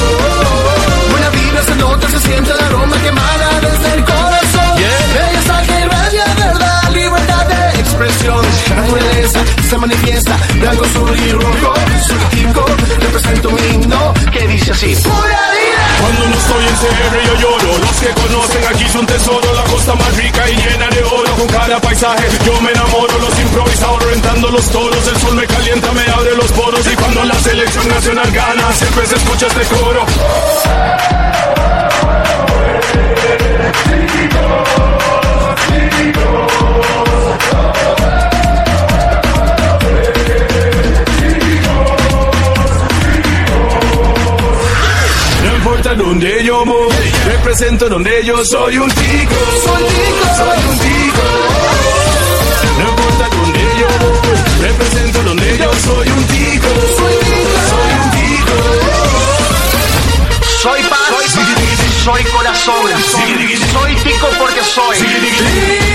Buena 1.11 1.29
vibra 1.31 1.63
se 1.63 1.77
nota, 1.77 2.09
se 2.09 2.21
siente 2.21 2.51
el 2.53 2.61
aroma 2.61 2.97
quemada 3.03 3.61
desde 3.61 3.95
el 3.97 4.05
corazón. 4.05 4.79
Ella 4.79 5.39
está 5.41 5.63
que 5.63 5.81
irradia 5.81 6.25
verdad, 6.35 6.91
libertad 6.93 7.47
de 7.47 7.81
expresión. 7.81 8.45
Naturaleza 8.77 9.45
se 9.69 9.79
manifiesta, 9.79 10.39
blanco, 10.61 10.85
azul 10.85 11.17
y 11.17 11.33
rojo. 11.33 11.75
Soy 12.07 12.19
tico, 12.31 12.67
represento 13.01 13.49
un 13.51 13.59
himno 13.59 14.14
que 14.35 14.47
dice 14.49 14.73
así. 14.73 14.95
¡Pura 14.97 15.43
vida! 15.55 15.85
Cuando 16.01 16.29
no 16.29 16.37
estoy 16.37 16.65
en 16.65 16.77
CR 16.77 17.17
yo 17.27 17.35
lloro. 17.41 17.79
Los 17.79 17.97
que 18.01 18.09
conocen 18.21 18.65
aquí 18.65 18.89
son 18.89 19.07
tesoro. 19.07 19.55
La 19.55 19.65
costa 19.65 19.95
más 19.95 20.17
rica 20.17 20.51
y 20.51 20.57
llena 20.57 20.89
de 20.89 21.03
oro. 21.05 21.31
Con 21.37 21.47
cada 21.47 21.81
paisaje 21.81 22.27
yo 22.45 22.61
me 22.61 22.71
enamoro. 22.71 23.19
Los 23.19 23.39
improvisados 23.39 24.03
rentando 24.05 24.51
los 24.51 24.69
toros. 24.71 25.07
El 25.07 25.17
sol 25.21 25.35
me 25.37 25.47
calienta, 25.47 25.93
me 25.93 26.03
abre 26.03 26.37
los 26.37 26.51
poros. 26.53 26.87
Y 26.93 26.97
cuando 26.97 27.25
la 27.25 27.39
selección 27.41 27.89
nacional 27.89 28.31
gana 28.33 28.73
Siempre 28.73 29.07
se 29.07 29.15
escucha 29.17 29.47
este 29.47 29.63
coro 29.75 30.05
Donde 45.97 46.45
yo 46.45 46.65
voy, 46.65 46.93
represento 47.25 47.89
donde 47.89 48.25
yo 48.25 48.45
soy 48.45 48.79
un 48.79 48.91
tico. 48.91 49.35
Soy 49.65 49.85
tico, 49.85 50.27
soy 50.37 50.59
un 50.69 50.79
tico. 50.79 51.23
No 52.79 52.89
importa 52.91 53.29
donde 53.37 53.61
yo 53.79 53.87
voy, 54.01 54.39
represento 54.61 55.23
donde 55.23 55.59
yo 55.59 55.73
soy 55.85 56.09
un 56.09 56.25
tico. 56.25 56.69
Soy 56.99 57.15
tico, 57.25 57.59
soy 57.71 57.91
un 58.03 58.11
tico. 58.11 58.57
Soy 60.63 60.83
paz, 60.83 60.99
soy 62.03 62.25
corazón, 62.25 62.91
soy 63.73 63.95
tico 63.97 64.27
porque 64.39 64.63
soy 64.65 65.94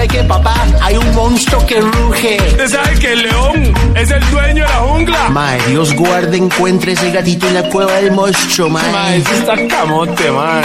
¿Sabe 0.00 0.08
qué, 0.16 0.24
papá? 0.24 0.66
Hay 0.80 0.96
un 0.96 1.14
monstruo 1.14 1.66
que 1.66 1.78
ruge. 1.78 2.38
¿Usted 2.48 2.68
sabe 2.68 2.98
que 2.98 3.12
el 3.12 3.22
león 3.22 3.74
es 3.94 4.10
el 4.10 4.30
dueño 4.30 4.64
de 4.64 4.70
la 4.70 4.78
jungla? 4.78 5.28
Mae, 5.28 5.60
Dios 5.68 5.92
guarde, 5.92 6.38
encuentre 6.38 6.92
ese 6.92 7.10
gatito 7.10 7.46
en 7.46 7.52
la 7.52 7.68
cueva 7.68 7.92
del 7.96 8.10
monstruo, 8.12 8.70
mae. 8.70 8.90
Mae, 8.90 9.18
ese 9.18 9.36
está 9.36 9.68
camote, 9.68 10.30
mae. 10.30 10.64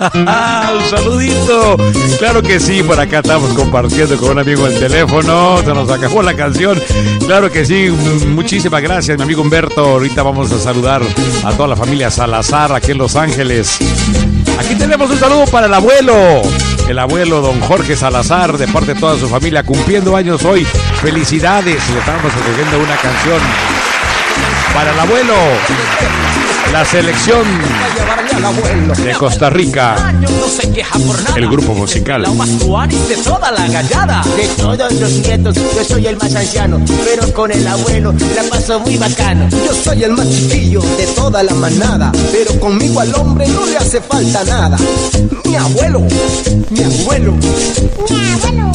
un 0.14 0.90
saludito. 0.90 1.76
Claro 2.18 2.42
que 2.42 2.60
sí, 2.60 2.82
por 2.82 3.00
acá 3.00 3.20
estamos 3.20 3.50
compartiendo 3.54 4.18
con 4.18 4.32
un 4.32 4.40
amigo 4.40 4.66
el 4.66 4.78
teléfono. 4.78 5.56
Se 5.64 5.72
nos 5.72 5.90
acabó 5.90 6.22
la 6.22 6.34
canción. 6.34 6.78
Claro 7.26 7.50
que 7.50 7.64
sí, 7.64 7.88
muchísimas 8.26 8.82
gracias, 8.82 9.16
mi 9.16 9.24
amigo 9.24 9.40
Humberto. 9.40 9.86
Ahorita 9.86 10.22
vamos 10.22 10.52
a 10.52 10.58
saludar 10.58 11.00
a 11.44 11.52
toda 11.52 11.68
la 11.68 11.76
familia 11.76 12.10
Salazar 12.10 12.74
aquí 12.74 12.92
en 12.92 12.98
Los 12.98 13.16
Ángeles. 13.16 13.78
Aquí 14.58 14.74
tenemos 14.74 15.10
un 15.10 15.18
saludo 15.18 15.46
para 15.46 15.66
el 15.66 15.72
abuelo. 15.72 16.42
El 16.90 16.98
abuelo 16.98 17.40
don 17.40 17.60
Jorge 17.60 17.94
Salazar, 17.94 18.58
de 18.58 18.66
parte 18.66 18.94
de 18.94 19.00
toda 19.00 19.16
su 19.16 19.28
familia, 19.28 19.62
cumpliendo 19.62 20.16
años 20.16 20.44
hoy. 20.44 20.64
Felicidades. 21.00 21.88
Le 21.88 22.00
estamos 22.00 22.34
escogiendo 22.34 22.80
una 22.80 22.96
canción 22.96 23.38
para 24.74 24.90
el 24.90 24.98
abuelo. 24.98 25.34
La 26.72 26.84
selección 26.84 27.42
de 29.04 29.12
Costa 29.14 29.50
Rica. 29.50 29.96
El 31.36 31.48
grupo 31.48 31.74
musical. 31.74 32.22
de 32.22 33.16
toda 33.24 33.50
la 33.50 33.66
gallada. 33.68 34.22
De 34.36 34.46
todos 34.56 34.92
los 34.92 35.10
nietos, 35.10 35.56
yo 35.56 35.84
soy 35.84 36.06
el 36.06 36.16
más 36.16 36.34
anciano, 36.34 36.80
pero 37.04 37.32
con 37.32 37.50
el 37.50 37.66
abuelo 37.66 38.14
la 38.36 38.42
paso 38.44 38.80
muy 38.80 38.96
bacano. 38.96 39.48
Yo 39.50 39.74
soy 39.74 40.04
el 40.04 40.12
más 40.12 40.28
chiquillo 40.30 40.80
de 40.80 41.06
toda 41.08 41.42
la 41.42 41.54
manada, 41.54 42.12
pero 42.32 42.58
conmigo 42.60 43.00
al 43.00 43.14
hombre 43.14 43.48
no 43.48 43.66
le 43.66 43.76
hace 43.76 44.00
falta 44.00 44.44
nada. 44.44 44.76
Mi 45.44 45.56
abuelo, 45.56 46.00
mi 46.70 46.82
abuelo, 46.82 47.32
mi 48.08 48.32
abuelo. 48.32 48.70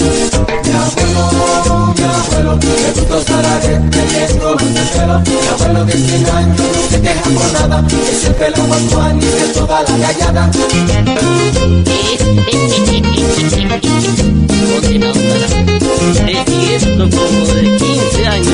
Mi 0.64 0.72
abuelo, 0.74 1.75
mi 1.94 2.04
abuelo, 2.04 2.60
que 2.60 2.68
gusto 2.96 3.20
estará 3.20 3.60
de 3.60 3.74
teniendo 3.90 4.52
un 4.54 4.76
celo. 4.94 5.20
Mi 5.20 5.48
abuelo 5.54 5.86
de 5.86 5.94
100 5.94 6.30
años 6.30 6.62
se 6.90 7.02
queja 7.02 7.24
por 7.24 7.54
nada, 7.54 7.84
es 7.90 8.26
el 8.26 8.36
pelo 8.36 8.64
más 8.68 8.82
de 9.20 9.48
toda 9.54 9.84
la 9.84 9.98
gallada. 9.98 10.44
De 10.48 12.26
15 17.78 18.28
años. 18.28 18.48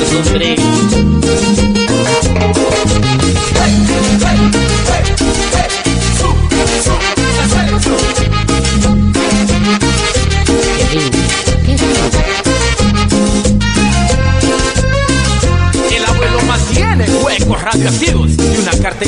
El 4.31 4.80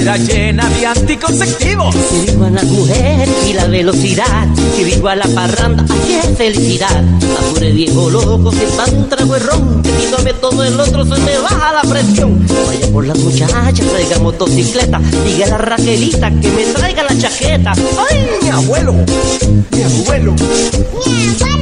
cartera 0.04 0.18
llena 0.18 0.70
de 0.70 0.86
anticonceptivos. 0.86 1.96
Que 1.96 2.32
viva 2.32 2.50
las 2.50 2.66
mujeres 2.66 3.30
y 3.48 3.54
la 3.54 3.68
velocidad, 3.68 4.48
que 4.76 4.84
viva 4.84 5.16
la 5.16 5.28
parranda, 5.28 5.86
ay, 5.90 6.00
qué 6.08 6.36
felicidad. 6.36 7.04
Apure 7.40 7.72
viejo 7.72 8.10
loco, 8.10 8.52
que 8.52 8.66
va 8.78 8.86
un 8.86 9.10
trago 9.10 9.38
ron, 9.40 9.82
que 9.82 9.92
dígame 9.92 10.34
todo 10.34 10.64
el 10.64 10.80
otro, 10.80 11.04
se 11.04 11.22
me 11.22 11.38
baja 11.38 11.74
la 11.74 11.82
presión. 11.82 12.46
Vaya 12.68 12.88
por 12.92 13.08
las 13.08 13.18
muchachas, 13.18 13.74
traiga 13.74 14.20
motocicleta, 14.20 15.00
diga 15.26 15.46
a 15.46 15.50
la 15.50 15.58
Raquelita 15.58 16.30
que 16.30 16.50
me 16.50 16.64
traiga 16.66 17.04
la 17.04 17.18
chaqueta. 17.18 17.74
¡Ay, 18.10 18.28
mi 18.42 18.50
abuelo! 18.50 18.94
¡Mi 18.94 19.84
abuelo! 19.84 20.34
Mi 20.34 20.44
abuelo, 20.84 21.56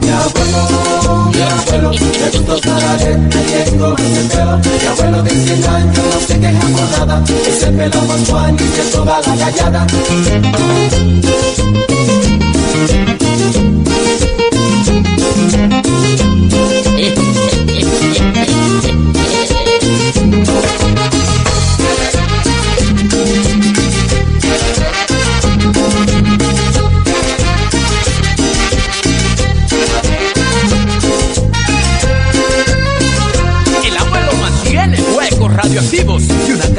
mi 0.00 0.08
abuelo, 0.08 0.97
de 1.38 2.30
gusto 2.30 2.58
tararé, 2.60 3.14
trayendo 3.30 3.96
ese 3.96 4.22
pelo. 4.28 4.58
Mi 4.58 4.86
abuelo 4.86 5.22
de 5.22 5.30
100 5.30 5.66
años 5.66 6.04
no 6.12 6.20
se 6.26 6.40
queja 6.40 6.60
por 6.60 6.98
nada, 6.98 7.22
ese 7.46 7.66
pelo 7.66 8.02
más 8.02 8.28
Juan 8.28 8.54
y 8.54 8.58
de 8.58 8.82
toda 8.90 9.20
la 9.20 9.36
gallada. 9.36 9.86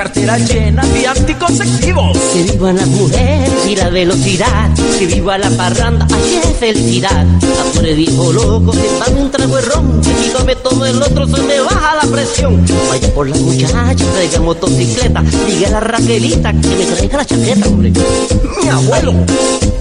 Cartera 0.09 0.37
llena 0.39 0.85
de 0.85 1.07
anticonceptivos. 1.07 2.17
Que 2.33 2.43
vivan 2.43 2.77
las 2.77 2.87
mujeres 2.87 3.51
y 3.67 3.75
la 3.75 3.89
velocidad, 3.89 4.69
que 4.97 5.05
viva 5.05 5.37
la 5.37 5.49
parranda, 5.51 6.07
ay, 6.11 6.39
qué 6.41 6.49
felicidad. 6.49 7.25
Apure 7.61 7.93
viejo 7.93 8.33
loco, 8.33 8.71
que 8.71 8.87
va 8.99 9.19
un 9.19 9.29
trago 9.29 9.55
de 9.55 9.61
ron, 9.61 10.01
que 10.01 10.13
dígame 10.15 10.55
todo 10.55 10.85
el 10.85 11.01
otro, 11.01 11.27
se 11.27 11.41
me 11.43 11.59
baja 11.59 11.95
la 11.95 12.11
presión. 12.11 12.65
Vaya 12.89 13.13
por 13.13 13.29
las 13.29 13.39
muchachas, 13.39 14.07
traiga 14.13 14.39
motocicleta, 14.41 15.23
diga 15.47 15.67
a 15.67 15.71
la 15.71 15.79
Raquelita 15.79 16.51
que 16.53 16.67
me 16.67 16.85
traiga 16.85 17.17
la 17.17 17.25
chaqueta, 17.25 17.67
hombre. 17.67 17.91
Mi 17.91 18.69
abuelo, 18.69 19.13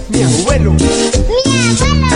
mi 0.09 0.21
abuelo. 0.21 0.73
Mi 0.73 0.85
abuelo, 0.85 2.08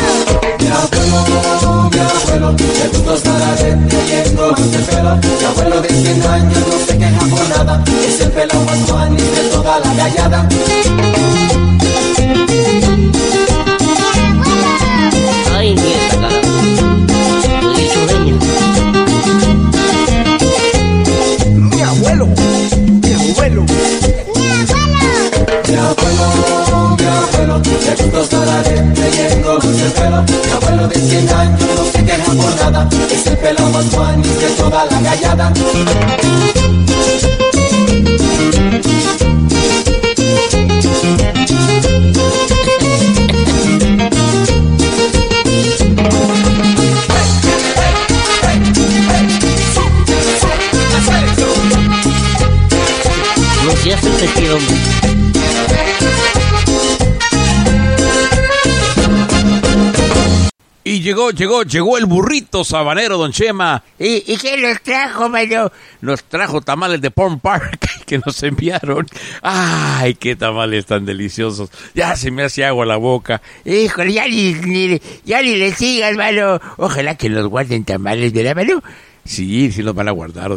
mi 1.91 1.99
abuelo, 1.99 2.53
de 2.53 2.87
gusto 2.89 3.13
tararé, 3.23 3.77
trayendo 3.89 4.55
ese 4.55 4.79
pelo. 4.89 5.15
Mi 5.17 5.45
abuelo 5.45 5.81
de 5.81 5.89
100 5.89 6.27
años 6.27 6.63
no 6.69 6.85
se 6.85 6.97
queja 6.97 7.19
por 7.19 7.49
nada, 7.49 7.83
ese 8.07 8.25
pelo 8.27 8.53
más 8.65 9.11
y 9.11 9.21
de 9.21 9.49
toda 9.51 9.79
la 9.79 9.93
gallada. 9.93 10.47
Gusto 27.95 28.25
tararé, 28.27 28.81
trayendo 28.95 29.59
ese 29.59 29.89
pelo. 29.91 30.23
Mi 30.23 30.51
abuelo 30.51 30.87
de 30.87 30.95
100 30.95 31.29
años 31.29 31.59
no 31.75 31.85
se 31.85 32.05
queja 32.05 32.31
por 32.31 32.55
nada, 32.55 32.89
ese 33.11 33.31
pelo 33.35 33.69
más 33.69 33.85
Juan 33.93 34.19
y 34.19 34.27
de 34.27 34.49
toda 34.57 34.85
la 34.85 35.01
gallada. 35.01 35.53
No 53.65 53.71
seas 53.83 54.03
el 54.03 54.19
sentido, 54.19 54.57
llegó, 61.03 61.29
llegó, 61.31 61.63
llegó 61.63 61.97
el 61.97 62.05
burrito 62.05 62.63
sabanero, 62.63 63.17
don 63.17 63.31
Chema. 63.31 63.83
¿Y, 63.99 64.23
¿Y 64.31 64.37
qué 64.37 64.57
nos 64.57 64.81
trajo, 64.81 65.29
mano? 65.29 65.71
Nos 66.01 66.23
trajo 66.23 66.61
tamales 66.61 67.01
de 67.01 67.11
Porn 67.11 67.39
Park 67.39 67.85
que 68.05 68.17
nos 68.17 68.41
enviaron. 68.43 69.07
Ay, 69.41 70.15
qué 70.15 70.35
tamales 70.35 70.85
tan 70.85 71.05
deliciosos. 71.05 71.69
Ya 71.93 72.15
se 72.15 72.31
me 72.31 72.43
hace 72.43 72.65
agua 72.65 72.85
la 72.85 72.97
boca. 72.97 73.41
Híjole, 73.65 74.13
ya 74.13 74.27
ni, 74.27 74.53
ni- 74.53 75.01
ya 75.25 75.41
ni 75.41 75.55
le 75.55 75.73
sigas, 75.73 76.15
mano. 76.15 76.59
Ojalá 76.77 77.15
que 77.15 77.29
nos 77.29 77.47
guarden 77.47 77.83
tamales, 77.85 78.33
¿verdad, 78.33 78.55
mano? 78.55 78.81
Sí, 79.25 79.71
sí 79.71 79.83
nos 79.83 79.95
van 79.95 80.09
a 80.09 80.11
guardar. 80.11 80.51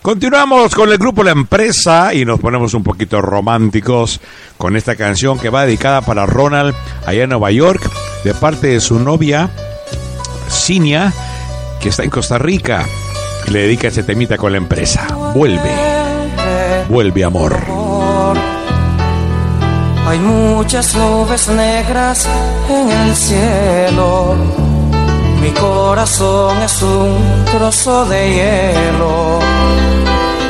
Continuamos 0.00 0.74
con 0.74 0.90
el 0.90 0.98
grupo 0.98 1.24
La 1.24 1.32
Empresa 1.32 2.14
y 2.14 2.24
nos 2.24 2.38
ponemos 2.38 2.74
un 2.74 2.82
poquito 2.82 3.20
románticos 3.20 4.20
con 4.56 4.76
esta 4.76 4.94
canción 4.94 5.38
que 5.38 5.50
va 5.50 5.64
dedicada 5.64 6.00
para 6.00 6.26
Ronald 6.26 6.74
allá 7.06 7.24
en 7.24 7.30
Nueva 7.30 7.50
York 7.50 7.90
de 8.24 8.34
parte 8.34 8.68
de 8.68 8.80
su 8.80 9.00
novia 9.00 9.50
Cinia 10.48 11.12
que 11.80 11.88
está 11.88 12.04
en 12.04 12.10
Costa 12.10 12.38
Rica 12.38 12.86
le 13.50 13.62
dedica 13.62 13.88
ese 13.88 14.02
temita 14.02 14.36
con 14.36 14.52
la 14.52 14.58
empresa. 14.58 15.06
Vuelve, 15.34 15.72
vuelve 16.88 17.24
amor. 17.24 17.56
Hay 20.06 20.18
muchas 20.18 20.94
nubes 20.94 21.48
negras 21.48 22.28
en 22.68 22.90
el 22.90 23.16
cielo. 23.16 24.61
Mi 25.42 25.50
corazón 25.50 26.62
es 26.62 26.80
un 26.82 27.44
trozo 27.46 28.04
de 28.04 28.30
hielo. 28.32 29.40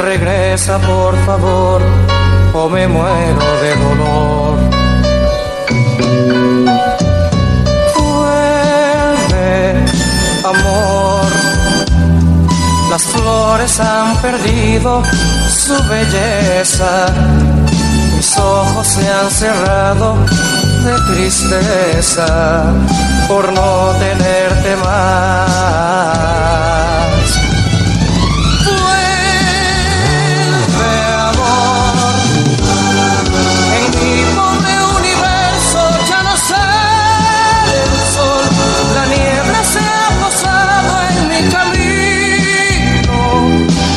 Regresa 0.03 0.79
por 0.81 1.17
favor 1.25 1.81
o 2.53 2.69
me 2.69 2.87
muero 2.87 3.41
de 3.63 3.75
dolor. 3.85 4.59
Vuelve, 7.97 9.85
amor. 10.45 11.25
Las 12.91 13.03
flores 13.05 13.81
han 13.81 14.15
perdido 14.19 15.03
su 15.49 15.75
belleza. 15.89 17.07
Mis 18.15 18.37
ojos 18.37 18.87
se 18.87 19.09
han 19.09 19.31
cerrado 19.31 20.17
de 20.85 21.15
tristeza 21.15 22.75
por 23.29 23.53
no 23.53 23.93
tenerte 23.99 24.77
más. 24.77 25.53
Vuelve, 29.93 30.95
amor, 31.31 32.17
en 33.79 33.87
mi 33.99 34.15
pobre 34.37 34.75
universo 34.99 35.81
ya 36.09 36.21
no 36.23 36.35
sale 36.37 37.77
el 37.85 37.95
sol, 38.15 38.45
la 38.95 39.05
niebla 39.07 39.61
se 39.65 39.81
ha 39.81 40.07
posado 40.23 40.93
en 41.11 41.17
mi 41.29 41.41
camino. 41.57 43.19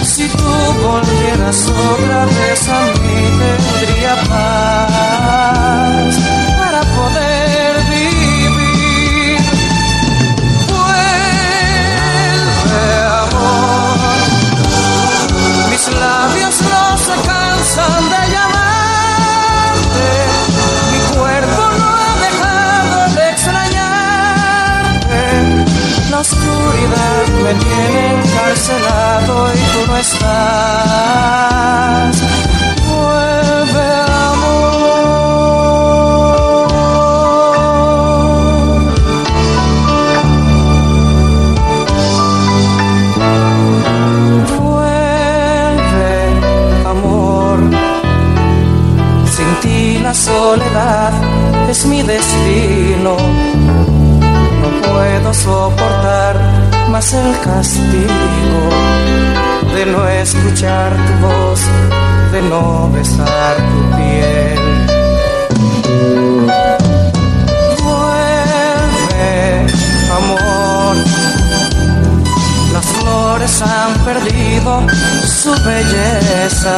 Si 0.03 0.25
tú 0.29 0.51
volvieras 0.81 1.57
otra 1.69 2.24
me 27.45 27.53
tiene 27.53 28.13
encarcelado 28.15 29.53
y 29.53 29.57
tú 29.57 29.85
no 29.87 29.97
estás. 29.97 31.35
Más 57.05 57.13
el 57.13 57.39
castigo 57.41 58.69
de 59.75 59.85
no 59.85 60.07
escuchar 60.07 60.91
tu 61.05 61.27
voz, 61.27 61.59
de 62.31 62.41
no 62.41 62.89
besar 62.91 63.55
tu 63.57 63.97
piel. 63.97 64.59
Vuelve, 67.83 69.65
amor. 70.19 70.95
Las 72.73 72.85
flores 72.85 73.61
han 73.61 73.93
perdido 74.05 74.71
su 75.43 75.51
belleza. 75.63 76.77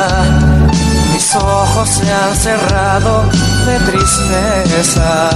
Mis 1.13 1.35
ojos 1.35 1.89
se 1.89 2.11
han 2.11 2.35
cerrado 2.35 3.23
de 3.65 3.79
tristeza 3.91 5.29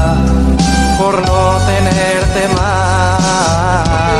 por 0.97 1.13
no 1.27 1.57
tenerte 1.65 2.47
más. 2.55 4.10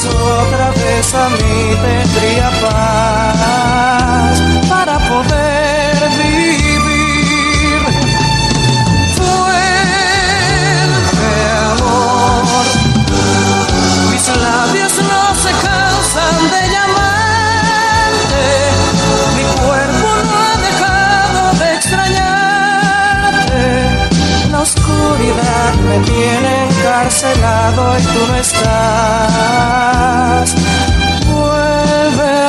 Otra 0.00 0.70
vez 0.70 1.14
a 1.14 1.28
mí, 1.28 1.76
tendría 1.84 2.48
paz 2.62 4.34
para 4.68 4.98
poder 4.98 5.96
vivir. 6.18 7.80
Vuelve, 9.18 10.54
amor. 11.72 12.66
Mis 14.10 14.26
labios 14.28 14.92
no 15.10 15.22
se 15.44 15.52
cansan 15.66 16.36
de 16.52 16.62
llamarte. 16.74 18.44
Mi 19.36 19.44
cuerpo 19.60 20.08
no 20.28 20.34
ha 20.46 20.54
dejado 20.68 21.40
de 21.60 21.68
extrañarte. 21.76 23.60
La 24.50 24.58
oscuridad 24.60 25.70
me 25.88 25.96
tiene 26.10 26.51
encarcelado 27.12 27.98
y 27.98 28.02
tú 28.02 28.26
no 28.26 28.36
estás. 28.36 28.54
Vuelve, 31.26 32.42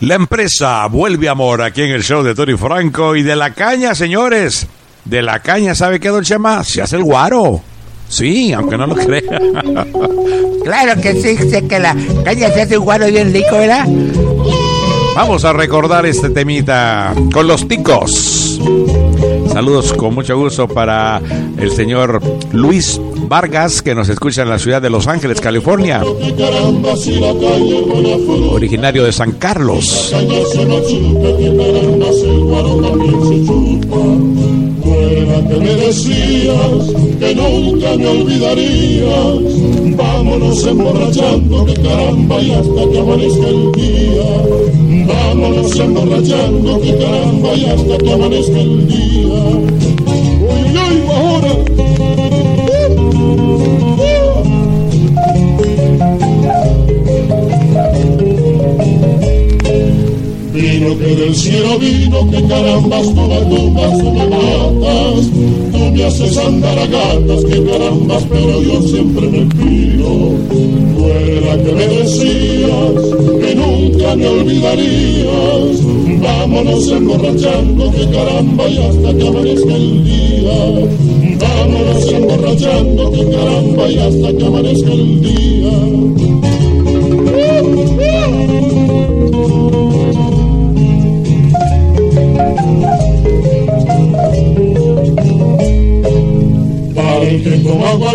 La 0.00 0.14
empresa 0.14 0.86
vuelve 0.86 1.28
amor 1.28 1.62
aquí 1.62 1.82
en 1.82 1.90
el 1.90 2.04
show 2.04 2.22
de 2.22 2.34
Tony 2.34 2.56
Franco 2.56 3.16
y 3.16 3.22
de 3.24 3.34
la 3.34 3.54
caña, 3.54 3.94
señores. 3.94 4.68
De 5.04 5.22
la 5.22 5.40
caña, 5.40 5.74
¿sabe 5.74 5.98
qué, 5.98 6.08
don 6.08 6.22
Chema? 6.22 6.62
Se 6.62 6.82
hace 6.82 6.96
el 6.96 7.02
guaro. 7.02 7.62
Sí, 8.08 8.52
aunque 8.52 8.76
no 8.76 8.86
lo 8.86 8.94
crea. 8.94 9.22
Claro 10.66 11.00
que 11.00 11.14
sí, 11.14 11.36
sé 11.48 11.68
que 11.68 11.78
la 11.78 11.94
caña 12.24 12.50
se 12.50 12.62
hace 12.62 12.76
un 12.76 12.84
guaro 12.84 13.06
bien 13.06 13.32
rico, 13.32 13.52
¿verdad? 13.52 13.86
Vamos 15.14 15.44
a 15.44 15.52
recordar 15.52 16.04
este 16.06 16.28
temita 16.30 17.14
con 17.32 17.46
los 17.46 17.68
ticos. 17.68 18.60
Saludos 19.52 19.92
con 19.94 20.14
mucho 20.14 20.36
gusto 20.36 20.66
para 20.66 21.22
el 21.56 21.70
señor 21.70 22.20
Luis 22.52 23.00
Vargas, 23.28 23.80
que 23.80 23.94
nos 23.94 24.08
escucha 24.08 24.42
en 24.42 24.50
la 24.50 24.58
ciudad 24.58 24.82
de 24.82 24.90
Los 24.90 25.06
Ángeles, 25.06 25.40
California. 25.40 26.02
Originario 28.50 29.04
de 29.04 29.12
San 29.12 29.32
Carlos. 29.32 30.12
Que 35.06 35.56
me 35.60 35.74
decías 35.76 36.94
que 37.20 37.34
nunca 37.34 37.96
me 37.96 38.06
olvidarías. 38.08 39.96
Vámonos 39.96 40.66
emborrachando, 40.66 41.64
que 41.64 41.74
caramba, 41.74 42.42
y 42.42 42.50
hasta 42.50 42.90
que 42.90 42.98
amanezca 42.98 43.48
el 43.48 43.72
día. 43.72 45.06
Vámonos 45.06 45.78
emborrachando, 45.78 46.80
que 46.80 46.98
caramba, 46.98 47.54
y 47.54 47.64
hasta 47.66 47.98
que 47.98 48.12
amanezca 48.12 48.60
el 48.60 48.88
día. 48.88 49.45
Cielo 61.36 61.78
vino, 61.78 62.30
que 62.30 62.42
carambas 62.44 63.14
tú 63.14 63.20
me 63.20 63.40
tumbas, 63.42 63.98
tú 63.98 64.10
me 64.10 64.26
matas, 64.26 65.30
tú 65.72 65.78
me 65.92 66.04
haces 66.04 66.38
andar 66.38 66.78
a 66.78 66.86
gatas, 66.86 67.44
que 67.44 67.62
carambas, 67.64 68.24
pero 68.30 68.62
yo 68.62 68.82
siempre 68.82 69.28
me 69.28 69.46
pido. 69.54 70.08
Tú 70.96 71.04
eres 71.04 71.44
la 71.44 71.56
que 71.62 71.72
me 71.72 71.86
decías 71.86 72.94
que 73.40 73.54
nunca 73.54 74.16
me 74.16 74.26
olvidarías. 74.26 75.76
Vámonos 76.22 76.88
emborrachando, 76.88 77.92
que 77.92 78.08
caramba, 78.10 78.68
y 78.68 78.78
hasta 78.78 79.14
que 79.14 79.28
amanezca 79.28 79.74
el 79.74 80.04
día. 80.04 80.88
Vámonos 81.38 82.12
emborrachando, 82.12 83.12
que 83.12 83.30
caramba, 83.30 83.90
y 83.90 83.98
hasta 83.98 84.32
que 84.36 84.44
amanezca 84.44 84.92
el 84.92 85.20
día. 85.20 85.55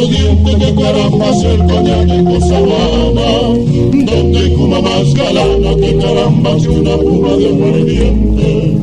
Aguardiente, 0.02 0.56
que 0.58 0.82
caramba 0.82 1.30
es 1.30 1.44
el 1.44 1.60
coñac 1.60 2.10
en 2.10 2.26
Cosabana, 2.26 3.30
donde 3.94 4.54
cuma 4.54 4.82
más 4.82 5.14
galana, 5.14 5.76
que 5.76 5.98
caramba 5.98 6.52
es 6.58 6.68
una 6.68 6.98
puma 6.98 7.36
de 7.38 7.48
aguardiente. 7.48 8.78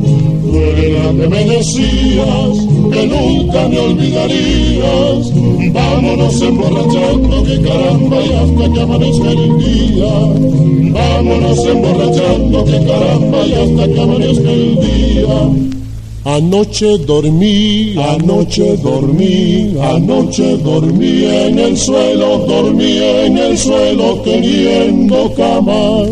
La 0.49 1.11
que 1.11 1.27
me 1.27 1.45
decías 1.45 2.67
que 2.91 3.07
nunca 3.07 3.67
me 3.67 3.79
olvidarías. 3.79 5.33
Vámonos 5.73 6.41
emborrachando, 6.41 7.43
que 7.43 7.61
caramba, 7.61 8.17
y 8.21 8.33
hasta 8.33 8.73
que 8.73 8.81
amanezca 8.81 9.31
el 9.31 9.57
día. 9.59 10.91
Vámonos 10.91 11.65
emborrachando, 11.65 12.65
que 12.65 12.85
caramba, 12.85 13.45
y 13.45 13.53
hasta 13.53 13.93
que 13.93 14.01
amanezca 14.01 14.51
el 14.51 14.75
día. 14.79 15.78
Anoche 16.25 16.97
dormí, 16.97 17.95
anoche 17.97 18.75
dormí, 18.77 19.73
anoche 19.81 20.57
dormí 20.57 21.23
en 21.23 21.57
el 21.57 21.77
suelo, 21.77 22.39
dormí 22.39 22.97
en 22.97 23.37
el 23.37 23.57
suelo 23.57 24.15
teniendo 24.25 25.33
cama. 25.33 26.07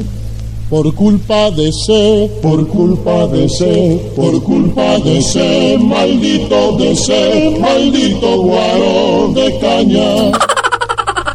Por 0.69 0.93
culpa 0.95 1.51
de 1.51 1.67
ese, 1.67 2.31
por 2.41 2.65
culpa 2.67 3.27
de 3.27 3.45
ese, 3.45 3.99
por 4.15 4.41
culpa 4.43 4.97
de 4.99 5.17
ese, 5.17 5.77
maldito 5.77 6.77
de 6.77 6.91
ese, 6.91 7.57
maldito 7.59 8.43
guaro 8.43 9.33
de 9.35 9.59
caña. 9.59 10.31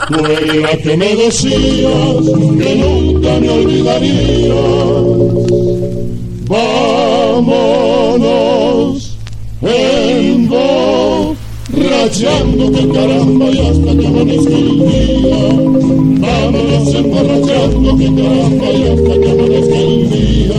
Tú 0.08 0.26
eres 0.26 0.62
la 0.62 0.76
que 0.78 0.96
me 0.96 1.14
decías 1.14 2.16
que 2.58 2.74
nunca 2.74 3.38
me 3.38 3.50
olvidarías. 3.50 5.12
Caramba 12.92 13.46
y 13.46 13.58
hasta 13.60 13.90
el 13.92 13.98
día. 13.98 14.18
Caramba 16.20 16.60
y 16.60 16.74
hasta 18.88 19.12
el 19.14 20.10
día. 20.10 20.52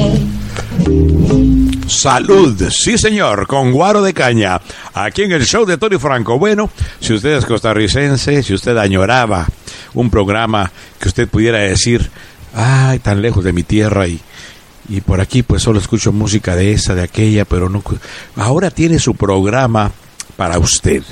Salud, 1.87 2.69
sí 2.69 2.97
señor, 2.97 3.45
con 3.47 3.71
Guaro 3.71 4.01
de 4.01 4.13
Caña, 4.13 4.61
aquí 4.93 5.23
en 5.23 5.31
el 5.33 5.45
show 5.45 5.65
de 5.65 5.77
Tony 5.77 5.97
Franco. 5.97 6.39
Bueno, 6.39 6.69
si 6.99 7.13
usted 7.13 7.37
es 7.37 7.45
costarricense, 7.45 8.41
si 8.41 8.53
usted 8.53 8.77
añoraba 8.77 9.47
un 9.93 10.09
programa 10.09 10.71
que 10.99 11.09
usted 11.09 11.27
pudiera 11.27 11.59
decir, 11.59 12.09
ay, 12.55 12.99
tan 12.99 13.21
lejos 13.21 13.43
de 13.43 13.53
mi 13.53 13.63
tierra 13.63 14.07
y, 14.07 14.19
y 14.89 15.01
por 15.01 15.21
aquí 15.21 15.43
pues 15.43 15.61
solo 15.63 15.79
escucho 15.79 16.11
música 16.11 16.55
de 16.55 16.73
esa, 16.73 16.95
de 16.95 17.03
aquella, 17.03 17.45
pero 17.45 17.69
no... 17.69 17.81
Ahora 18.35 18.71
tiene 18.71 18.99
su 18.99 19.15
programa 19.15 19.91
para 20.35 20.59
usted. 20.59 21.03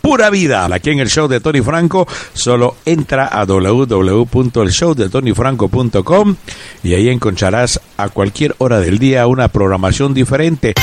Pura 0.00 0.30
vida, 0.30 0.64
aquí 0.72 0.90
en 0.90 1.00
el 1.00 1.10
show 1.10 1.26
de 1.28 1.40
Tony 1.40 1.60
Franco, 1.60 2.06
solo 2.32 2.76
entra 2.84 3.26
a 3.26 3.44
www.elshowdetonyfranco.com 3.44 6.36
y 6.82 6.94
ahí 6.94 7.08
encontrarás 7.08 7.80
a 7.96 8.08
cualquier 8.08 8.54
hora 8.58 8.80
del 8.80 8.98
día 8.98 9.26
una 9.26 9.48
programación 9.48 10.14
diferente. 10.14 10.74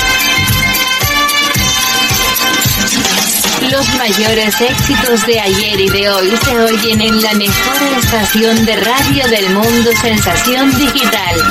Los 3.71 3.87
mayores 3.95 4.59
éxitos 4.61 5.25
de 5.25 5.39
ayer 5.39 5.79
y 5.79 5.89
de 5.89 6.07
hoy 6.09 6.29
se 6.43 6.59
oyen 6.59 7.01
en 7.01 7.19
la 7.21 7.33
mejor 7.33 7.81
estación 7.99 8.63
de 8.65 8.75
radio 8.75 9.27
del 9.29 9.49
mundo, 9.49 9.89
Sensación 10.01 10.69
Digital. 10.77 11.41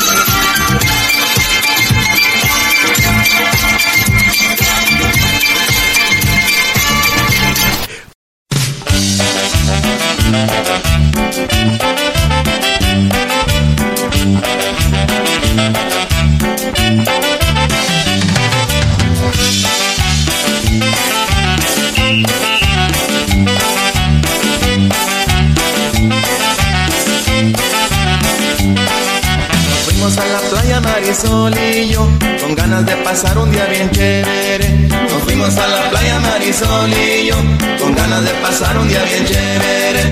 con 32.41 32.55
ganas 32.57 32.85
de 32.85 32.97
pasar 32.97 33.39
un 33.39 33.51
día 33.51 33.65
bien 33.67 33.89
chévere. 33.91 34.69
Nos 35.09 35.23
fuimos 35.23 35.57
a 35.57 35.69
la 35.69 35.91
playa 35.91 36.19
Marisol 36.19 36.93
y 36.93 37.27
yo, 37.27 37.37
con 37.79 37.95
ganas 37.95 38.25
de 38.25 38.31
pasar 38.43 38.77
un 38.79 38.89
día 38.89 39.03
bien 39.05 39.25
chévere. 39.25 40.11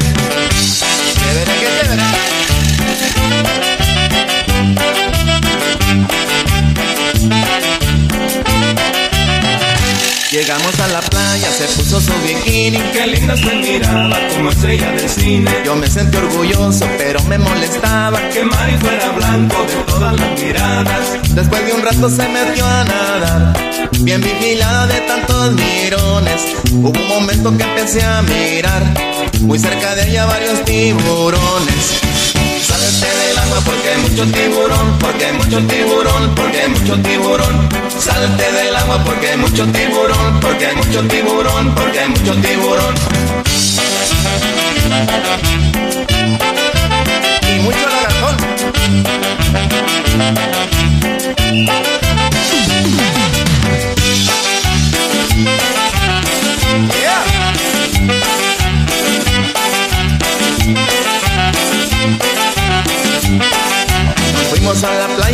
Chévere, 1.19 1.53
que 1.61 1.66
chévere. 1.81 2.03
Llegamos 10.31 10.81
a 10.81 10.89
la 10.89 11.01
playa 11.01 11.22
playa 11.33 11.53
se 11.53 11.65
puso 11.77 12.01
su 12.01 12.13
bikini. 12.27 12.79
Qué 12.93 13.07
linda 13.07 13.37
se 13.37 13.55
miraba 13.55 14.17
como 14.35 14.51
estrella 14.51 14.91
del 14.93 15.09
cine. 15.09 15.51
Yo 15.65 15.77
me 15.77 15.87
sentí 15.87 16.17
orgulloso, 16.17 16.87
pero 16.99 17.23
me 17.25 17.39
molestaba 17.39 18.19
que 18.29 18.45
Mari 18.45 18.77
fuera 18.79 19.11
blanco 19.13 19.57
de 19.67 19.75
todas 19.93 20.21
las 20.21 20.41
miradas. 20.41 21.35
Después 21.35 21.65
de 21.67 21.73
un 21.73 21.83
rato 21.83 22.11
se 22.11 22.29
metió 22.29 22.67
a 22.67 22.85
nadar, 22.85 23.91
bien 24.01 24.21
vigilada 24.21 24.87
de 24.87 25.01
tantos 25.01 25.53
mirones. 25.53 26.43
Hubo 26.73 26.91
un 26.91 27.09
momento 27.09 27.57
que 27.57 27.65
empecé 27.65 28.03
a 28.03 28.23
mirar, 28.23 28.83
muy 29.41 29.59
cerca 29.59 29.95
de 29.95 30.11
ella 30.11 30.27
varios 30.27 30.65
tiburones 30.65 32.11
porque 33.61 33.89
hay 33.89 34.03
mucho 34.03 34.24
tiburón, 34.27 34.99
porque 34.99 35.24
hay 35.27 35.33
mucho 35.33 35.59
tiburón, 35.66 36.35
porque 36.35 36.61
hay 36.61 36.69
mucho 36.69 37.01
tiburón. 37.03 37.69
Salte 37.99 38.53
del 38.53 38.77
agua 38.77 39.03
porque 39.05 39.29
hay 39.29 39.37
mucho 39.37 39.66
tiburón, 39.66 40.41
porque 40.41 40.66
hay 40.66 40.77
mucho 40.77 41.03
tiburón, 41.09 41.74
porque 41.74 42.01
hay 42.01 42.09
mucho 42.09 42.35
tiburón. 42.41 42.95
Y 47.49 47.61
mucho 47.61 47.89
lagartón. 47.89 48.37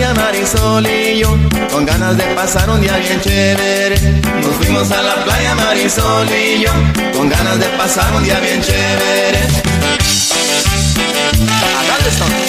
doña 0.09 0.23
Marisol 0.23 0.87
y 0.87 1.19
yo, 1.19 1.37
con 1.71 1.85
ganas 1.85 2.17
de 2.17 2.25
pasar 2.35 2.71
un 2.71 2.81
día 2.81 2.97
bien 2.97 3.21
chévere. 3.21 3.97
Nos 4.43 4.55
fuimos 4.57 4.91
a 4.91 5.03
la 5.03 5.25
playa 5.25 5.55
Marisol 5.55 6.29
y 6.31 6.63
yo, 6.63 6.73
con 7.17 7.29
ganas 7.29 7.59
de 7.59 7.67
pasar 7.77 8.15
un 8.15 8.25
día 8.25 8.39
bien 8.41 8.61
chévere. 8.63 9.39
A 11.79 12.48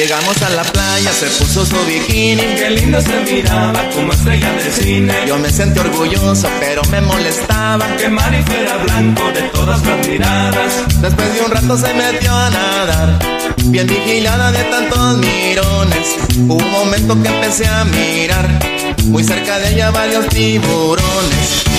Llegamos 0.00 0.40
a 0.40 0.48
la 0.48 0.62
playa, 0.62 1.12
se 1.12 1.26
puso 1.26 1.66
su 1.66 1.76
bikini. 1.84 2.40
Qué 2.40 2.70
lindo 2.70 3.02
se 3.02 3.20
miraba 3.30 3.86
como 3.90 4.14
estrella 4.14 4.50
de 4.54 4.70
cine. 4.70 5.14
Yo 5.26 5.36
me 5.36 5.50
sentí 5.50 5.78
orgulloso, 5.78 6.48
pero 6.58 6.80
me 6.90 7.02
molestaba. 7.02 7.86
Que 7.98 8.08
Mari 8.08 8.42
fuera 8.44 8.78
blanco 8.78 9.30
de 9.34 9.42
todas 9.50 9.84
las 9.84 10.08
miradas. 10.08 11.02
Después 11.02 11.34
de 11.34 11.40
un 11.42 11.50
rato 11.50 11.76
se 11.76 11.92
metió 11.92 12.34
a 12.34 12.48
nadar. 12.48 13.18
Bien 13.66 13.86
vigilada 13.86 14.50
de 14.52 14.64
tantos 14.64 15.18
mirones. 15.18 16.16
Hubo 16.48 16.54
un 16.54 16.70
momento 16.70 17.22
que 17.22 17.28
empecé 17.28 17.66
a 17.66 17.84
mirar. 17.84 18.58
Muy 19.04 19.22
cerca 19.22 19.58
de 19.58 19.74
ella 19.74 19.90
varios 19.90 20.26
tiburones 20.28 21.69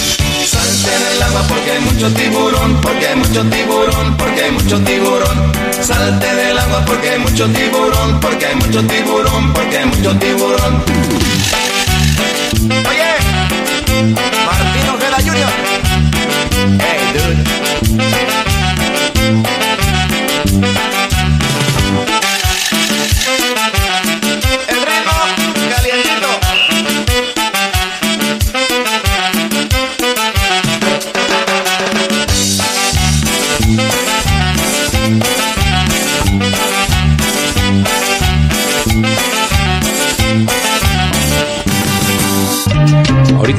peces 0.84 1.10
del 1.10 1.24
agua 1.24 1.44
porque 1.48 1.72
hay 1.72 1.80
mucho 1.82 2.14
tiburón, 2.14 2.82
porque 2.82 3.08
hay 3.08 3.16
mucho 3.16 3.44
tiburón, 3.50 4.18
porque 4.18 4.42
hay 4.44 4.52
mucho 4.52 4.80
tiburón. 4.82 5.52
Salte 5.82 6.36
del 6.36 6.58
agua 6.58 6.84
porque 6.86 7.10
hay 7.10 7.20
mucho 7.20 7.48
tiburón, 7.50 8.20
porque 8.20 8.46
hay 8.46 8.56
mucho 8.56 8.86
tiburón, 8.86 9.54
porque 9.54 9.78
hay 9.78 9.86
mucho 9.86 10.18
tiburón. 10.18 10.84
Oye, 12.90 13.12
Martín 14.46 14.90
Ojeda 14.90 15.18
Jr. 15.18 15.52
Hey. 16.80 17.01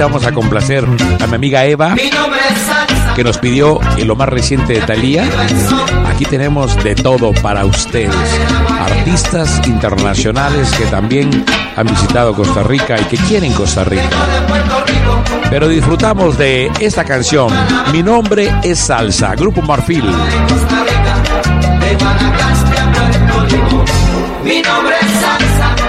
vamos 0.03 0.27
a 0.27 0.33
complacer 0.33 0.85
a 1.21 1.27
mi 1.29 1.35
amiga 1.35 1.65
Eva, 1.65 1.95
que 3.15 3.23
nos 3.23 3.39
pidió 3.39 3.79
en 3.97 4.09
lo 4.09 4.17
más 4.17 4.29
reciente 4.29 4.73
de 4.73 4.81
Thalía. 4.81 5.25
Aquí 6.07 6.25
tenemos 6.25 6.77
de 6.83 6.97
todo 6.97 7.33
para 7.35 7.65
ustedes. 7.65 8.15
Artistas 8.81 9.61
internacionales 9.65 10.73
que 10.73 10.87
también 10.87 11.45
han 11.77 11.87
visitado 11.87 12.35
Costa 12.35 12.65
Rica 12.65 13.01
y 13.01 13.05
que 13.05 13.17
quieren 13.17 13.53
Costa 13.53 13.85
Rica. 13.85 14.09
Pero 15.51 15.69
disfrutamos 15.69 16.37
de 16.37 16.71
esta 16.81 17.05
canción. 17.05 17.53
Mi 17.93 18.03
nombre 18.03 18.53
es 18.65 18.81
Salsa, 18.81 19.37
Grupo 19.37 19.63
Marfil. 19.63 20.05
Mi 24.45 24.63
nombre 24.63 24.97
es 25.01 25.21
Salsa. 25.21 25.82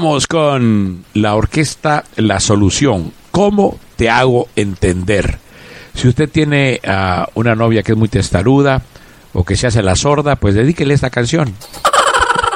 Con 0.00 1.04
la 1.12 1.34
orquesta 1.34 2.04
La 2.16 2.40
Solución. 2.40 3.12
¿Cómo 3.30 3.78
te 3.96 4.08
hago 4.08 4.48
entender? 4.56 5.38
Si 5.94 6.08
usted 6.08 6.30
tiene 6.30 6.80
a 6.86 7.28
una 7.34 7.54
novia 7.54 7.82
que 7.82 7.92
es 7.92 7.98
muy 7.98 8.08
testaruda 8.08 8.80
o 9.34 9.44
que 9.44 9.56
se 9.56 9.66
hace 9.66 9.82
la 9.82 9.96
sorda, 9.96 10.36
pues 10.36 10.54
dedíquele 10.54 10.94
esta 10.94 11.10
canción. 11.10 11.54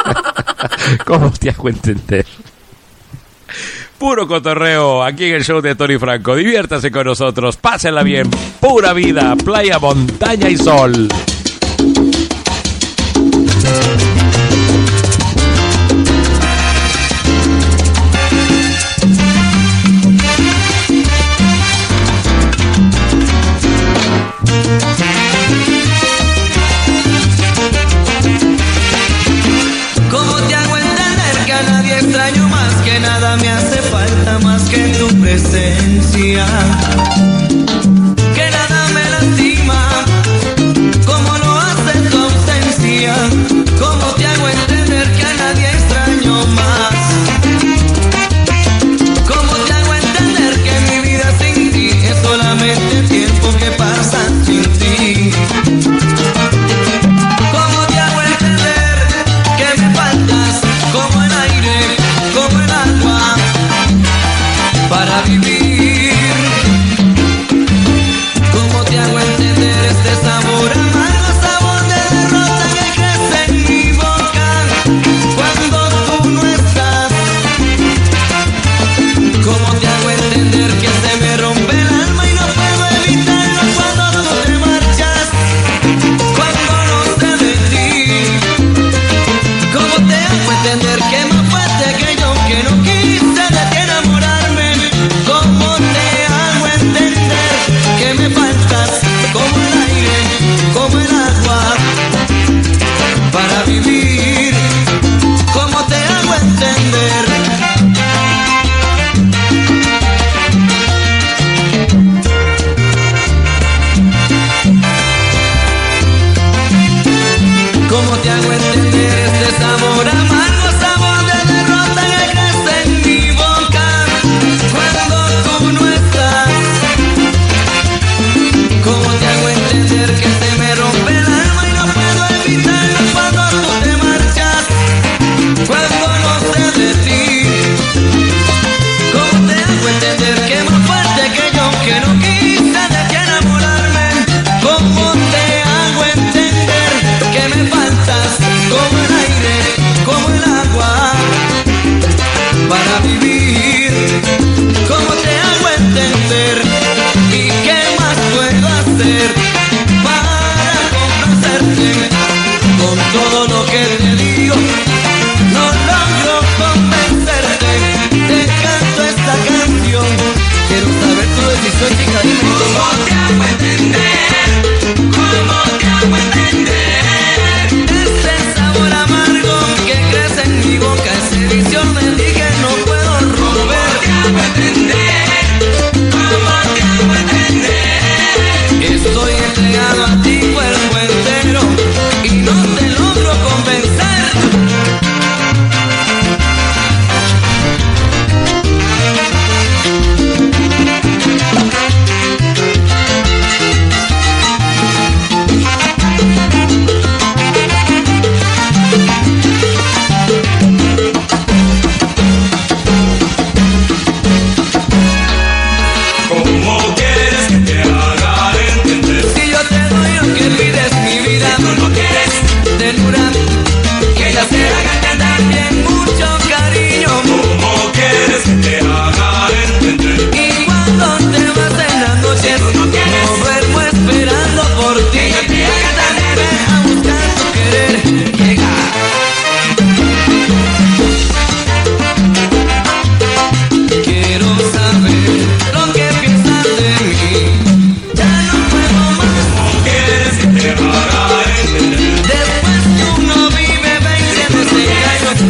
¿Cómo 1.04 1.30
te 1.32 1.50
hago 1.50 1.68
entender? 1.68 2.24
Puro 3.98 4.26
cotorreo, 4.26 5.04
aquí 5.04 5.26
en 5.26 5.34
el 5.34 5.44
show 5.44 5.60
de 5.60 5.74
Tony 5.74 5.98
Franco. 5.98 6.34
Diviértase 6.34 6.90
con 6.90 7.04
nosotros, 7.04 7.58
pásenla 7.58 8.02
bien. 8.02 8.30
Pura 8.58 8.94
vida, 8.94 9.36
playa, 9.36 9.78
montaña 9.78 10.48
y 10.48 10.56
sol. 10.56 11.08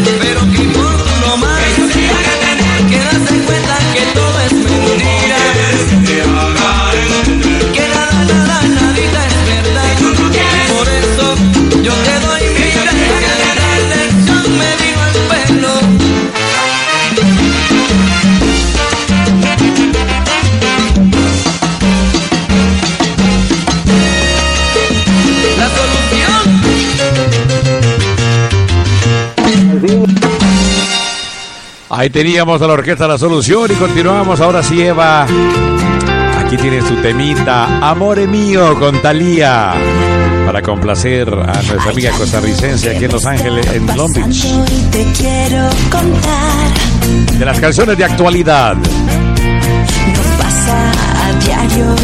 They 0.03 0.34
Ahí 32.05 32.11
teníamos 32.11 32.61
a 32.61 32.67
la 32.67 32.75
orquesta 32.75 33.09
La 33.09 33.17
Solución 33.17 33.73
y 33.73 33.77
continuamos. 33.77 34.39
Ahora 34.39 34.63
sí, 34.63 34.83
Eva. 34.83 35.23
Aquí 36.39 36.55
tiene 36.59 36.83
su 36.83 36.97
temita 36.97 37.79
Amore 37.89 38.27
Mío 38.27 38.79
con 38.79 39.01
Talía 39.01 39.73
para 40.45 40.61
complacer 40.61 41.27
a 41.31 41.63
nuestra 41.63 41.91
amiga 41.91 42.11
costarricense 42.11 42.95
aquí 42.95 43.07
en 43.07 43.11
Los 43.11 43.25
Ángeles, 43.25 43.67
en 43.73 43.87
Long 43.97 44.13
Beach. 44.13 44.47
Te 44.91 45.05
quiero 45.17 45.71
contar, 45.91 47.39
De 47.39 47.45
las 47.47 47.59
canciones 47.59 47.97
de 47.97 48.05
actualidad. 48.05 48.77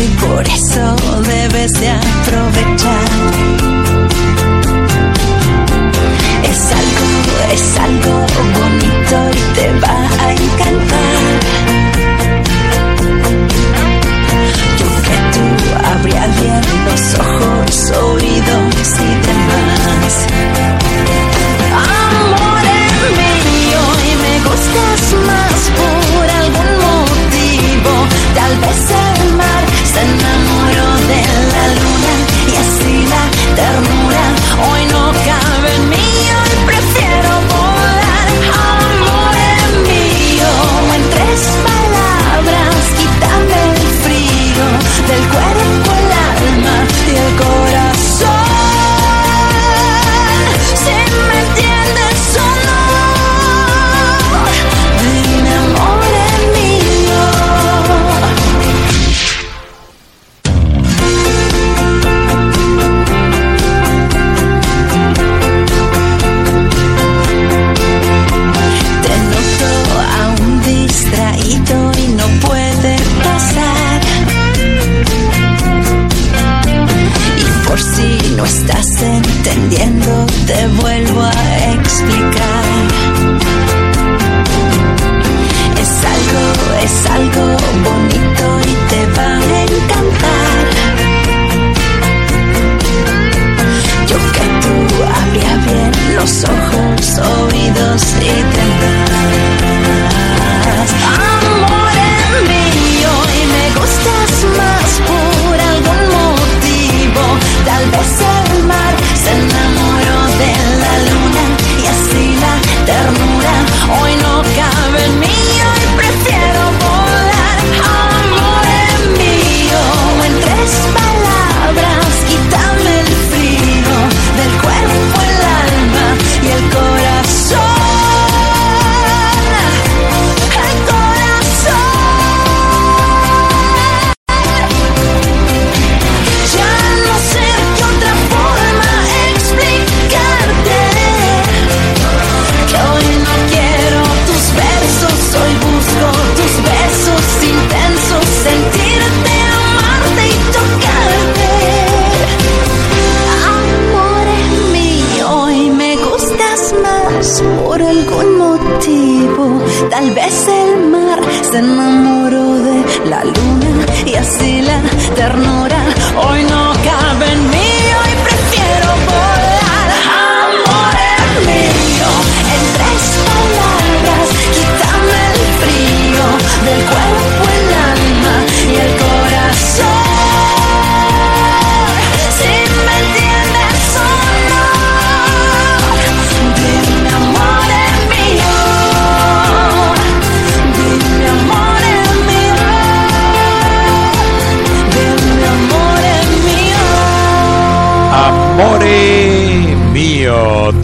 y 0.02 0.08
por 0.18 0.48
eso 0.48 0.96
debes 1.28 1.72
de 1.74 1.90
aprovechar. 1.90 3.69
Es 7.52 7.78
algo 7.78 8.26
bonito 8.58 9.16
y 9.32 9.54
te 9.54 9.72
va 9.80 9.96
a 10.24 10.32
encantar. 10.32 11.40
Yo 14.78 14.88
que 15.06 15.16
tú 15.34 15.44
abría 15.92 16.26
bien 16.40 16.62
los 16.86 17.04
ojos, 17.18 17.90
oídos 17.90 19.00
y 19.00 19.10
demás. 19.26 20.12
Amore 21.74 22.80
mío, 23.18 23.82
y 24.08 24.12
me 24.24 24.34
gustas 24.46 25.02
más 25.26 25.58
por 25.78 26.26
algún 26.42 26.70
motivo. 26.86 27.92
Tal 28.34 28.54
vez 28.58 28.89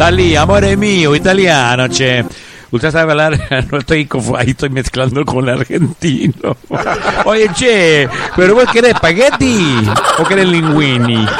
Talía, 0.06 0.42
amore 0.42 0.76
mío, 0.76 1.16
italiano, 1.16 1.88
che. 1.88 2.24
Usted 2.70 2.92
sabe 2.92 3.10
hablar, 3.10 3.66
no 3.72 3.78
estoy 3.78 4.08
ahí 4.38 4.50
estoy 4.50 4.70
mezclando 4.70 5.24
con 5.24 5.48
el 5.48 5.58
argentino. 5.58 6.56
Oye, 7.24 7.50
che, 7.52 8.08
pero 8.36 8.54
vos 8.54 8.70
querés 8.70 8.94
espagueti 8.94 9.84
o 10.18 10.24
querés 10.24 10.46
linguini. 10.46 11.26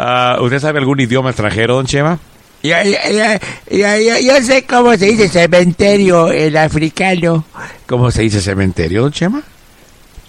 Ah, 0.00 0.36
¿Usted 0.40 0.60
sabe 0.60 0.78
algún 0.78 1.00
idioma 1.00 1.30
extranjero, 1.30 1.74
don 1.74 1.84
Chema? 1.84 2.20
Ya, 2.62 2.84
yo 2.84 4.42
sé 4.44 4.64
cómo 4.64 4.96
se 4.96 5.06
dice 5.06 5.28
cementerio 5.28 6.30
en 6.30 6.56
africano. 6.56 7.44
¿Cómo 7.84 8.12
se 8.12 8.22
dice 8.22 8.40
cementerio, 8.40 9.02
don 9.02 9.10
Chema? 9.10 9.42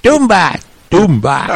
Tumba. 0.02 0.60
Tumba. 0.90 1.46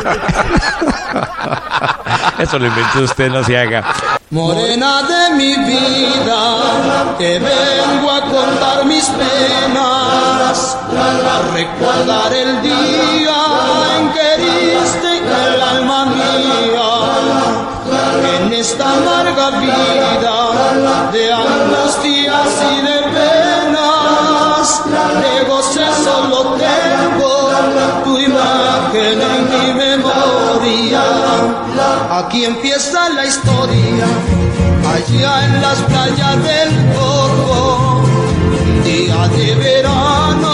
Eso 2.38 2.60
lo 2.60 2.68
inventó 2.68 3.00
usted, 3.02 3.32
no 3.32 3.44
se 3.44 3.58
haga. 3.58 3.84
Morena 4.30 5.02
de 5.04 5.32
mi 5.36 5.58
vida, 5.58 7.16
te 7.18 7.40
vengo 7.40 8.12
a 8.12 8.22
contar 8.22 8.86
mis 8.86 9.06
penas, 9.06 10.78
a 10.92 11.42
recordar 11.54 12.34
el 12.34 12.62
día 12.62 13.36
en 13.98 14.14
que 14.14 14.38
diste 14.38 15.18
el 15.18 15.62
alma 15.62 16.06
mía, 16.06 16.94
en 18.38 18.54
esta 18.54 18.96
larga 18.98 19.50
vida 19.60 20.03
Aquí 32.16 32.46
empieza 32.46 33.10
la 33.10 33.26
historia, 33.26 34.06
allá 34.88 35.46
en 35.46 35.62
las 35.64 35.82
playas 35.82 36.44
del 36.44 36.70
un 38.68 38.84
día 38.84 39.28
de 39.30 39.56
verano, 39.56 40.53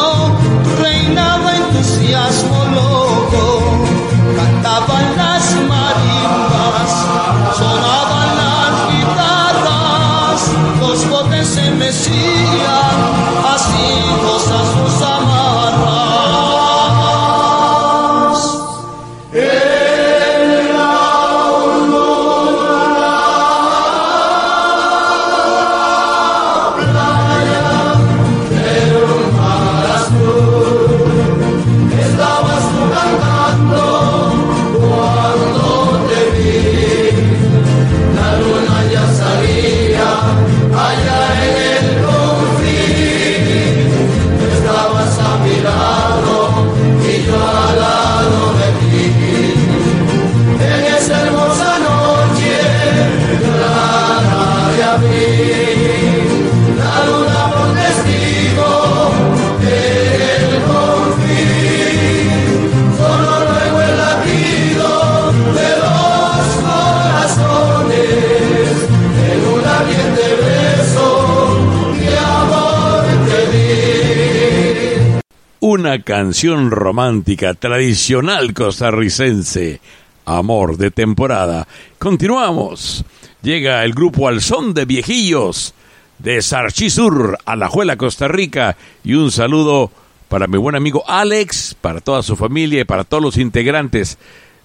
canción 76.04 76.72
romántica 76.72 77.54
tradicional 77.54 78.54
costarricense, 78.54 79.82
Amor 80.26 80.78
de 80.78 80.92
temporada. 80.92 81.68
Continuamos. 81.98 83.04
Llega 83.42 83.84
el 83.84 83.94
grupo 83.94 84.28
Al 84.28 84.42
de 84.74 84.86
Viejillos 84.86 85.74
de 86.20 86.42
Sarchisur, 86.42 87.38
Alajuela, 87.46 87.98
Costa 87.98 88.28
Rica. 88.28 88.78
Y 89.04 89.16
un 89.16 89.32
saludo 89.32 89.92
para 90.28 90.48
mi 90.48 90.58
buen 90.58 90.76
amigo 90.76 91.04
Alex, 91.08 91.76
para 91.80 92.02
toda 92.02 92.22
su 92.22 92.36
familia 92.36 92.82
y 92.82 92.86
para 92.86 93.04
todos 93.04 93.24
los 93.24 93.38
integrantes 93.38 94.18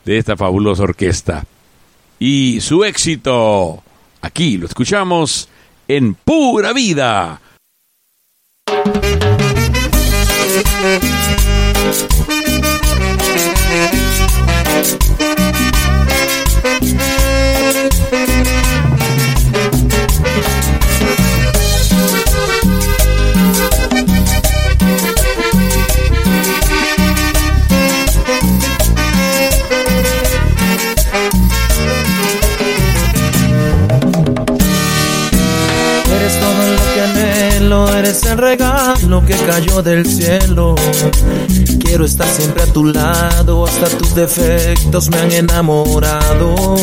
de 0.05 0.19
esta 0.19 0.36
fabulosa 0.36 0.82
orquesta. 0.82 1.47
Y 2.19 2.61
su 2.61 2.85
éxito, 2.85 3.82
aquí 4.20 4.59
lo 4.59 4.66
escuchamos 4.66 5.48
en 5.89 6.15
Pura 6.15 6.73
Vida. 6.73 7.40
Eres 10.85 12.05
eres 37.88 38.22
el 38.24 38.38
regalo 38.38 39.24
que 39.26 39.34
cayó 39.34 39.82
del 39.82 40.06
cielo. 40.06 40.74
Quiero 41.80 42.05
estar 42.05 42.26
siempre 42.28 42.62
a 42.62 42.66
tu 42.66 42.84
lado, 42.84 43.66
hasta 43.66 43.88
tus 43.98 44.14
defectos 44.14 45.10
me 45.10 45.18
han 45.18 45.32
enamorado. 45.32 46.76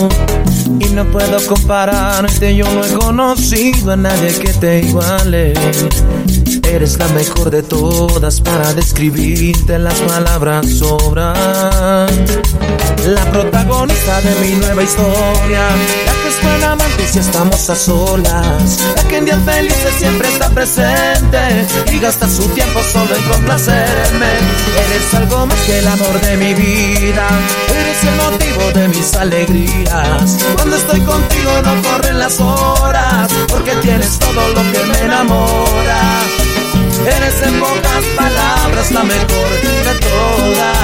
Y 0.79 0.85
no 0.93 1.05
puedo 1.11 1.37
compararte, 1.47 2.55
yo 2.55 2.65
no 2.73 2.83
he 2.83 2.93
conocido 2.93 3.91
a 3.91 3.95
nadie 3.95 4.33
que 4.39 4.53
te 4.53 4.79
iguale. 4.79 5.53
Eres 6.71 6.97
la 6.97 7.07
mejor 7.09 7.49
de 7.49 7.63
todas 7.63 8.39
para 8.39 8.73
describirte 8.73 9.77
las 9.77 9.99
palabras 9.99 10.65
sobran. 10.69 12.07
La 13.05 13.25
protagonista 13.29 14.21
de 14.21 14.35
mi 14.39 14.55
nueva 14.55 14.81
historia, 14.81 15.67
la 16.05 16.13
que 16.13 16.29
es 16.29 16.41
buena 16.41 16.71
amante 16.71 17.07
si 17.11 17.19
estamos 17.19 17.69
a 17.69 17.75
solas, 17.75 18.79
la 18.95 19.03
que 19.03 19.17
en 19.17 19.25
días 19.25 19.39
felices 19.43 19.95
siempre 19.97 20.29
está 20.29 20.49
presente 20.49 21.67
y 21.91 21.99
gasta 21.99 22.29
su 22.29 22.47
tiempo 22.49 22.79
solo 22.83 23.15
en 23.17 23.23
complacerme. 23.23 24.31
Eres 24.85 25.13
algo 25.13 25.45
más 25.47 25.59
que 25.65 25.79
el 25.79 25.87
amor 25.87 26.21
de 26.21 26.37
mi 26.37 26.53
vida, 26.53 27.27
eres 27.69 28.03
el 28.03 28.15
motivo 28.15 28.71
de 28.79 28.87
mis 28.87 29.13
alegrías. 29.15 30.37
Cuando 30.55 30.77
estoy 30.77 31.01
contigo 31.01 31.51
no 31.65 31.81
corren 31.89 32.17
las 32.17 32.39
horas, 32.39 33.29
porque 33.49 33.75
tienes 33.81 34.17
todo 34.19 34.47
lo 34.53 34.71
que 34.71 34.85
me 34.85 34.99
enamora. 34.99 36.40
Eres 37.05 37.41
en 37.43 37.59
pocas 37.59 38.03
palabras 38.15 38.91
la 38.91 39.03
mejor 39.03 39.49
de 39.85 39.95
todas. 39.99 40.77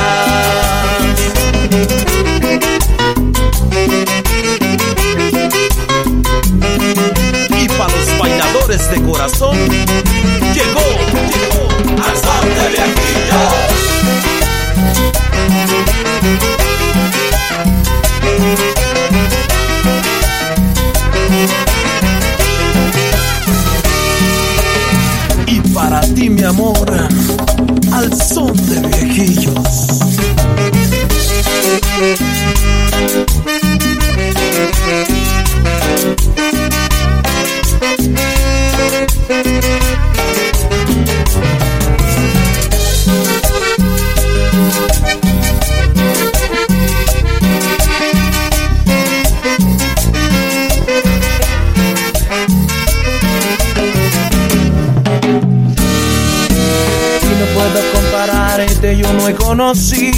Y 7.49 7.67
para 7.69 7.95
los 7.95 8.17
bailadores 8.19 8.89
de 8.91 9.03
corazón, 9.03 9.57
llegó, 10.53 10.87
llegó 11.29 11.67
son 12.15 12.45
de 12.55 12.69
Y 16.33 16.56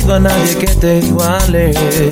conocido 0.10 0.16
a 0.16 0.20
nadie 0.20 0.56
que 0.56 0.68
te 0.68 1.00
iguale. 1.00 2.09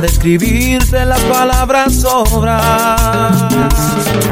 Describirte 0.00 1.04
las 1.04 1.20
palabras 1.22 1.94
sobran. 1.94 2.58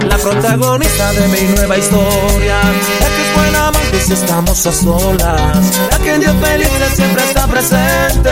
La 0.08 0.18
protagonista 0.18 1.12
de 1.12 1.28
mi 1.28 1.54
nueva 1.54 1.78
historia, 1.78 2.56
la 3.00 3.06
que 3.06 3.22
es 3.22 3.36
buena 3.36 3.68
amante 3.68 4.00
si 4.00 4.12
estamos 4.12 4.66
a 4.66 4.72
solas, 4.72 5.80
la 5.90 5.98
que 5.98 6.14
en 6.14 6.20
Dios 6.20 6.34
felices 6.40 6.92
siempre 6.94 7.22
está 7.24 7.46
presente 7.46 8.30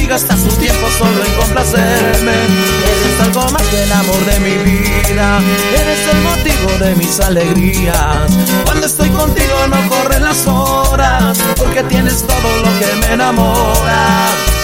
y 0.00 0.06
gasta 0.06 0.36
su 0.36 0.48
tiempo 0.56 0.86
solo 0.98 1.24
en 1.24 1.32
complacerme. 1.32 2.32
Eres 2.32 3.20
algo 3.22 3.50
más 3.50 3.62
que 3.62 3.82
el 3.82 3.92
amor 3.92 4.24
de 4.24 4.40
mi 4.40 4.56
vida, 4.70 5.40
eres 5.80 6.08
el 6.12 6.20
motivo 6.22 6.84
de 6.84 6.94
mis 6.96 7.20
alegrías. 7.20 8.32
Cuando 8.64 8.86
estoy 8.86 9.08
contigo 9.10 9.66
no 9.68 9.88
corren 9.88 10.24
las 10.24 10.46
horas, 10.46 11.38
porque 11.56 11.82
tienes 11.84 12.26
todo 12.26 12.56
lo 12.62 12.78
que 12.78 12.94
me 13.00 13.14
enamora. 13.14 14.55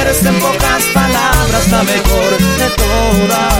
Eres 0.00 0.24
en 0.24 0.38
pocas 0.40 0.82
palabras 0.92 1.68
la 1.70 1.82
mejor 1.82 2.30
de 2.58 2.68
todas. 2.76 3.54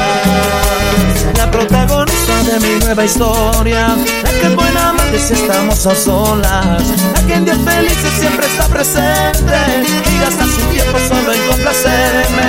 La 1.37 1.51
protagonista 1.51 2.43
de 2.45 2.61
mi 2.61 2.85
nueva 2.85 3.05
historia. 3.05 3.97
La 4.23 4.31
que 4.31 4.47
es 4.47 4.55
buena 4.55 4.91
amante 4.91 5.19
si 5.19 5.35
estamos 5.35 5.87
a 5.87 5.95
solas. 5.95 6.83
La 7.15 7.27
que 7.27 7.35
en 7.35 7.45
días 7.45 7.59
felices 7.65 8.13
siempre 8.19 8.47
está 8.47 8.67
presente. 8.67 9.59
Y 10.13 10.19
gasta 10.21 10.45
su 10.45 10.61
tiempo 10.73 10.99
solo 11.09 11.33
en 11.33 11.47
complacerme. 11.49 12.49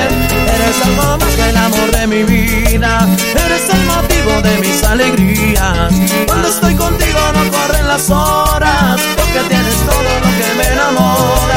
Eres 0.56 0.82
algo 0.86 1.18
más 1.18 1.36
que 1.36 1.50
el 1.50 1.58
amor 1.58 1.92
de 1.92 2.08
mi 2.08 2.24
vida. 2.24 3.08
Eres 3.46 3.70
el 3.74 3.84
motivo 3.86 4.42
de 4.42 4.58
mis 4.60 4.84
alegrías. 4.84 5.94
Cuando 6.28 6.48
estoy 6.48 6.76
contigo 6.76 7.20
no 7.34 7.52
corren 7.52 7.88
las 7.88 8.10
horas. 8.10 9.00
Porque 9.16 9.40
tienes 9.50 9.76
todo 9.86 10.12
lo 10.24 10.30
que 10.38 10.54
me 10.58 10.68
enamora. 10.74 11.55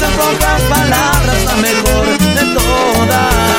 En 0.00 0.12
pocas 0.12 0.62
palabras 0.62 1.44
la 1.44 1.56
mejor 1.56 2.06
de 2.18 2.54
todas. 2.54 3.52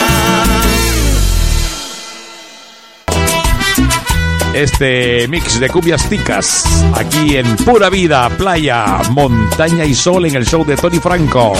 Este 4.53 5.27
mix 5.27 5.59
de 5.59 5.69
cumbias 5.69 6.07
ticas 6.09 6.63
aquí 6.95 7.37
en 7.37 7.55
Pura 7.57 7.89
Vida, 7.89 8.29
Playa, 8.37 8.99
Montaña 9.11 9.85
y 9.85 9.93
Sol 9.93 10.25
en 10.25 10.35
el 10.35 10.45
show 10.45 10.63
de 10.65 10.75
Tony 10.75 10.99
Franco. 10.99 11.53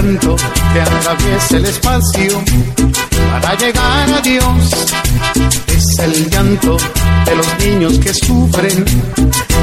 Llanto 0.00 0.34
que 0.72 0.80
atraviesa 0.80 1.56
el 1.58 1.64
espacio 1.66 2.42
para 3.32 3.54
llegar 3.56 4.10
a 4.10 4.20
Dios. 4.22 4.94
Es 5.66 5.98
el 5.98 6.30
llanto 6.30 6.76
de 7.26 7.36
los 7.36 7.58
niños 7.58 7.98
que 7.98 8.14
sufren 8.14 8.84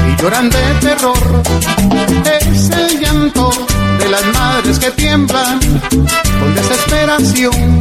y 0.08 0.22
lloran 0.22 0.50
de 0.50 0.74
terror. 0.80 1.44
Es 2.42 2.70
el 2.70 3.00
llanto 3.00 3.50
de 4.00 4.10
las 4.10 4.26
madres 4.28 4.78
que 4.78 4.92
tiemblan 4.92 5.60
con 5.60 6.56
desesperación. 6.56 7.80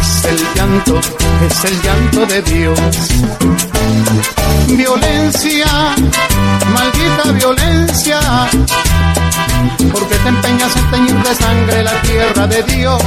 Es 0.00 0.24
el 0.24 0.38
llanto, 0.54 1.00
es 1.48 1.64
el 1.64 1.82
llanto 1.82 2.26
de 2.26 2.42
Dios. 2.42 2.80
Violencia, 4.68 5.66
maldita 6.74 7.32
violencia 7.32 8.20
porque 9.92 10.14
te 10.16 10.28
empeñas 10.28 10.76
en 10.76 10.90
teñir 10.90 11.22
de 11.22 11.34
sangre 11.34 11.82
la 11.82 12.02
tierra 12.02 12.46
de 12.46 12.62
Dios. 12.62 13.02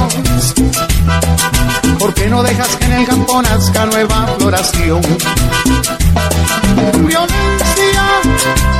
Porque 1.98 2.28
no 2.28 2.42
dejas 2.42 2.76
que 2.76 2.84
en 2.86 2.92
el 2.92 3.06
campo 3.06 3.42
nazca 3.42 3.86
nueva 3.86 4.26
floración. 4.38 5.02
Violencia, 7.06 8.04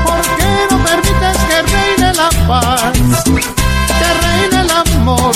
¿por 0.05 0.21
qué 0.37 0.53
no 0.71 0.85
permites 0.85 1.39
que 1.49 1.63
reine 1.63 2.13
la 2.15 2.31
paz, 2.47 3.25
que 3.25 4.09
reine 4.23 4.61
el 4.63 4.71
amor, 4.71 5.33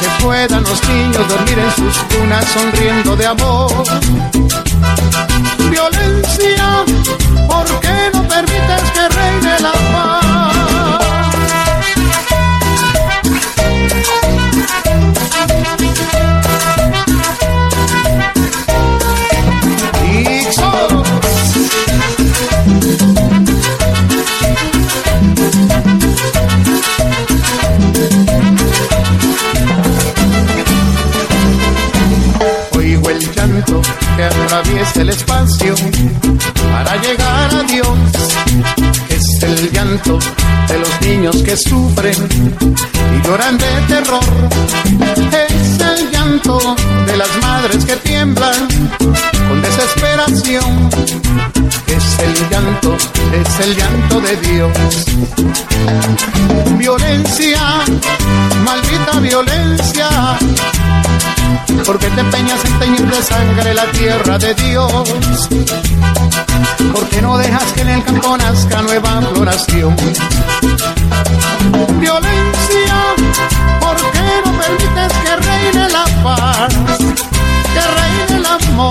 que 0.00 0.24
puedan 0.24 0.62
los 0.62 0.88
niños 0.88 1.28
dormir 1.28 1.58
en 1.58 1.70
sus 1.72 1.98
cunas 2.04 2.44
sonriendo 2.46 3.16
de 3.16 3.26
amor. 3.26 3.84
Violencia, 5.70 6.84
¿por 7.48 7.80
qué 7.80 8.10
no 8.12 8.22
permites 8.28 8.90
que 8.94 9.08
reine 9.08 9.60
la 9.60 9.72
paz? 9.72 10.31
Que 34.16 34.24
atraviesa 34.24 35.02
el 35.02 35.10
espacio 35.10 35.74
para 36.72 36.96
llegar 36.96 37.54
a 37.54 37.62
Dios. 37.62 37.98
Es 39.08 39.42
el 39.42 39.72
llanto 39.72 40.18
de 40.68 40.78
los 40.78 41.00
niños 41.00 41.36
que 41.42 41.56
sufren 41.56 42.16
y 43.14 43.26
lloran 43.26 43.58
de 43.58 43.66
terror. 43.88 44.24
Es 45.48 45.80
el 45.80 46.10
llanto 46.10 46.58
de 47.06 47.16
las 47.16 47.36
madres 47.40 47.84
que 47.84 47.96
tiemblan 47.96 48.68
con 49.48 49.62
desesperación. 49.62 50.90
Es 51.86 52.18
el 52.20 52.48
llanto, 52.50 52.96
es 52.96 53.66
el 53.66 53.76
llanto 53.76 54.20
de 54.20 54.36
Dios. 54.36 54.72
Violencia, 56.78 57.60
maldita 58.64 59.20
violencia. 59.20 60.38
Porque 61.84 62.08
te 62.08 62.20
empeñas 62.20 62.64
en 62.64 62.78
teñir 62.78 63.06
de 63.06 63.22
sangre 63.22 63.74
la 63.74 63.86
tierra 63.92 64.38
de 64.38 64.54
Dios. 64.54 65.48
Porque 66.94 67.22
no 67.22 67.38
dejas 67.38 67.72
que 67.72 67.80
en 67.82 67.88
el 67.88 68.04
campo 68.04 68.36
nazca 68.36 68.82
nueva 68.82 69.22
floración. 69.34 69.96
Violencia, 71.98 72.96
¿por 73.80 73.96
qué 74.12 74.42
no 74.44 74.52
permites 74.58 75.12
que 75.24 75.36
reine 75.36 75.88
la 75.88 76.04
paz? 76.22 76.74
Que 77.74 77.80
reine 78.00 78.36
el 78.38 78.46
amor. 78.46 78.81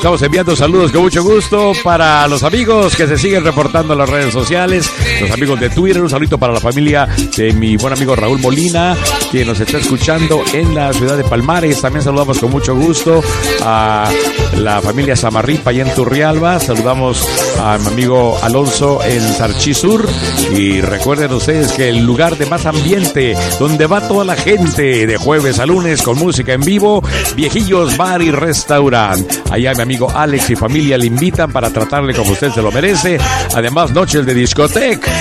Estamos 0.00 0.22
enviando 0.22 0.56
saludos 0.56 0.92
con 0.92 1.02
mucho 1.02 1.22
gusto 1.22 1.72
para 1.84 2.26
los 2.26 2.42
amigos 2.42 2.96
que 2.96 3.06
se 3.06 3.18
siguen 3.18 3.44
reportando 3.44 3.92
en 3.92 3.98
las 3.98 4.08
redes 4.08 4.32
sociales, 4.32 4.90
los 5.20 5.30
amigos 5.30 5.60
de 5.60 5.68
Twitter, 5.68 6.00
un 6.00 6.08
saludo 6.08 6.38
para 6.38 6.54
la 6.54 6.58
familia 6.58 7.06
de 7.36 7.52
mi 7.52 7.76
buen 7.76 7.92
amigo 7.92 8.16
Raúl 8.16 8.38
Molina, 8.38 8.96
que 9.30 9.44
nos 9.44 9.60
está 9.60 9.78
escuchando 9.78 10.42
en 10.52 10.74
la 10.74 10.92
ciudad 10.92 11.16
de 11.16 11.24
Palmares. 11.24 11.80
También 11.80 12.02
saludamos 12.02 12.38
con 12.38 12.50
mucho 12.50 12.74
gusto 12.74 13.22
a 13.62 14.10
la 14.56 14.82
familia 14.82 15.14
Samarripa 15.14 15.72
y 15.72 15.80
en 15.80 15.94
Turrialba. 15.94 16.58
Saludamos 16.58 17.26
a 17.60 17.78
mi 17.78 17.86
amigo 17.86 18.38
Alonso 18.42 19.02
en 19.04 19.20
Sarchisur. 19.20 20.08
Y 20.52 20.80
recuerden 20.80 21.32
ustedes 21.32 21.72
que 21.72 21.88
el 21.88 22.04
lugar 22.04 22.36
de 22.36 22.46
más 22.46 22.66
ambiente, 22.66 23.36
donde 23.58 23.86
va 23.86 24.06
toda 24.06 24.24
la 24.24 24.36
gente 24.36 25.06
de 25.06 25.16
jueves 25.16 25.60
a 25.60 25.66
lunes 25.66 26.02
con 26.02 26.18
música 26.18 26.52
en 26.52 26.62
vivo, 26.62 27.02
Viejillos 27.36 27.96
Bar 27.96 28.22
y 28.22 28.30
Restaurant. 28.30 29.30
Allá 29.50 29.74
mi 29.74 29.82
amigo 29.82 30.10
Alex 30.12 30.50
y 30.50 30.56
familia 30.56 30.98
le 30.98 31.06
invitan 31.06 31.52
para 31.52 31.70
tratarle 31.70 32.14
como 32.14 32.32
usted 32.32 32.50
se 32.50 32.62
lo 32.62 32.72
merece. 32.72 33.18
Además, 33.54 33.92
noches 33.92 34.26
de 34.26 34.34
discoteca 34.34 35.12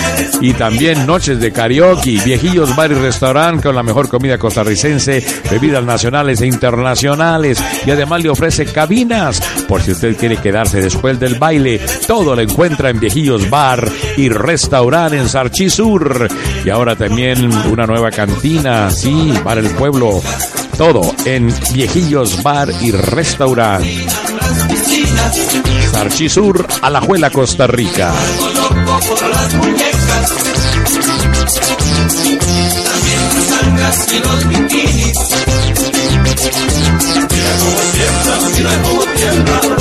y 0.41 0.53
también 0.53 1.05
noches 1.05 1.39
de 1.39 1.51
karaoke. 1.51 2.19
Viejillos 2.23 2.75
Bar 2.75 2.91
y 2.91 2.95
Restaurant 2.95 3.61
con 3.61 3.75
la 3.75 3.83
mejor 3.83 4.09
comida 4.09 4.37
costarricense, 4.37 5.25
bebidas 5.49 5.83
nacionales 5.83 6.41
e 6.41 6.47
internacionales. 6.47 7.63
Y 7.85 7.91
además 7.91 8.23
le 8.23 8.29
ofrece 8.29 8.65
cabinas 8.65 9.41
por 9.67 9.81
si 9.81 9.91
usted 9.91 10.15
quiere 10.17 10.37
quedarse 10.37 10.81
después 10.81 11.19
del 11.19 11.35
baile. 11.35 11.79
Todo 12.07 12.35
lo 12.35 12.41
encuentra 12.41 12.89
en 12.89 12.99
Viejillos 12.99 13.49
Bar 13.49 13.89
y 14.17 14.29
Restaurant 14.29 15.13
en 15.13 15.29
Sarchisur. 15.29 16.27
Y 16.63 16.69
ahora 16.69 16.95
también 16.95 17.51
una 17.67 17.85
nueva 17.85 18.11
cantina, 18.11 18.89
sí, 18.91 19.33
para 19.43 19.61
el 19.61 19.69
pueblo. 19.71 20.21
Todo 20.77 21.13
en 21.25 21.53
Viejillos 21.73 22.41
Bar 22.41 22.69
y 22.81 22.91
Restaurant. 22.91 23.85
Sarchisur, 25.91 26.65
Alajuela, 26.81 27.29
Costa 27.29 27.67
Rica. 27.67 28.13
Algas 33.89 34.13
y 34.13 34.19
los 34.19 34.47
bikinis. 34.47 35.17
Mira 37.31 37.51
cómo 37.59 37.81
tiembla, 37.93 38.49
mira 38.55 38.81
cómo 38.83 39.03
tiembla. 39.15 39.78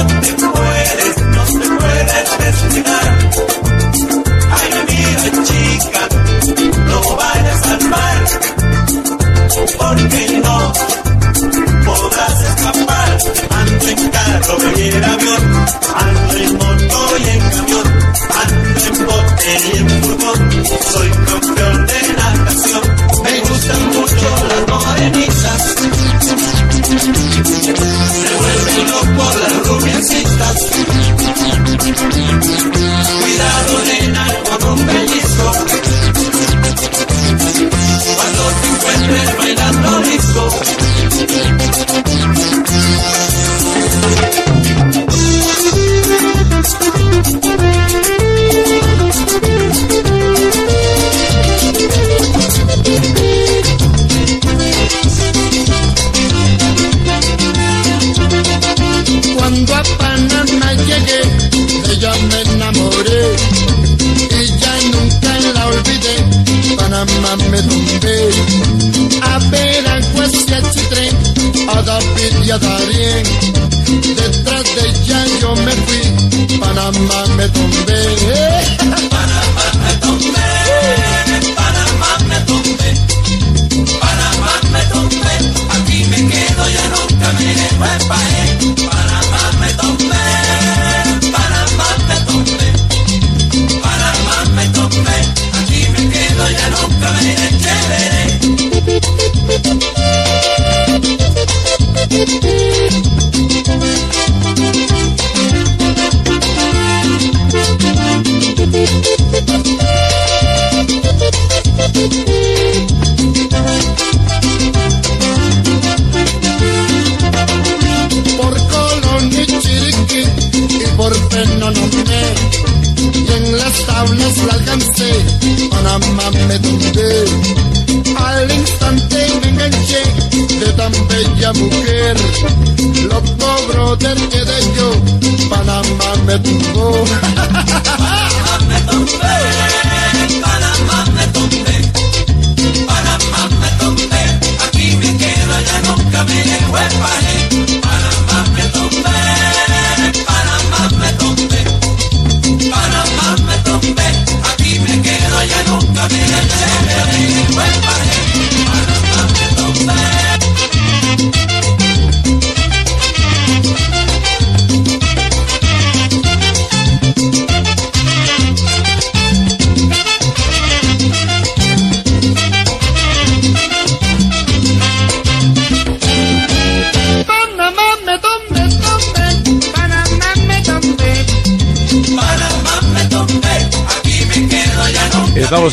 Y 0.00 0.40
no 0.40 0.63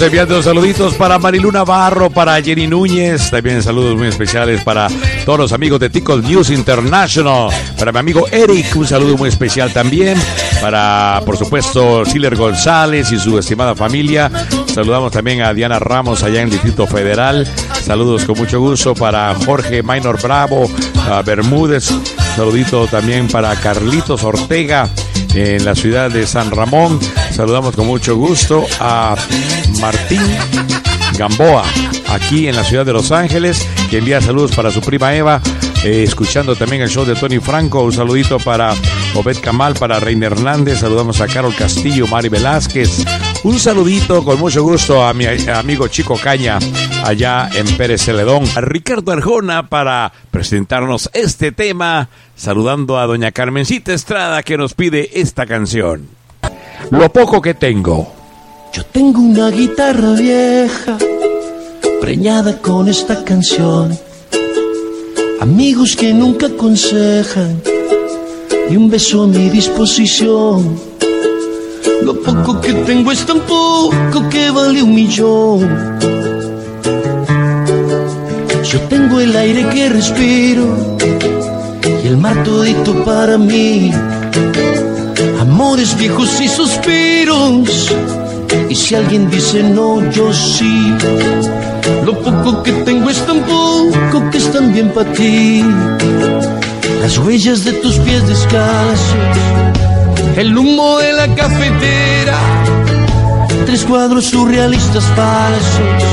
Enviando 0.02 0.42
saluditos 0.42 0.96
para 0.96 1.20
Mariluna 1.20 1.64
Barro, 1.64 2.10
para 2.10 2.42
Jenny 2.42 2.66
Núñez, 2.66 3.30
también 3.30 3.62
saludos 3.62 3.96
muy 3.96 4.08
especiales 4.08 4.64
para 4.64 4.88
todos 5.26 5.38
los 5.38 5.54
amigos 5.54 5.80
de 5.80 5.92
Tickle 5.92 6.24
News 6.24 6.50
International, 6.50 7.50
para 7.78 7.92
mi 7.92 8.00
amigo 8.00 8.28
Eric, 8.32 8.76
un 8.76 8.88
saludo 8.88 9.16
muy 9.16 9.30
especial 9.30 9.72
también, 9.72 10.18
para 10.60 11.22
por 11.24 11.38
supuesto 11.38 12.04
Siler 12.04 12.36
González 12.36 13.12
y 13.12 13.20
su 13.20 13.38
estimada 13.38 13.76
familia, 13.76 14.32
saludamos 14.66 15.12
también 15.12 15.44
a 15.44 15.54
Diana 15.54 15.78
Ramos 15.78 16.24
allá 16.24 16.42
en 16.42 16.50
Distrito 16.50 16.88
Federal, 16.88 17.48
saludos 17.84 18.26
con 18.26 18.40
mucho 18.40 18.60
gusto 18.60 18.96
para 18.96 19.36
Jorge 19.46 19.84
Minor 19.84 20.20
Bravo, 20.20 20.68
a 21.12 21.22
Bermúdez, 21.22 21.90
saludito 22.36 22.88
también 22.88 23.28
para 23.28 23.56
Carlitos 23.56 24.24
Ortega 24.24 24.90
en 25.34 25.64
la 25.66 25.76
ciudad 25.76 26.10
de 26.10 26.26
San 26.28 26.52
Ramón. 26.52 27.00
Saludamos 27.32 27.76
con 27.76 27.88
mucho 27.88 28.16
gusto 28.16 28.66
a 28.80 29.16
Martín 29.80 30.22
Gamboa, 31.18 31.64
aquí 32.10 32.48
en 32.48 32.56
la 32.56 32.64
ciudad 32.64 32.86
de 32.86 32.94
Los 32.94 33.12
Ángeles, 33.12 33.66
que 33.90 34.00
envía 34.00 34.22
saludos 34.22 34.52
para 34.52 34.72
su 34.72 34.82
prima 34.82 35.14
Eva. 35.16 35.42
eh, 35.84 36.04
escuchando 36.04 36.56
también 36.56 36.84
el 36.84 36.90
show 36.90 37.06
de 37.06 37.16
Tony 37.16 37.40
Franco, 37.40 37.82
un 37.82 37.92
saludito 37.92 38.38
para 38.38 38.74
Obed 39.16 39.38
Kamal, 39.42 39.74
para 39.74 40.00
Reina 40.00 40.28
Hernández, 40.28 40.80
saludamos 40.80 41.22
a 41.22 41.28
Carol 41.28 41.56
Castillo, 41.56 42.06
Mari 42.08 42.30
Velázquez, 42.30 43.04
un 43.44 43.60
saludito 43.60 44.24
con 44.24 44.40
mucho 44.40 44.62
gusto 44.64 45.04
a 45.04 45.14
mi 45.14 45.26
amigo 45.26 45.88
Chico 45.88 46.16
Caña, 46.16 46.60
allá 47.04 47.50
en 47.54 47.66
Pérez 47.76 48.04
Celedón, 48.04 48.44
a 48.56 48.62
Ricardo 48.62 49.12
Arjona 49.12 49.68
para 49.68 50.12
presentarnos 50.30 51.10
este 51.14 51.52
tema, 51.52 52.10
saludando 52.36 53.00
a 53.00 53.08
doña 53.08 53.32
Carmencita 53.32 53.94
Estrada 53.94 54.44
que 54.44 54.58
nos 54.58 54.74
pide 54.74 55.10
esta 55.20 55.46
canción. 55.46 56.08
Lo 56.92 57.12
poco 57.12 57.42
que 57.42 57.54
tengo. 57.54 58.14
Yo 58.74 58.86
tengo 58.86 59.22
una 59.22 59.50
guitarra 59.50 60.14
vieja, 60.14 60.98
preñada 62.00 62.60
con 62.60 62.88
esta 62.88 63.24
canción. 63.24 63.98
Amigos 65.40 65.96
que 65.96 66.14
nunca 66.14 66.46
aconsejan 66.46 67.62
y 68.70 68.76
un 68.76 68.90
beso 68.90 69.24
a 69.24 69.28
mi 69.28 69.50
disposición. 69.50 70.91
Lo 72.04 72.14
poco 72.22 72.60
que 72.62 72.74
tengo 72.74 73.12
es 73.12 73.26
tan 73.26 73.40
poco 73.42 74.30
que 74.30 74.52
vale 74.52 74.82
un 74.82 74.94
millón. 74.94 76.00
Yo 78.64 78.80
tengo 78.90 79.20
el 79.20 79.36
aire 79.36 79.68
que 79.70 79.90
respiro 79.90 80.98
y 82.04 82.08
el 82.08 82.18
mar 82.18 82.44
todito 82.44 83.04
para 83.04 83.38
mí. 83.38 83.92
Amores 85.40 85.98
viejos 85.98 86.42
y 86.42 86.48
suspiros. 86.48 87.92
Y 88.70 88.76
si 88.76 88.96
alguien 88.96 89.30
dice 89.30 89.64
no, 89.64 90.10
yo 90.12 90.34
sí. 90.34 90.94
Lo 92.06 92.18
poco 92.20 92.64
que 92.64 92.72
tengo 92.84 93.10
es 93.10 93.26
tan 93.26 93.42
poco 93.42 94.30
que 94.32 94.38
es 94.38 94.52
tan 94.52 94.74
bien 94.74 94.90
para 94.90 95.12
ti. 95.14 95.64
Las 97.02 97.18
huellas 97.18 97.64
de 97.66 97.74
tus 97.74 97.98
pies 98.00 98.28
descalzos, 98.28 99.16
el 100.38 100.58
humo 100.58 100.98
de 101.00 101.14
la 101.14 101.28
cafetera, 101.36 102.38
tres 103.66 103.84
cuadros 103.84 104.26
surrealistas 104.26 105.04
falsos, 105.16 106.04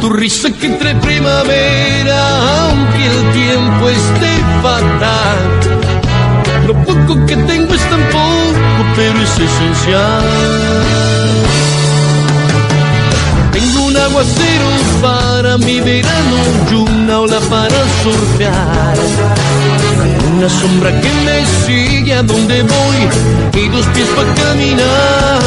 tu 0.00 0.10
risa 0.10 0.50
que 0.52 0.68
trae 0.70 0.94
primavera, 0.96 2.68
aunque 2.68 3.06
el 3.06 3.32
tiempo 3.32 3.88
esté 3.88 4.32
fatal. 4.62 5.76
Lo 6.66 6.74
poco 6.84 7.26
que 7.26 7.36
tengo 7.36 7.74
es 7.74 7.90
tan 7.90 8.02
poco, 8.10 8.86
pero 8.96 9.20
es 9.20 9.38
esencial. 9.38 10.24
Tengo 13.52 13.86
un 13.86 13.96
aguacero 13.96 14.68
para 15.00 15.58
mi 15.58 15.80
verano 15.80 16.36
y 16.70 16.74
una 16.74 17.20
ola 17.20 17.40
para 17.48 17.84
surfear. 18.02 19.85
Una 20.36 20.48
sombra 20.48 20.90
que 21.00 21.10
me 21.24 21.46
sigue 21.64 22.14
a 22.14 22.22
donde 22.22 22.62
voy 22.62 23.62
y 23.62 23.68
dos 23.68 23.86
pies 23.86 24.08
para 24.16 24.34
caminar. 24.34 25.40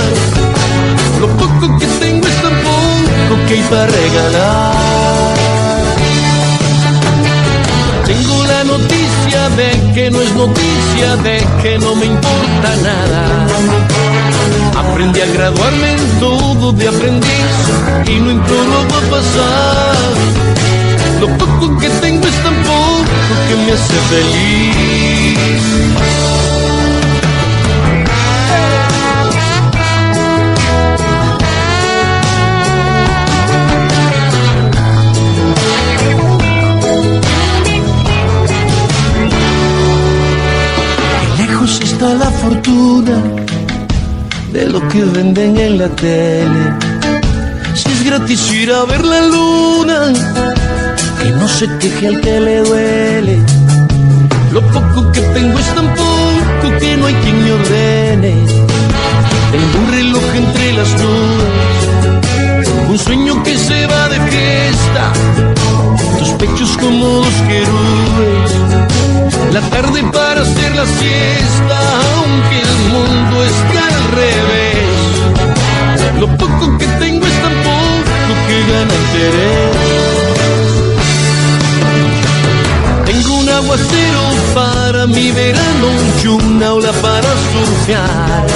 Lo 1.19 1.27
poco 1.37 1.77
que 1.77 1.85
tengo 1.85 2.27
es 2.27 2.41
tan 2.41 2.53
poco 2.63 3.47
que 3.47 3.53
hay 3.53 3.61
para 3.69 3.87
regalar. 3.87 5.39
Tengo 8.05 8.43
la 8.45 8.63
noticia 8.63 9.49
de 9.55 9.93
que 9.93 10.09
no 10.09 10.21
es 10.21 10.33
noticia, 10.33 11.15
de 11.17 11.45
que 11.61 11.77
no 11.77 11.95
me 11.95 12.05
importa 12.05 12.69
nada. 12.81 13.23
Aprendí 14.77 15.21
a 15.21 15.25
graduarme 15.27 15.93
en 15.93 16.19
todo 16.19 16.71
de 16.71 16.87
aprendiz 16.87 17.55
y 18.07 18.15
no 18.19 18.31
imploro 18.31 18.87
va 18.91 18.97
a 18.97 19.11
pasar. 19.11 20.39
Lo 21.19 21.27
poco 21.37 21.77
que 21.77 21.89
tengo 22.01 22.25
es 22.25 22.43
tan 22.43 22.55
poco 22.63 22.68
que 23.47 23.55
me 23.55 23.71
hace 23.73 23.97
feliz. 24.11 25.39
Lejos 41.37 41.79
está 41.83 42.13
la 42.15 42.31
fortuna 42.31 43.21
de 44.53 44.65
lo 44.67 44.87
que 44.87 45.03
venden 45.03 45.57
en 45.57 45.77
la 45.77 45.89
tele. 45.89 46.63
Si 47.75 47.91
es 47.91 48.03
gratis 48.03 48.51
ir 48.51 48.71
a 48.71 48.85
ver 48.85 49.05
la 49.05 49.21
luna, 49.21 50.13
que 51.21 51.29
no 51.31 51.47
se 51.47 51.67
queje 51.77 52.07
al 52.07 52.21
que 52.21 52.39
le 52.39 52.59
duele. 52.61 53.39
Lo 54.51 54.61
poco 54.61 55.11
que 55.11 55.21
tengo 55.21 55.59
es 55.59 55.75
tan 55.75 55.87
poco 55.93 56.77
que 56.79 56.97
no 56.97 57.05
hay 57.07 57.13
quien 57.15 57.43
me 57.43 57.51
ordene. 57.51 58.33
Tengo 59.51 59.75
un 59.83 59.91
reloj 59.91 60.35
entre 60.35 60.73
las 60.73 60.89
nubes, 61.01 62.67
un 62.89 62.97
sueño 62.97 63.43
que 63.43 63.57
se 63.57 63.85
va 63.87 64.09
de 64.09 64.19
fiesta, 64.31 65.13
tus 66.19 66.29
pechos 66.41 66.77
como 66.77 67.05
dos 67.05 67.35
querubes. 67.47 68.51
La 69.53 69.61
tarde 69.61 70.03
para 70.13 70.41
hacer 70.41 70.75
la 70.75 70.85
siesta, 70.85 71.77
aunque 72.17 72.57
el 72.67 72.75
mundo 72.93 73.43
esté 73.43 73.77
al 73.89 73.97
revés. 74.21 75.09
Lo 76.19 76.27
poco 76.37 76.77
que 76.77 76.85
tengo 77.03 77.25
es 77.25 77.33
tan 77.41 77.55
poco 77.63 78.31
que 78.47 78.57
gana 78.71 78.93
interés. 79.03 80.08
Aguacero 83.59 84.21
para 84.53 85.05
mi 85.07 85.31
verano 85.31 85.87
una 86.25 86.73
ola 86.73 86.91
para 87.01 87.29
surfear. 87.51 88.47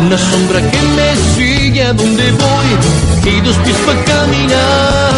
Una 0.00 0.18
sombra 0.18 0.60
que 0.70 0.82
me 0.96 1.16
sigue 1.34 1.82
a 1.82 1.92
donde 1.92 2.32
voy 2.32 3.32
y 3.32 3.40
dos 3.40 3.56
pies 3.58 3.76
para 3.86 4.04
caminar. 4.04 5.12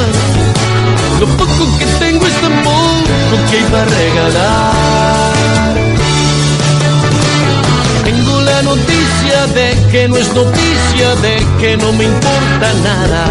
Lo 1.21 1.27
poco 1.37 1.79
que 1.79 1.87
tengo 1.99 2.27
es 2.27 2.35
tan 2.41 2.63
poco 2.63 3.51
que 3.51 3.57
hay 3.59 3.65
para 3.65 3.85
regalar. 3.85 5.08
Noticia 8.63 9.47
de 9.55 9.77
que 9.91 10.09
no 10.09 10.17
es 10.17 10.33
noticia 10.35 11.15
de 11.23 11.47
que 11.61 11.77
no 11.77 11.93
me 11.93 12.05
importa 12.05 12.73
nada. 12.83 13.25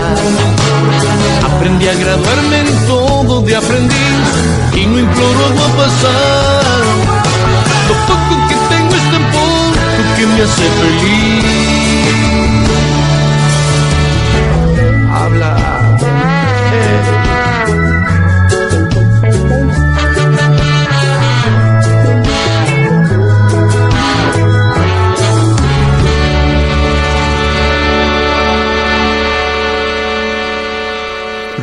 Aprendí 1.45 1.87
a 1.87 1.93
graduarme 1.93 2.59
en 2.59 2.87
todo 2.87 3.41
de 3.41 3.55
aprendiz 3.55 4.27
y 4.73 4.85
no 4.85 4.99
imploro 4.99 5.45
agua 5.45 5.67
pasar. 5.77 6.83
Lo 7.87 7.95
poco 8.07 8.47
que 8.47 8.55
tengo 8.69 8.95
es 8.95 9.11
tan 9.11 9.25
que 10.17 10.25
me 10.27 10.41
hace 10.41 10.67
feliz. 10.79 11.45
Habla. 15.11 15.77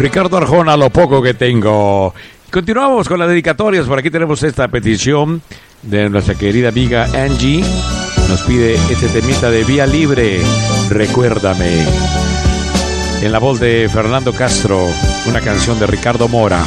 Ricardo 0.05 0.37
Arjona, 0.37 0.77
lo 0.77 0.91
poco 0.91 1.23
que 1.23 1.33
tengo. 1.33 2.13
Continuamos 2.51 3.09
con 3.09 3.19
las 3.19 3.27
dedicatorias. 3.27 3.87
Por 3.87 3.99
aquí 3.99 4.11
tenemos 4.11 4.43
esta 4.43 4.69
petición 4.69 5.41
de 5.81 6.11
nuestra 6.11 6.35
querida 6.35 6.69
amiga 6.69 7.09
Angie. 7.15 7.65
Nos 8.29 8.43
pide 8.43 8.75
este 8.75 9.09
temita 9.09 9.51
de 9.51 9.65
Vía 9.65 9.87
Libre. 9.87 10.43
Recuérdame. 10.91 11.87
En 13.23 13.33
la 13.33 13.39
voz 13.39 13.61
de 13.61 13.89
Fernando 13.91 14.35
Castro, 14.35 14.87
una 15.25 15.41
canción 15.41 15.81
de 15.81 15.87
Ricardo 15.87 16.29
Mora. 16.29 16.63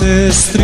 Cuando 0.00 0.28
estés 0.28 0.56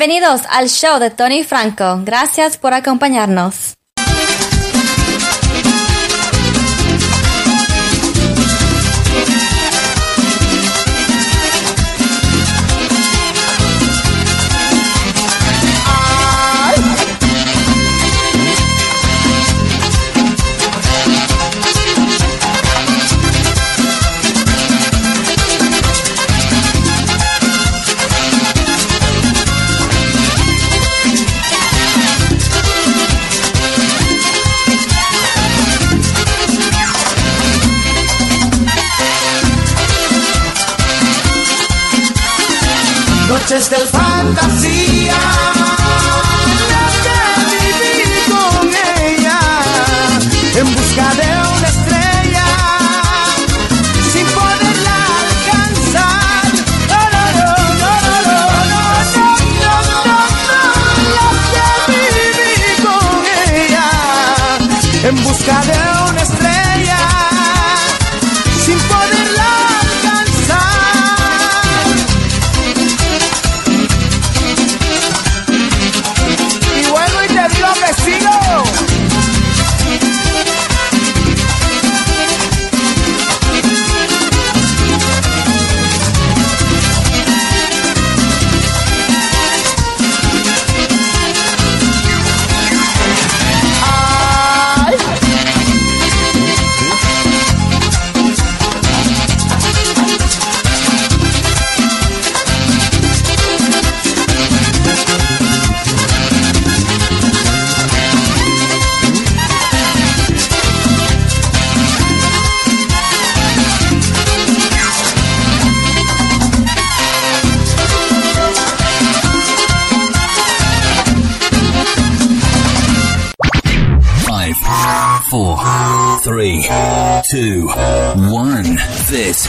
Bienvenidos 0.00 0.40
al 0.48 0.70
show 0.70 0.98
de 0.98 1.10
Tony 1.10 1.44
Franco. 1.44 2.00
Gracias 2.06 2.56
por 2.56 2.72
acompañarnos. 2.72 3.74
De 43.68 43.76
fantasía. 43.76 45.59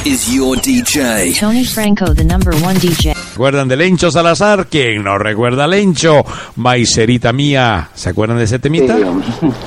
This 0.04 0.28
is 0.28 0.36
your 0.36 0.56
DJ. 0.58 1.34
Tony 1.40 1.64
Franco, 1.64 2.14
the 2.14 2.24
number 2.24 2.52
one 2.64 2.76
DJ. 2.80 3.14
¿Recuerdan 3.34 3.68
de 3.68 3.76
Lencho 3.78 4.10
Salazar? 4.12 4.66
¿Quién 4.68 5.04
no 5.04 5.18
recuerda 5.18 5.66
a 5.66 5.68
Lencho? 5.68 6.24
Maicerita 6.56 7.32
mía. 7.32 7.90
¿Se 7.94 8.10
acuerdan 8.10 8.38
de 8.38 8.46
ese 8.46 8.58
temita? 8.60 8.98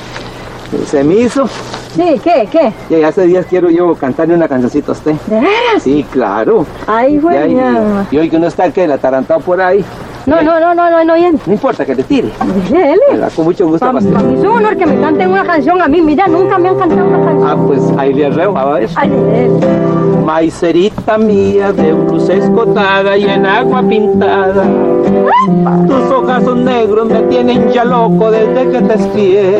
Se 0.90 1.04
me 1.04 1.14
hizo. 1.20 1.48
Sí, 1.94 2.20
¿qué? 2.24 2.48
¿Qué? 2.50 2.72
Y 2.90 3.02
hace 3.04 3.26
días 3.26 3.46
quiero 3.48 3.70
yo 3.70 3.94
cantarle 3.94 4.34
una 4.34 4.48
cancioncita 4.48 4.90
a 4.90 4.94
usted. 4.94 5.12
¿De 5.26 5.36
veras? 5.36 5.82
Sí, 5.82 6.04
claro. 6.10 6.66
Ay, 6.86 7.18
güey, 7.18 7.36
Ya, 7.36 7.46
y- 7.46 7.54
ya. 7.54 8.06
Y 8.10 8.18
hoy 8.18 8.28
que 8.28 8.36
uno 8.36 8.48
está 8.48 8.72
que 8.72 8.84
el 8.84 8.92
atarantado 8.92 9.40
por 9.40 9.60
ahí. 9.60 9.84
No, 10.26 10.40
no, 10.42 10.58
no, 10.58 10.74
no, 10.74 10.90
no, 10.90 11.04
no, 11.04 11.14
bien. 11.14 11.38
No 11.46 11.52
importa 11.52 11.84
que 11.84 11.94
te 11.94 12.02
tire. 12.02 12.30
Venga, 13.10 13.28
Con 13.36 13.44
mucho 13.44 13.66
gusto, 13.66 13.80
Para 13.80 13.92
pastor. 13.92 14.22
mí 14.24 14.34
es 14.34 14.40
un 14.40 14.46
honor 14.48 14.76
que 14.76 14.86
me 14.86 15.00
canten 15.00 15.30
una 15.30 15.44
canción 15.44 15.82
a 15.82 15.88
mí. 15.88 16.00
Mira, 16.00 16.26
nunca 16.28 16.58
me 16.58 16.68
han 16.70 16.76
cantado 16.78 17.06
una 17.08 17.24
canción. 17.24 17.46
Ah, 17.48 17.56
pues 17.66 17.80
ahí 17.98 18.14
le 18.14 18.26
arreo, 18.26 18.56
a 18.56 18.64
ver. 18.74 18.88
Él. 19.02 19.50
Maicerita 20.24 21.18
mía 21.18 21.72
de 21.72 21.92
blusa 21.92 22.32
escotada 22.34 23.16
y 23.18 23.24
en 23.24 23.44
agua 23.44 23.82
pintada. 23.82 24.64
Tus 25.86 26.10
ojos 26.10 26.42
son 26.44 26.64
negros 26.64 27.06
me 27.08 27.20
tienen 27.24 27.68
ya 27.70 27.84
loco 27.84 28.30
desde 28.30 28.70
que 28.70 28.80
te 28.80 28.94
espié. 28.94 29.58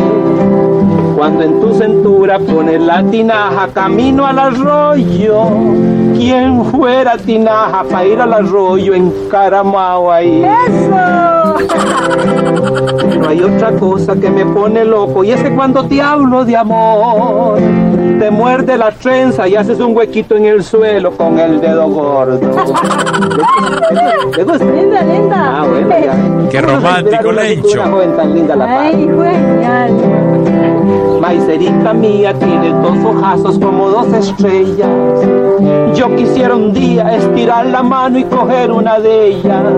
Cuando 1.16 1.42
en 1.42 1.60
tu 1.60 1.72
cintura 1.74 2.38
pones 2.38 2.80
la 2.80 3.02
tinaja 3.04 3.68
camino 3.72 4.26
al 4.26 4.38
arroyo. 4.38 5.44
¿Quién 6.16 6.64
fuera 6.66 7.16
tinaja 7.18 7.84
para 7.84 8.04
ir 8.04 8.20
al 8.20 8.32
arroyo 8.32 8.94
encaramado 8.94 10.10
ahí? 10.12 10.44
Pero 13.10 13.28
hay 13.28 13.42
otra 13.42 13.72
cosa 13.72 14.14
que 14.16 14.30
me 14.30 14.44
pone 14.46 14.84
loco 14.84 15.24
y 15.24 15.32
es 15.32 15.42
que 15.42 15.54
cuando 15.54 15.84
te 15.84 16.00
hablo 16.00 16.44
de 16.44 16.56
amor, 16.56 17.58
te 18.18 18.30
muerde 18.30 18.76
la 18.76 18.90
trenza 18.90 19.46
y 19.48 19.56
haces 19.56 19.78
un 19.80 19.96
huequito 19.96 20.36
en 20.36 20.46
el 20.46 20.62
suelo 20.64 21.12
con 21.12 21.38
el 21.38 21.60
dedo 21.60 21.88
gordo. 21.88 22.40
¿Le 24.36 24.44
gusta? 24.44 24.64
Linda, 24.64 25.02
linda. 25.02 25.36
Ah, 25.36 25.64
bueno, 25.68 25.88
ya. 25.90 26.48
Qué 26.50 26.60
romántico, 26.60 27.28
Una 27.28 27.42
Lencho. 27.42 27.82
joven 27.84 28.16
tan 28.16 28.34
linda 28.34 28.56
la 28.56 28.80
Ay, 28.80 28.92
genial. 28.92 30.23
Maicerita 31.24 31.94
mía 31.94 32.34
tiene 32.34 32.68
dos 32.68 32.98
ojazos 33.02 33.58
como 33.58 33.88
dos 33.88 34.12
estrellas. 34.12 34.90
Yo 35.94 36.14
quisiera 36.16 36.54
un 36.54 36.74
día 36.74 37.16
estirar 37.16 37.64
la 37.64 37.82
mano 37.82 38.18
y 38.18 38.24
coger 38.24 38.70
una 38.70 39.00
de 39.00 39.28
ellas. 39.28 39.72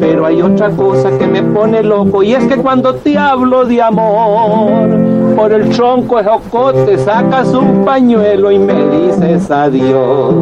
Pero 0.00 0.24
hay 0.24 0.40
otra 0.40 0.70
cosa 0.70 1.10
que 1.18 1.26
me 1.26 1.42
pone 1.42 1.82
loco 1.82 2.22
y 2.22 2.32
es 2.32 2.44
que 2.46 2.56
cuando 2.56 2.94
te 2.94 3.18
hablo 3.18 3.66
de 3.66 3.82
amor, 3.82 5.36
por 5.36 5.52
el 5.52 5.68
tronco 5.68 6.16
de 6.16 6.24
jocote 6.24 6.96
sacas 6.96 7.52
un 7.52 7.84
pañuelo 7.84 8.50
y 8.50 8.58
me 8.58 8.82
dices 8.88 9.50
adiós. 9.50 10.34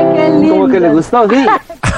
Lindo. 0.44 0.54
¿Cómo 0.60 0.68
que 0.72 0.80
le 0.80 0.88
gustó? 0.90 1.28
Sí. 1.28 1.46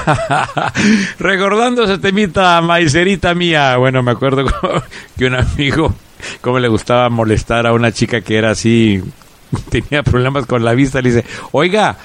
Recordando 1.19 1.83
ese 1.83 1.97
temita, 1.97 2.61
maicerita 2.61 3.33
mía. 3.33 3.77
Bueno, 3.77 4.01
me 4.03 4.11
acuerdo 4.11 4.45
como- 4.61 4.81
que 5.17 5.25
un 5.25 5.35
amigo, 5.35 5.93
como 6.41 6.59
le 6.59 6.67
gustaba 6.67 7.09
molestar 7.09 7.65
a 7.67 7.73
una 7.73 7.91
chica 7.91 8.21
que 8.21 8.37
era 8.37 8.51
así, 8.51 9.03
tenía 9.69 10.03
problemas 10.03 10.45
con 10.45 10.63
la 10.63 10.73
vista, 10.73 11.01
le 11.01 11.11
dice, 11.11 11.25
oiga, 11.51 11.97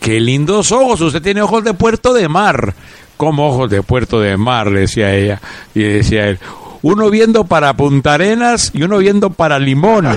qué 0.00 0.20
lindos 0.20 0.72
ojos, 0.72 1.00
usted 1.00 1.22
tiene 1.22 1.42
ojos 1.42 1.64
de 1.64 1.74
puerto 1.74 2.12
de 2.14 2.28
mar. 2.28 2.74
Como 3.16 3.48
ojos 3.48 3.70
de 3.70 3.82
puerto 3.82 4.20
de 4.20 4.36
mar, 4.36 4.66
le 4.66 4.80
decía 4.80 5.14
ella. 5.14 5.40
Y 5.74 5.82
decía 5.82 6.28
él, 6.28 6.38
uno 6.82 7.08
viendo 7.08 7.44
para 7.44 7.72
Punta 7.74 8.12
Arenas 8.14 8.70
y 8.74 8.82
uno 8.82 8.98
viendo 8.98 9.30
para 9.30 9.58
Limón. 9.58 10.06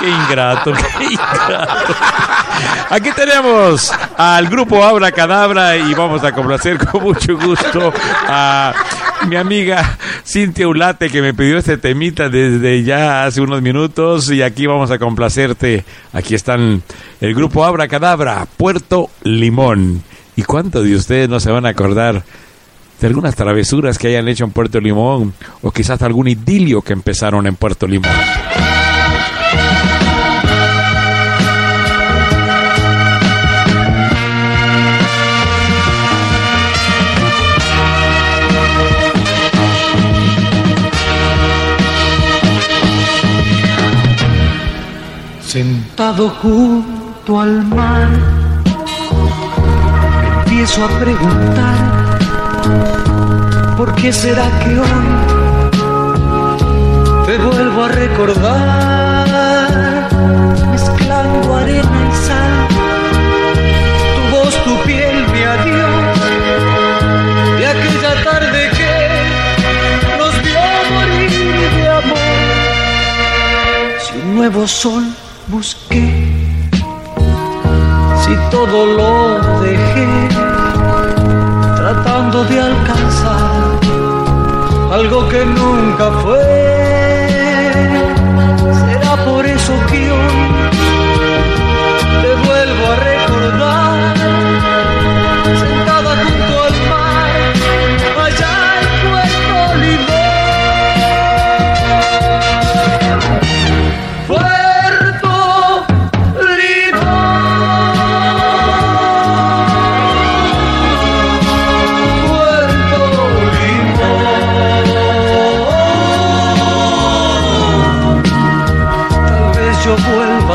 qué 0.00 0.08
ingrato, 0.08 0.72
qué 0.72 1.04
ingrato. 1.04 1.94
Aquí 2.90 3.10
tenemos 3.14 3.92
al 4.16 4.48
grupo 4.48 4.82
Abra 4.82 5.12
Cadabra 5.12 5.76
y 5.76 5.94
vamos 5.94 6.22
a 6.24 6.32
complacer 6.32 6.78
con 6.78 7.02
mucho 7.02 7.36
gusto 7.36 7.92
a 8.26 8.72
mi 9.26 9.36
amiga 9.36 9.98
Cintia 10.24 10.66
Ulate 10.66 11.10
que 11.10 11.22
me 11.22 11.34
pidió 11.34 11.58
este 11.58 11.76
temita 11.76 12.28
desde 12.28 12.82
ya 12.82 13.24
hace 13.24 13.40
unos 13.40 13.62
minutos 13.62 14.30
y 14.30 14.42
aquí 14.42 14.66
vamos 14.66 14.90
a 14.90 14.98
complacerte. 14.98 15.84
Aquí 16.12 16.34
están 16.34 16.82
el 17.20 17.34
grupo 17.34 17.64
Abra 17.64 17.88
Cadabra, 17.88 18.46
Puerto 18.56 19.10
Limón. 19.22 20.02
¿Y 20.36 20.42
cuántos 20.42 20.84
de 20.84 20.94
ustedes 20.94 21.28
no 21.28 21.40
se 21.40 21.50
van 21.50 21.66
a 21.66 21.70
acordar 21.70 22.22
de 23.00 23.06
algunas 23.06 23.34
travesuras 23.34 23.98
que 23.98 24.08
hayan 24.08 24.28
hecho 24.28 24.44
en 24.44 24.52
Puerto 24.52 24.80
Limón 24.80 25.34
o 25.62 25.70
quizás 25.70 26.00
algún 26.02 26.28
idilio 26.28 26.82
que 26.82 26.92
empezaron 26.92 27.46
en 27.46 27.56
Puerto 27.56 27.86
Limón? 27.86 28.10
Sentado 45.50 46.28
junto 46.28 47.40
al 47.40 47.64
mar, 47.64 48.08
empiezo 50.44 50.84
a 50.84 50.88
preguntar, 51.00 51.76
¿por 53.76 53.92
qué 53.96 54.12
será 54.12 54.44
que 54.60 54.78
hoy 54.78 55.02
te 57.26 57.36
vuelvo 57.38 57.82
a 57.82 57.88
recordar? 57.88 59.26
Mezclando 60.70 61.56
arena 61.56 62.08
y 62.08 62.12
sal, 62.26 62.68
tu 64.14 64.22
voz, 64.36 64.54
tu 64.62 64.74
piel, 64.86 65.16
mi 65.32 65.42
adiós, 65.42 66.18
de 67.58 67.66
aquella 67.66 68.14
tarde 68.22 68.70
que 68.78 68.94
nos 70.16 70.34
vio 70.44 70.62
morir 70.94 71.32
de 71.74 71.84
amor. 71.88 72.38
Si 73.98 74.12
un 74.16 74.28
nuevo 74.36 74.62
sol 74.68 75.04
busqué, 75.50 76.06
si 78.22 78.36
todo 78.50 78.86
lo 78.86 79.60
dejé, 79.60 80.08
tratando 81.76 82.44
de 82.44 82.60
alcanzar 82.60 83.80
algo 84.92 85.28
que 85.28 85.44
nunca 85.44 86.10
fue. 86.22 86.79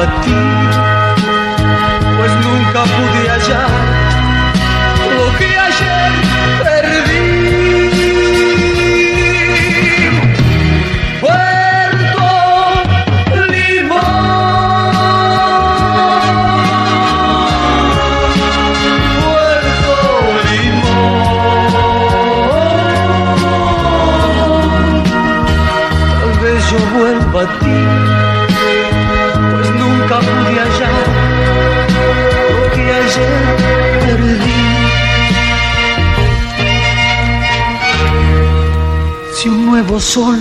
地 0.05 0.54
Sol 39.99 40.37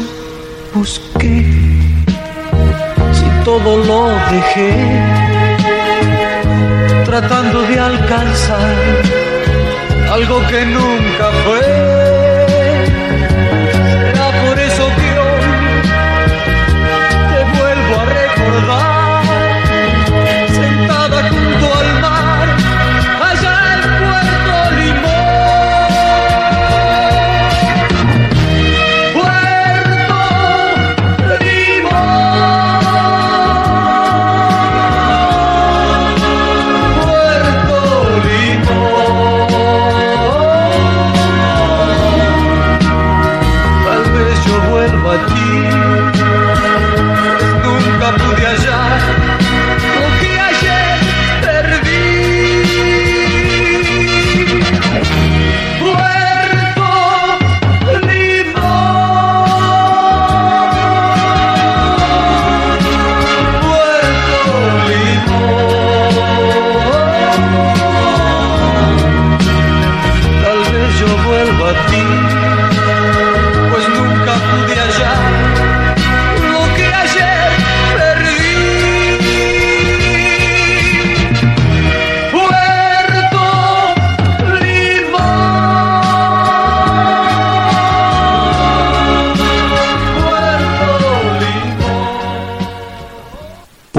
busqué, 0.74 1.47
si 3.12 3.44
todo 3.44 3.76
lo 3.76 4.09
dejé, 4.32 4.72
tratando 7.05 7.62
de 7.62 7.78
alcanzar 7.78 8.74
algo 10.10 10.40
que 10.48 10.66
nunca 10.66 11.31
fue. 11.44 12.03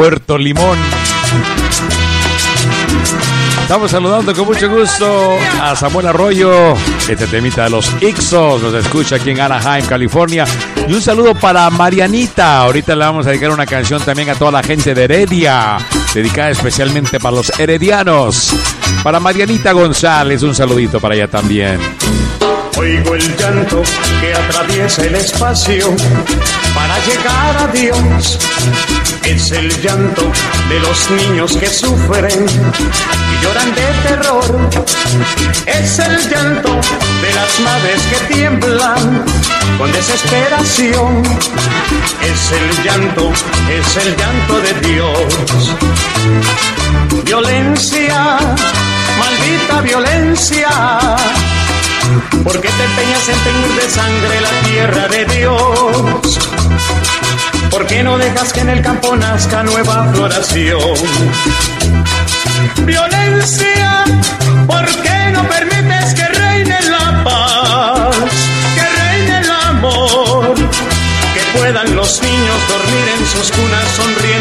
Puerto 0.06 0.38
Limón. 0.38 0.78
Estamos 3.64 3.90
saludando 3.90 4.36
con 4.36 4.46
mucho 4.46 4.70
gusto 4.70 5.36
a 5.60 5.76
Samuel 5.76 6.06
Arroyo, 6.06 6.76
este 7.10 7.26
temita 7.26 7.64
de 7.64 7.72
los 7.72 7.92
Ixos, 8.04 8.62
nos 8.62 8.74
escucha 8.76 9.16
aquí 9.16 9.32
en 9.32 9.42
Anaheim, 9.42 9.84
California. 9.88 10.46
Y 10.88 10.94
un 10.94 11.02
saludo 11.02 11.34
para 11.34 11.68
Marianita, 11.72 12.60
ahorita 12.60 12.96
le 12.96 13.04
vamos 13.04 13.26
a 13.26 13.32
dedicar 13.32 13.50
una 13.50 13.66
canción 13.66 14.00
también 14.00 14.30
a 14.30 14.36
toda 14.36 14.52
la 14.52 14.62
gente 14.62 14.94
de 14.94 15.06
Heredia, 15.06 15.80
dedicada 16.14 16.52
especialmente 16.52 17.20
para 17.20 17.38
los 17.38 17.60
heredianos. 17.60 18.54
Para 19.02 19.20
Marianita 19.20 19.72
González, 19.72 20.44
un 20.44 20.54
saludito 20.54 21.00
para 21.00 21.16
ella 21.16 21.28
también. 21.28 21.80
Oigo 22.78 23.16
el 23.16 23.38
llanto 23.38 23.82
que 24.22 24.34
atraviesa 24.36 25.04
el 25.04 25.16
espacio 25.16 25.96
para 26.76 27.00
llegar 27.06 27.58
a 27.58 27.68
Dios. 27.68 28.38
Es 29.24 29.52
el 29.52 29.70
llanto 29.82 30.32
de 30.70 30.80
los 30.82 31.10
niños 31.12 31.58
que 31.58 31.68
sufren 31.68 32.46
y 32.46 33.44
lloran 33.44 33.74
de 33.74 33.88
terror. 34.08 34.70
Es 35.66 36.00
el 36.00 36.30
llanto 36.30 36.70
de 37.22 37.34
las 37.34 37.60
madres 37.62 38.02
que 38.10 38.34
tiemblan 38.34 39.26
con 39.78 39.92
desesperación. 39.92 41.24
Es 42.22 42.52
el 42.52 42.84
llanto, 42.84 43.32
es 43.70 43.98
el 44.06 44.16
llanto 44.18 44.62
de 44.62 44.74
Dios. 44.88 45.72
Violencia, 47.24 48.38
maldita 49.18 49.82
violencia. 49.82 50.70
¿Por 52.44 52.62
qué 52.62 52.70
te 52.70 52.84
empeñas 52.84 53.30
en 53.30 53.40
teñir 53.40 53.82
de 53.82 53.90
sangre 53.90 54.42
la 54.42 54.52
tierra 54.70 55.08
de 55.08 55.26
Dios? 55.26 56.55
¿Por 57.76 57.88
qué 57.88 58.04
no 58.04 58.18
dejas 58.18 58.54
que 58.54 58.62
en 58.62 58.70
el 58.70 58.82
campo 58.82 59.18
nazca 59.18 59.62
nueva 59.62 60.10
floración? 60.14 60.80
Violencia, 62.86 64.06
¿por 64.66 64.86
qué 65.04 65.32
no 65.34 65.46
permites 65.50 66.14
que 66.14 66.26
reine 66.26 66.80
la 66.90 67.22
paz? 67.26 68.16
Que 68.76 68.86
reine 69.02 69.40
el 69.40 69.52
amor, 69.52 70.56
que 70.56 71.60
puedan 71.60 71.94
los 71.98 72.22
niños 72.22 72.60
dormir 72.70 73.08
en 73.20 73.26
sus 73.26 73.52
cunas 73.52 73.88
sonriendo 73.98 74.35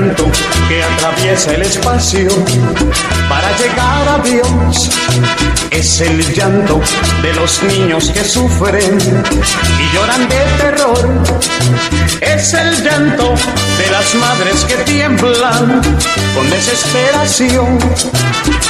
Que 0.00 0.82
atraviesa 0.82 1.54
el 1.54 1.62
espacio 1.62 2.28
para 3.28 3.54
llegar 3.58 4.08
a 4.08 4.18
Dios. 4.22 4.90
Es 5.70 6.00
el 6.00 6.34
llanto 6.34 6.80
de 7.20 7.34
los 7.34 7.62
niños 7.64 8.10
que 8.10 8.24
sufren 8.24 8.98
y 8.98 9.94
lloran 9.94 10.26
de 10.26 10.38
terror. 10.58 11.22
Es 12.22 12.54
el 12.54 12.82
llanto 12.82 13.34
de 13.78 13.90
las 13.90 14.14
madres 14.14 14.64
que 14.64 14.76
tiemblan 14.84 15.82
con 16.34 16.50
desesperación. 16.50 17.78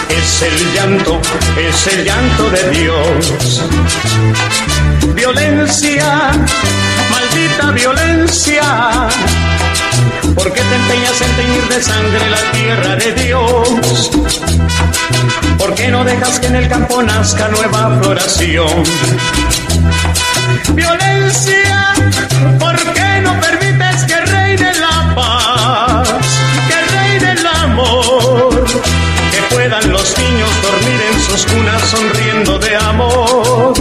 Es 0.09 0.43
el 0.43 0.74
llanto, 0.74 1.20
es 1.57 1.86
el 1.86 2.05
llanto 2.05 2.51
de 2.51 2.70
Dios. 2.70 3.62
Violencia, 5.15 6.32
maldita 7.11 7.70
violencia. 7.70 9.09
¿Por 10.42 10.54
qué 10.54 10.62
te 10.62 10.74
empeñas 10.74 11.20
en 11.20 11.36
teñir 11.36 11.68
de 11.68 11.82
sangre 11.82 12.30
la 12.30 12.52
tierra 12.52 12.96
de 12.96 13.12
Dios? 13.12 14.10
¿Por 15.58 15.74
qué 15.74 15.88
no 15.88 16.02
dejas 16.02 16.40
que 16.40 16.46
en 16.46 16.56
el 16.56 16.66
campo 16.66 17.02
nazca 17.02 17.48
nueva 17.48 18.00
floración? 18.00 18.82
Violencia, 20.72 21.92
¿por 22.58 22.74
qué 22.94 23.20
no 23.22 23.38
permites 23.38 24.04
que 24.04 24.16
reine 24.18 24.72
la 24.80 25.14
paz? 25.14 26.08
Que 26.68 26.96
reine 26.96 27.32
el 27.32 27.46
amor, 27.46 28.64
que 28.64 29.54
puedan 29.54 29.92
los 29.92 30.16
niños 30.16 30.50
dormir 30.62 31.00
en 31.12 31.20
sus 31.20 31.44
cunas 31.52 31.82
sonriendo 31.82 32.58
de 32.58 32.76
amor. 32.76 33.74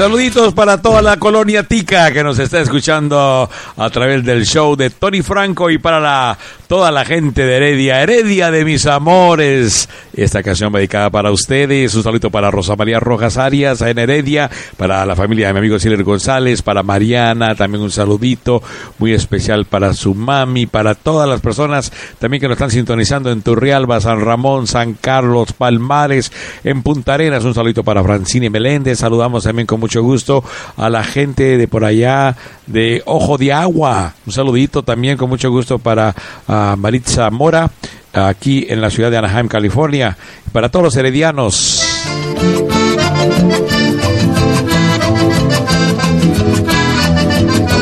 Saluditos 0.00 0.54
para 0.54 0.80
toda 0.80 1.02
la 1.02 1.18
colonia 1.18 1.62
tica 1.62 2.10
que 2.10 2.24
nos 2.24 2.38
está 2.38 2.58
escuchando 2.58 3.50
a 3.76 3.90
través 3.90 4.24
del 4.24 4.46
show 4.46 4.74
de 4.74 4.88
Tony 4.88 5.20
Franco 5.20 5.68
y 5.68 5.76
para 5.76 6.00
la, 6.00 6.38
toda 6.68 6.90
la 6.90 7.04
gente 7.04 7.44
de 7.44 7.56
Heredia, 7.56 8.00
Heredia 8.02 8.50
de 8.50 8.64
mis 8.64 8.86
amores. 8.86 9.90
Esta 10.14 10.42
canción 10.42 10.72
dedicada 10.72 11.10
para 11.10 11.30
ustedes. 11.30 11.94
Un 11.94 12.02
saludito 12.02 12.30
para 12.30 12.50
Rosa 12.50 12.76
María 12.76 12.98
Rojas 12.98 13.36
Arias 13.36 13.82
en 13.82 13.98
Heredia, 13.98 14.50
para 14.78 15.04
la 15.04 15.14
familia 15.14 15.48
de 15.48 15.52
mi 15.52 15.58
amigo 15.58 15.78
Siler 15.78 16.02
González, 16.02 16.62
para 16.62 16.82
Mariana, 16.82 17.54
también 17.54 17.82
un 17.82 17.90
saludito 17.90 18.62
muy 18.98 19.12
especial 19.12 19.66
para 19.66 19.92
su 19.92 20.14
mami, 20.14 20.64
para 20.64 20.94
todas 20.94 21.28
las 21.28 21.42
personas 21.42 21.92
también 22.18 22.40
que 22.40 22.48
nos 22.48 22.54
están 22.54 22.70
sintonizando 22.70 23.30
en 23.30 23.42
Turrialba, 23.42 24.00
San 24.00 24.22
Ramón, 24.22 24.66
San 24.66 24.94
Carlos, 24.94 25.52
Palmares, 25.52 26.32
en 26.64 26.82
Punta 26.82 27.14
Arenas. 27.14 27.44
Un 27.44 27.52
saludito 27.52 27.84
para 27.84 28.02
Francine 28.02 28.48
Meléndez. 28.48 29.00
Saludamos 29.00 29.44
también 29.44 29.66
con 29.66 29.78
mucho 29.78 29.89
gusto 29.98 30.44
a 30.76 30.88
la 30.88 31.02
gente 31.02 31.58
de 31.58 31.66
por 31.66 31.84
allá 31.84 32.36
de 32.66 33.02
Ojo 33.06 33.36
de 33.36 33.52
Agua. 33.52 34.14
Un 34.26 34.32
saludito 34.32 34.82
también 34.82 35.16
con 35.16 35.28
mucho 35.28 35.50
gusto 35.50 35.78
para 35.78 36.14
ah, 36.46 36.76
Maritza 36.78 37.30
Mora, 37.30 37.70
aquí 38.12 38.66
en 38.68 38.80
la 38.80 38.90
ciudad 38.90 39.10
de 39.10 39.18
Anaheim, 39.18 39.48
California. 39.48 40.16
Para 40.52 40.68
todos 40.68 40.84
los 40.84 40.96
heredianos. 40.96 41.84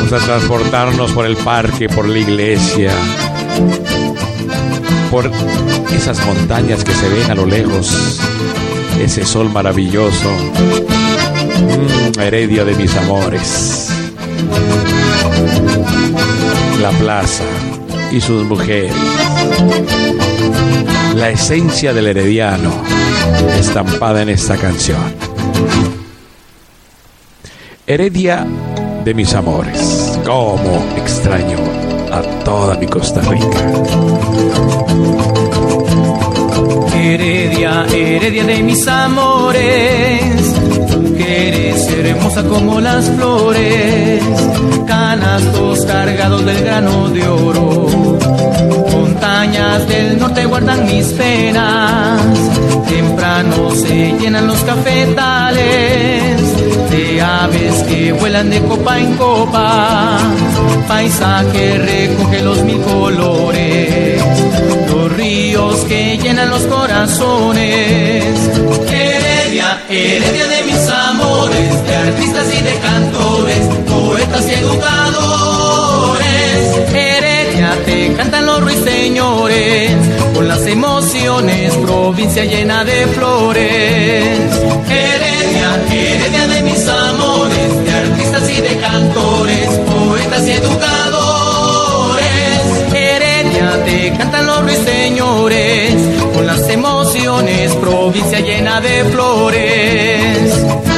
Vamos 0.09 0.13
a 0.13 0.25
transportarnos 0.25 1.11
por 1.11 1.25
el 1.27 1.37
parque, 1.37 1.87
por 1.87 2.07
la 2.07 2.17
iglesia, 2.17 2.91
por 5.11 5.31
esas 5.93 6.25
montañas 6.25 6.83
que 6.83 6.93
se 6.93 7.07
ven 7.09 7.29
a 7.29 7.35
lo 7.35 7.45
lejos, 7.45 8.19
ese 8.99 9.23
sol 9.23 9.51
maravilloso. 9.51 10.29
Mm, 11.69 12.19
heredia 12.19 12.65
de 12.65 12.75
mis 12.75 12.95
amores. 12.95 13.89
La 16.81 16.89
plaza 16.91 17.43
y 18.11 18.19
sus 18.21 18.43
mujeres. 18.45 18.93
La 21.15 21.29
esencia 21.29 21.93
del 21.93 22.07
herediano 22.07 22.71
estampada 23.59 24.21
en 24.21 24.29
esta 24.29 24.57
canción. 24.57 25.13
Heredia 27.85 28.45
de 29.03 29.13
mis 29.13 29.33
amores. 29.33 30.19
Como 30.25 30.83
extraño 30.97 31.57
a 32.11 32.21
toda 32.43 32.75
mi 32.77 32.87
Costa 32.87 33.21
Rica. 33.21 33.59
Heredia, 36.93 37.85
heredia 37.91 38.43
de 38.43 38.63
mis 38.63 38.87
amores, 38.87 40.48
que 41.19 41.49
eres 41.49 41.85
hermosa 41.89 42.43
como 42.43 42.79
las 42.79 43.09
flores, 43.11 44.23
canastos 44.87 45.85
cargados 45.85 46.45
del 46.45 46.63
grano 46.63 47.09
de 47.09 47.27
oro, 47.27 47.87
montañas 48.93 49.85
del 49.89 50.17
norte 50.17 50.45
guardan 50.45 50.85
mis 50.85 51.07
penas, 51.07 52.21
temprano 52.87 53.71
se 53.71 54.13
llenan 54.17 54.47
los 54.47 54.59
cafetales 54.59 56.41
de 56.89 57.21
aves 57.21 57.83
que 57.83 58.13
vuelan 58.13 58.49
de 58.49 58.61
copa 58.61 58.97
en 58.97 59.13
copa, 59.17 60.19
paisaje 60.87 61.79
recoge 61.79 62.41
los 62.41 62.63
mil 62.63 62.79
colores, 62.81 64.21
los 64.87 65.11
ríos 65.17 65.75
que 65.81 66.17
llenan 66.17 66.49
los 66.49 66.61
corazones. 66.61 68.23
Heredia, 68.89 69.83
heredia 69.89 70.47
de 70.47 70.63
mis 70.63 70.89
amores, 71.39 71.85
de 71.85 71.95
artistas 71.95 72.53
y 72.53 72.61
de 72.61 72.73
cantores, 72.79 73.59
poetas 73.87 74.45
y 74.47 74.53
educadores. 74.53 76.19
Heredia, 76.93 77.77
te 77.85 78.13
cantan 78.13 78.45
los 78.45 78.61
ruiseñores, 78.61 79.91
con 80.33 80.47
las 80.47 80.65
emociones, 80.65 81.73
provincia 81.75 82.45
llena 82.45 82.83
de 82.83 83.07
flores. 83.07 84.39
Heredia, 84.89 85.81
heredia 85.91 86.47
de 86.47 86.61
mis 86.63 86.87
amores, 86.87 87.83
de 87.85 87.91
artistas 87.91 88.49
y 88.49 88.61
de 88.61 88.77
cantores, 88.77 89.67
poetas 89.67 90.47
y 90.47 90.51
educadores. 90.51 92.19
Heredia, 92.93 93.83
te 93.85 94.13
cantan 94.17 94.45
los 94.45 94.61
ruiseñores, 94.61 95.95
con 96.33 96.45
las 96.47 96.69
emociones, 96.69 97.71
provincia 97.75 98.39
llena 98.39 98.81
de 98.81 99.05
flores. 99.05 100.88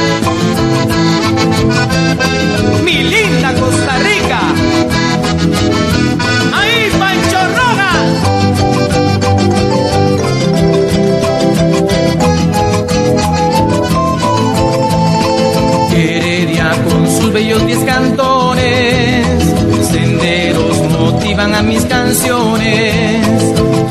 Mis 21.62 21.84
canciones, 21.84 23.26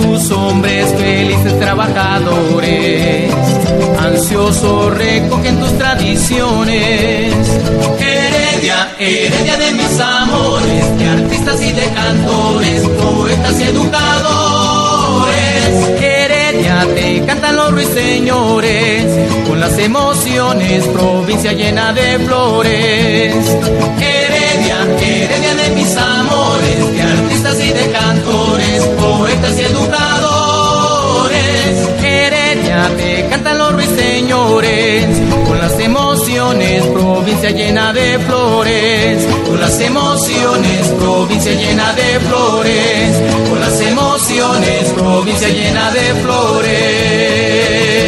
tus 0.02 0.32
hombres 0.32 0.94
felices 0.98 1.60
trabajadores, 1.60 3.32
ansiosos 4.00 4.98
recogen 4.98 5.60
tus 5.60 5.78
tradiciones. 5.78 7.34
Heredia, 8.00 8.96
heredia 9.00 9.58
de 9.58 9.72
mis 9.74 10.00
amores, 10.00 10.98
de 10.98 11.10
artistas 11.10 11.62
y 11.62 11.72
de 11.72 11.86
cantores, 11.90 12.82
poetas 12.82 13.60
y 13.60 13.64
educadores. 13.64 15.32
Heredia, 16.02 16.88
te 16.96 17.26
cantan 17.26 17.56
los 17.56 17.72
ruiseñores, 17.72 19.06
con 19.48 19.60
las 19.60 19.78
emociones, 19.78 20.84
provincia 20.88 21.54
llena 21.54 21.94
de 21.94 22.20
flores. 22.20 23.36
Heredia, 24.00 24.21
heredia 25.00 25.56
de 25.56 25.70
mis 25.76 25.96
amores, 25.96 26.92
de 26.94 27.02
artistas 27.02 27.60
y 27.60 27.70
de 27.70 27.92
cantores, 27.92 28.84
poetas 29.00 29.58
y 29.58 29.62
educadores. 29.62 31.42
Heredia, 32.04 32.90
te 32.98 33.28
cantan 33.30 33.58
los 33.58 33.74
ruiseñores, 33.74 35.06
con 35.48 35.60
las 35.60 35.80
emociones, 35.80 36.84
provincia 36.88 37.52
llena 37.52 37.94
de 37.94 38.20
flores. 38.20 39.28
Con 39.48 39.60
las 39.60 39.80
emociones, 39.80 40.88
provincia 41.00 41.54
llena 41.54 41.94
de 41.94 42.20
flores. 42.20 43.16
Con 43.50 43.60
las 43.60 43.80
emociones, 43.82 44.90
provincia 44.96 45.50
llena 45.50 45.92
de 45.92 46.14
flores. 46.22 48.01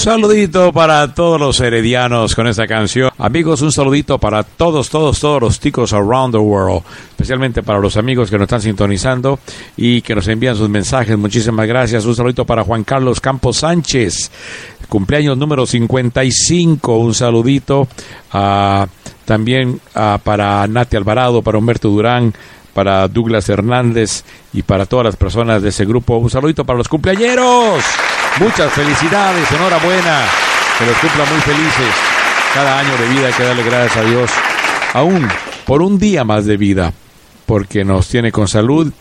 Saludito 0.00 0.72
para 0.72 1.12
todos 1.12 1.38
los 1.38 1.60
heredianos 1.60 2.34
con 2.34 2.46
esta 2.46 2.66
canción. 2.66 3.10
Amigos, 3.18 3.60
un 3.60 3.70
saludito 3.70 4.16
para 4.16 4.42
todos, 4.44 4.88
todos, 4.88 5.20
todos 5.20 5.42
los 5.42 5.60
ticos 5.60 5.92
around 5.92 6.32
the 6.32 6.38
world. 6.38 6.82
Especialmente 7.10 7.62
para 7.62 7.80
los 7.80 7.98
amigos 7.98 8.30
que 8.30 8.38
nos 8.38 8.46
están 8.46 8.62
sintonizando 8.62 9.40
y 9.76 10.00
que 10.00 10.14
nos 10.14 10.26
envían 10.28 10.56
sus 10.56 10.70
mensajes. 10.70 11.18
Muchísimas 11.18 11.68
gracias. 11.68 12.06
Un 12.06 12.16
saludito 12.16 12.46
para 12.46 12.64
Juan 12.64 12.82
Carlos 12.82 13.20
Campos 13.20 13.58
Sánchez. 13.58 14.30
Cumpleaños 14.88 15.36
número 15.36 15.66
55. 15.66 16.96
Un 16.96 17.12
saludito 17.12 17.86
ah, 18.32 18.86
también 19.26 19.82
ah, 19.94 20.18
para 20.24 20.66
Nati 20.66 20.96
Alvarado, 20.96 21.42
para 21.42 21.58
Humberto 21.58 21.90
Durán, 21.90 22.32
para 22.72 23.06
Douglas 23.06 23.50
Hernández 23.50 24.24
y 24.54 24.62
para 24.62 24.86
todas 24.86 25.04
las 25.04 25.16
personas 25.16 25.60
de 25.60 25.68
ese 25.68 25.84
grupo. 25.84 26.16
Un 26.16 26.30
saludito 26.30 26.64
para 26.64 26.78
los 26.78 26.88
cumpleañeros. 26.88 27.84
Muchas 28.38 28.72
felicidades, 28.72 29.50
enhorabuena. 29.52 30.24
Que 30.78 30.86
los 30.86 30.96
cumplan 30.96 31.28
muy 31.28 31.40
felices. 31.40 31.94
Cada 32.54 32.78
año 32.78 32.96
de 32.96 33.08
vida 33.08 33.26
hay 33.26 33.32
que 33.32 33.44
darle 33.44 33.62
gracias 33.62 33.96
a 33.96 34.08
Dios. 34.08 34.30
Aún 34.94 35.28
por 35.66 35.82
un 35.82 35.98
día 35.98 36.24
más 36.24 36.46
de 36.46 36.56
vida. 36.56 36.92
Porque 37.46 37.84
nos 37.84 38.08
tiene 38.08 38.30
con 38.30 38.48
salud 38.48 38.92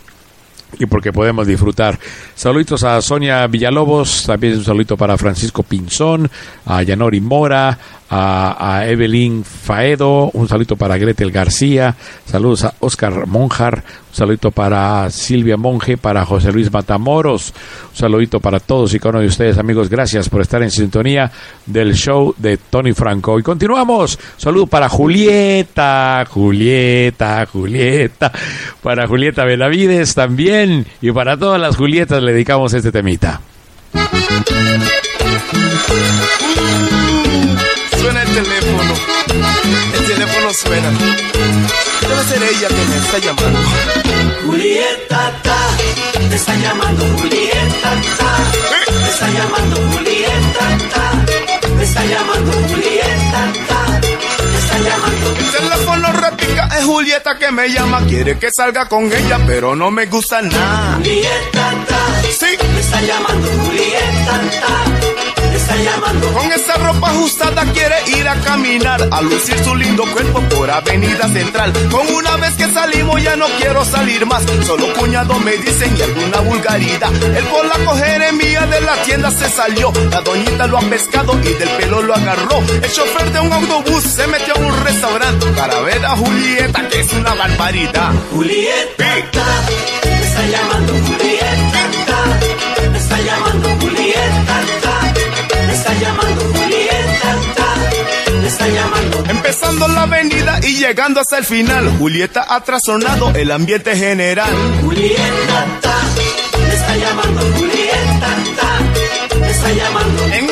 y 0.77 0.85
porque 0.85 1.11
podemos 1.11 1.47
disfrutar. 1.47 1.97
Saluditos 2.35 2.83
a 2.83 3.01
Sonia 3.01 3.47
Villalobos, 3.47 4.25
también 4.25 4.57
un 4.57 4.63
saludito 4.63 4.97
para 4.97 5.17
Francisco 5.17 5.63
Pinzón, 5.63 6.29
a 6.65 6.83
Yanori 6.83 7.21
Mora, 7.21 7.77
a, 8.09 8.75
a 8.77 8.87
Evelyn 8.87 9.43
Faedo, 9.43 10.29
un 10.33 10.47
saludito 10.47 10.75
para 10.75 10.97
Gretel 10.97 11.31
García, 11.31 11.95
saludos 12.25 12.65
a 12.65 12.73
Oscar 12.79 13.25
Monjar, 13.25 13.83
un 14.09 14.15
saludito 14.15 14.49
para 14.51 15.09
Silvia 15.11 15.55
Monge, 15.55 15.97
para 15.97 16.25
José 16.25 16.51
Luis 16.51 16.71
Matamoros. 16.71 17.53
Un 17.91 17.95
saludito 17.95 18.39
para 18.39 18.59
todos 18.59 18.93
y 18.93 18.99
cada 18.99 19.11
uno 19.11 19.19
de 19.19 19.27
ustedes, 19.27 19.57
amigos. 19.57 19.89
Gracias 19.89 20.29
por 20.29 20.41
estar 20.41 20.63
en 20.63 20.71
sintonía 20.71 21.31
del 21.65 21.93
show 21.93 22.33
de 22.37 22.57
Tony 22.57 22.93
Franco. 22.93 23.39
Y 23.39 23.43
continuamos. 23.43 24.17
Saludo 24.37 24.65
para 24.67 24.89
Julieta, 24.89 26.25
Julieta, 26.27 27.45
Julieta. 27.45 28.31
Para 28.81 29.07
Julieta 29.07 29.45
Benavides 29.45 30.15
también. 30.15 30.87
Y 31.01 31.11
para 31.11 31.37
todas 31.37 31.61
las 31.61 31.75
Julietas 31.77 32.23
le 32.23 32.33
dedicamos 32.33 32.73
este 32.73 32.91
temita. 32.91 33.41
Suena 37.97 38.23
el 38.23 38.29
teléfono. 38.29 38.93
El 39.93 40.05
teléfono 40.07 40.53
suena 40.53 40.89
está 43.09 43.17
llamando. 43.19 43.59
Julieta, 44.45 45.33
ta, 45.43 45.57
te 46.29 46.35
está 46.35 46.55
llamando 46.55 47.03
Julieta, 47.17 47.91
ta, 48.17 48.31
te 48.85 49.09
está 49.09 49.27
llamando 49.29 49.75
Julieta, 49.91 50.77
ta, 50.93 51.25
te 51.77 51.83
está 51.83 52.03
llamando 52.05 52.51
Julieta, 52.69 53.53
ta, 53.67 53.85
te 53.85 53.85
está 53.85 53.85
llamando. 53.85 53.88
El 53.88 53.88
teléfono 54.69 56.11
repica, 56.13 56.69
es 56.77 56.85
Julieta 56.85 57.37
que 57.37 57.51
me 57.51 57.69
llama. 57.69 58.01
Quiere 58.07 58.37
que 58.37 58.49
salga 58.55 58.87
con 58.87 59.05
ella, 59.11 59.39
pero 59.45 59.75
no 59.75 59.91
me 59.91 60.05
gusta 60.05 60.41
nada. 60.41 60.95
Julieta, 60.97 61.73
ta, 61.87 61.99
Sí. 62.31 62.57
te 62.57 62.79
está 62.79 63.01
llamando 63.01 63.47
Julieta, 63.65 64.41
ta, 64.61 65.49
te 65.51 65.57
está 65.57 65.75
llamando. 65.75 66.27
Con 66.33 66.51
esa 66.51 66.75
ropa 66.75 67.09
ajustada 67.09 67.63
quiere 67.73 67.95
ir 68.17 68.27
a 68.27 68.35
caminar, 68.41 69.07
a 69.11 69.21
lucir 69.21 69.57
su 69.63 69.75
lindo 69.75 70.03
cuerpo 70.11 70.41
por 70.55 70.69
Avenida 70.69 71.27
Central. 71.27 71.73
Con 71.91 72.07
una 72.13 72.37
vez 72.37 72.53
que 72.55 72.71
salimos 72.71 73.21
ya 73.21 73.35
no 73.35 73.47
quiero 73.59 73.83
salir 73.85 74.25
más, 74.25 74.43
solo 74.65 74.93
cuñado 74.93 75.37
me 75.39 75.57
dicen 75.57 75.95
y 75.97 76.01
alguna 76.01 76.39
vulgaridad. 76.41 77.13
El 77.35 77.43
por 77.45 77.65
la 77.65 77.85
cojeremía 77.85 78.65
de 78.67 78.81
la 78.81 78.95
tienda 79.03 79.31
se 79.31 79.49
salió, 79.49 79.91
la 80.11 80.21
doñita 80.21 80.67
lo 80.67 80.77
ha 80.77 80.81
pescado 80.81 81.33
y 81.41 81.53
del 81.53 81.69
pelo 81.69 82.01
lo 82.03 82.13
agarró. 82.15 82.59
El 82.81 82.91
chofer 82.91 83.31
de 83.31 83.39
un 83.39 83.51
autobús 83.51 84.03
se 84.03 84.27
metió 84.27 84.53
un 84.59 84.83
restaurante 84.83 85.45
para 85.55 85.79
ver 85.81 86.05
a 86.05 86.15
Julieta, 86.17 86.87
que 86.87 86.99
es 86.99 87.13
una 87.13 87.33
barbaridad. 87.33 88.11
Julieta, 88.31 89.05
ta, 89.31 89.45
te 90.01 90.21
está 90.27 90.45
llamando 90.45 90.93
Julieta, 90.93 91.81
ta, 92.07 92.91
te 92.91 92.97
está 92.97 93.21
llamando 93.21 93.69
Julieta, 93.81 94.61
ta, 94.81 95.13
te 95.47 95.73
está 95.73 95.93
llamando 95.93 96.41
Julieta, 96.41 97.35
ta, 97.55 97.75
te 98.41 98.47
está 98.47 98.67
llamando. 98.67 99.23
Empezando 99.29 99.87
la 99.87 100.03
avenida 100.03 100.59
y 100.63 100.75
llegando 100.77 101.19
hasta 101.21 101.37
el 101.37 101.45
final, 101.45 101.97
Julieta 101.97 102.45
ha 102.47 102.61
trastornado 102.63 103.31
el 103.35 103.51
ambiente 103.51 103.95
general. 103.95 104.53
Julieta, 104.81 105.65
ta, 105.81 105.97
te 106.51 106.75
está 106.75 106.95
llamando 106.97 107.41
Julieta, 107.57 108.29
ta, 108.59 109.39
te 109.39 109.51
está 109.51 109.71
llamando. 109.71 110.25
En 110.33 110.48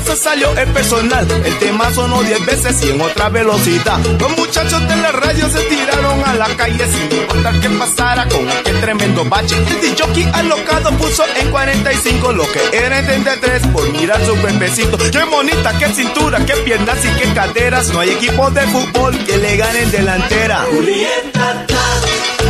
se 0.00 0.16
salió 0.16 0.52
el 0.56 0.68
personal. 0.72 1.26
El 1.44 1.58
tema 1.58 1.92
sonó 1.92 2.22
10 2.22 2.46
veces 2.46 2.84
y 2.84 2.90
en 2.90 3.00
otra 3.00 3.28
velocidad. 3.28 3.98
Los 4.18 4.36
muchachos 4.36 4.88
de 4.88 4.96
la 4.96 5.12
radio 5.12 5.48
se 5.48 5.60
tiraron 5.60 6.24
a 6.24 6.34
la 6.34 6.46
calle 6.56 6.84
sin 6.86 7.18
importar 7.18 7.60
qué 7.60 7.70
pasara 7.70 8.28
con 8.28 8.48
aquel 8.48 8.80
tremendo 8.80 9.24
bache. 9.24 9.56
El 9.82 9.96
jockey 9.98 10.28
alocado 10.32 10.90
puso 10.98 11.24
en 11.40 11.50
45 11.50 12.32
lo 12.32 12.44
que 12.50 12.60
era 12.72 12.98
en 12.98 13.06
33 13.06 13.66
por 13.68 13.90
mirar 13.92 14.24
su 14.24 14.36
cuerpecito. 14.36 14.98
Qué 14.98 15.24
bonita, 15.24 15.78
qué 15.78 15.88
cintura, 15.88 16.44
qué 16.44 16.54
piernas 16.56 16.98
y 17.04 17.08
qué 17.20 17.32
caderas. 17.32 17.88
No 17.88 18.00
hay 18.00 18.10
equipo 18.10 18.50
de 18.50 18.62
fútbol 18.62 19.16
que 19.24 19.36
le 19.36 19.56
gane 19.56 19.82
en 19.82 19.90
delantera. 19.90 20.64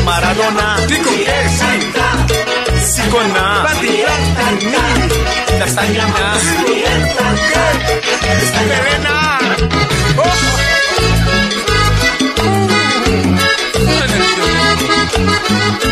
Maradona, 0.04 0.76
¿sí 0.88 0.96
con 3.10 3.32
La 5.58 5.66
llamando. 5.66 6.40
Serena. 8.66 9.38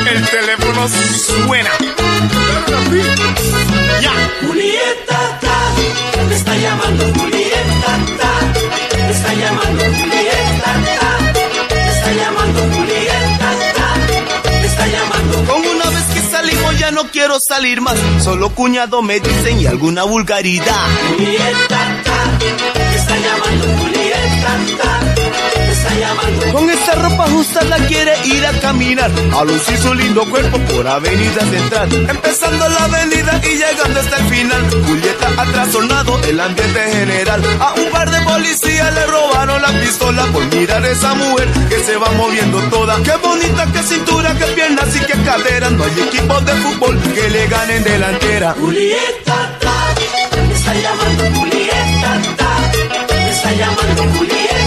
El 0.06 0.28
teléfono 0.28 0.88
suena. 0.88 1.70
Ya. 4.00 4.12
Julieta, 4.46 5.38
ta, 5.40 6.28
te 6.28 6.34
está 6.34 6.56
llamando 6.56 7.04
Julieta, 7.14 7.92
ta, 8.18 8.32
te 8.90 9.10
está 9.10 9.32
llamando 9.34 9.84
Julieta, 9.84 10.13
no 16.94 17.10
quiero 17.10 17.36
salir 17.46 17.80
más. 17.80 17.96
Solo 18.22 18.50
cuñado 18.54 19.02
me 19.02 19.20
dicen 19.20 19.60
y 19.60 19.66
alguna 19.66 20.04
vulgaridad. 20.04 20.86
Julieta, 21.16 22.02
está 22.94 23.16
llamando 23.18 23.66
Julieta. 23.82 25.13
Con 26.52 26.70
esta 26.70 26.94
ropa 26.94 27.24
ajustada 27.24 27.76
quiere 27.86 28.14
ir 28.24 28.46
a 28.46 28.52
caminar, 28.60 29.10
a 29.32 29.44
lucir 29.44 29.76
su 29.78 29.92
lindo 29.94 30.28
cuerpo 30.30 30.58
por 30.58 30.86
Avenida 30.86 31.40
Central. 31.40 31.88
Empezando 32.08 32.68
la 32.68 32.84
avenida 32.84 33.40
y 33.44 33.56
llegando 33.56 34.00
hasta 34.00 34.16
el 34.18 34.28
final, 34.28 34.62
Julieta 34.86 35.28
ha 35.36 35.44
trastornado 35.44 36.20
el 36.24 36.40
ambiente 36.40 36.80
general. 36.92 37.42
A 37.60 37.74
un 37.74 37.90
par 37.90 38.10
de 38.10 38.20
policías 38.22 38.94
le 38.94 39.06
robaron 39.06 39.62
la 39.62 39.68
pistola 39.80 40.24
por 40.32 40.44
mirar 40.54 40.84
a 40.84 40.88
esa 40.88 41.14
mujer 41.14 41.48
que 41.68 41.78
se 41.82 41.96
va 41.96 42.10
moviendo 42.12 42.60
toda. 42.70 43.02
Qué 43.02 43.16
bonita, 43.16 43.66
qué 43.72 43.82
cintura, 43.82 44.34
qué 44.38 44.46
piernas 44.46 44.94
y 44.96 45.00
qué 45.00 45.14
caderas. 45.24 45.72
No 45.72 45.84
hay 45.84 46.00
equipo 46.00 46.40
de 46.40 46.52
fútbol 46.52 47.00
que 47.14 47.30
le 47.30 47.46
ganen 47.48 47.84
delantera. 47.84 48.54
Julieta, 48.58 49.58
ta, 49.60 49.94
te 50.30 50.54
está 50.54 50.74
llamando 50.74 51.24
Julieta, 51.40 52.22
ta, 52.36 53.06
te 53.06 53.30
está 53.30 53.52
llamando 53.52 54.02
Julieta, 54.18 54.63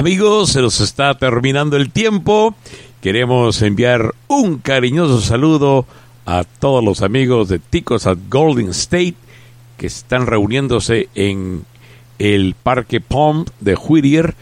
Amigos, 0.00 0.52
se 0.52 0.62
nos 0.62 0.80
está 0.80 1.18
terminando 1.18 1.76
el 1.76 1.90
tiempo. 1.90 2.54
Queremos 3.02 3.60
enviar 3.60 4.14
un 4.28 4.56
cariñoso 4.56 5.20
saludo 5.20 5.84
a 6.24 6.44
todos 6.44 6.82
los 6.82 7.02
amigos 7.02 7.50
de 7.50 7.58
Ticos 7.58 8.06
at 8.06 8.16
Golden 8.30 8.70
State 8.70 9.16
que 9.76 9.88
están 9.88 10.26
reuniéndose 10.26 11.10
en 11.14 11.66
el 12.18 12.54
Parque 12.62 13.02
Palm 13.02 13.44
de 13.60 13.74
Whittier. 13.74 14.34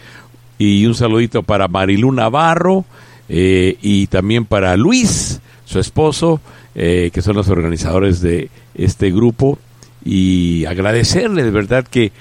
Y 0.59 0.87
un 0.87 0.95
saludito 0.95 1.43
para 1.43 1.67
Marilu 1.67 2.13
Navarro 2.13 2.85
eh, 3.29 3.79
y 3.83 4.07
también 4.07 4.45
para 4.45 4.77
Luis, 4.77 5.41
su 5.65 5.81
esposo, 5.81 6.41
eh, 6.77 7.11
que 7.13 7.21
son 7.21 7.35
los 7.35 7.49
organizadores 7.49 8.21
de 8.21 8.49
este 8.77 9.11
grupo. 9.11 9.59
Y 10.05 10.67
agradecerles 10.67 11.45
de 11.45 11.51
verdad 11.51 11.85
que 11.85 12.13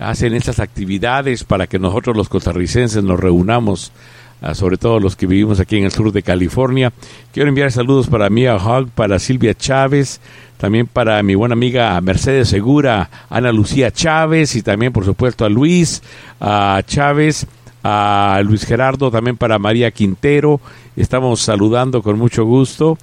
hacen 0.00 0.34
estas 0.34 0.60
actividades 0.60 1.44
para 1.44 1.66
que 1.66 1.78
nosotros 1.78 2.16
los 2.16 2.28
costarricenses 2.28 3.02
nos 3.02 3.18
reunamos, 3.18 3.92
ah, 4.40 4.54
sobre 4.54 4.76
todo 4.76 5.00
los 5.00 5.16
que 5.16 5.26
vivimos 5.26 5.60
aquí 5.60 5.76
en 5.76 5.84
el 5.84 5.92
sur 5.92 6.12
de 6.12 6.22
California. 6.22 6.92
Quiero 7.32 7.48
enviar 7.48 7.72
saludos 7.72 8.06
para 8.06 8.30
Mia 8.30 8.56
Hogg, 8.56 8.88
para 8.90 9.18
Silvia 9.18 9.54
Chávez, 9.54 10.20
también 10.56 10.86
para 10.86 11.22
mi 11.22 11.34
buena 11.34 11.54
amiga 11.54 12.00
Mercedes 12.00 12.48
Segura, 12.48 13.10
Ana 13.30 13.52
Lucía 13.52 13.90
Chávez 13.90 14.56
y 14.56 14.62
también 14.62 14.92
por 14.92 15.04
supuesto 15.04 15.44
a 15.44 15.48
Luis 15.48 16.02
a 16.40 16.82
Chávez, 16.86 17.46
a 17.82 18.40
Luis 18.44 18.64
Gerardo, 18.64 19.10
también 19.10 19.36
para 19.36 19.58
María 19.58 19.90
Quintero. 19.90 20.60
Estamos 20.96 21.40
saludando 21.40 22.02
con 22.02 22.18
mucho 22.18 22.44
gusto 22.44 22.98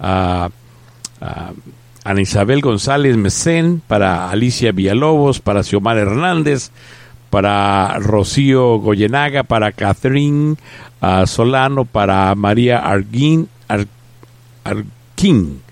a, 0.00 0.50
a 1.20 1.52
Ana 2.06 2.20
Isabel 2.20 2.60
González 2.60 3.16
Mesén, 3.16 3.82
para 3.86 4.30
Alicia 4.30 4.70
Villalobos, 4.70 5.40
para 5.40 5.64
Xiomar 5.64 5.98
Hernández, 5.98 6.70
para 7.30 7.98
Rocío 7.98 8.78
Goyenaga, 8.78 9.42
para 9.42 9.72
Catherine 9.72 10.54
ah, 11.00 11.26
Solano, 11.26 11.84
para 11.84 12.32
María 12.36 12.78
Arguín, 12.78 13.48
Ar- 13.66 13.88
Arquín, 14.62 15.62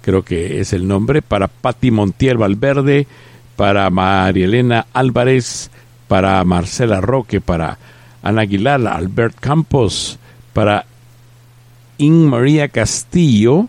creo 0.00 0.22
que 0.22 0.60
es 0.60 0.72
el 0.72 0.88
nombre, 0.88 1.20
para 1.20 1.48
Patti 1.48 1.90
Montiel 1.90 2.38
Valverde, 2.38 3.06
para 3.56 3.90
María 3.90 4.46
Elena 4.46 4.86
Álvarez, 4.94 5.70
para 6.08 6.42
Marcela 6.44 7.02
Roque, 7.02 7.42
para 7.42 7.76
Ana 8.22 8.42
Aguilar, 8.42 8.80
Albert 8.86 9.36
Campos, 9.38 10.18
para 10.54 10.86
In 11.98 12.28
María 12.28 12.68
Castillo, 12.68 13.68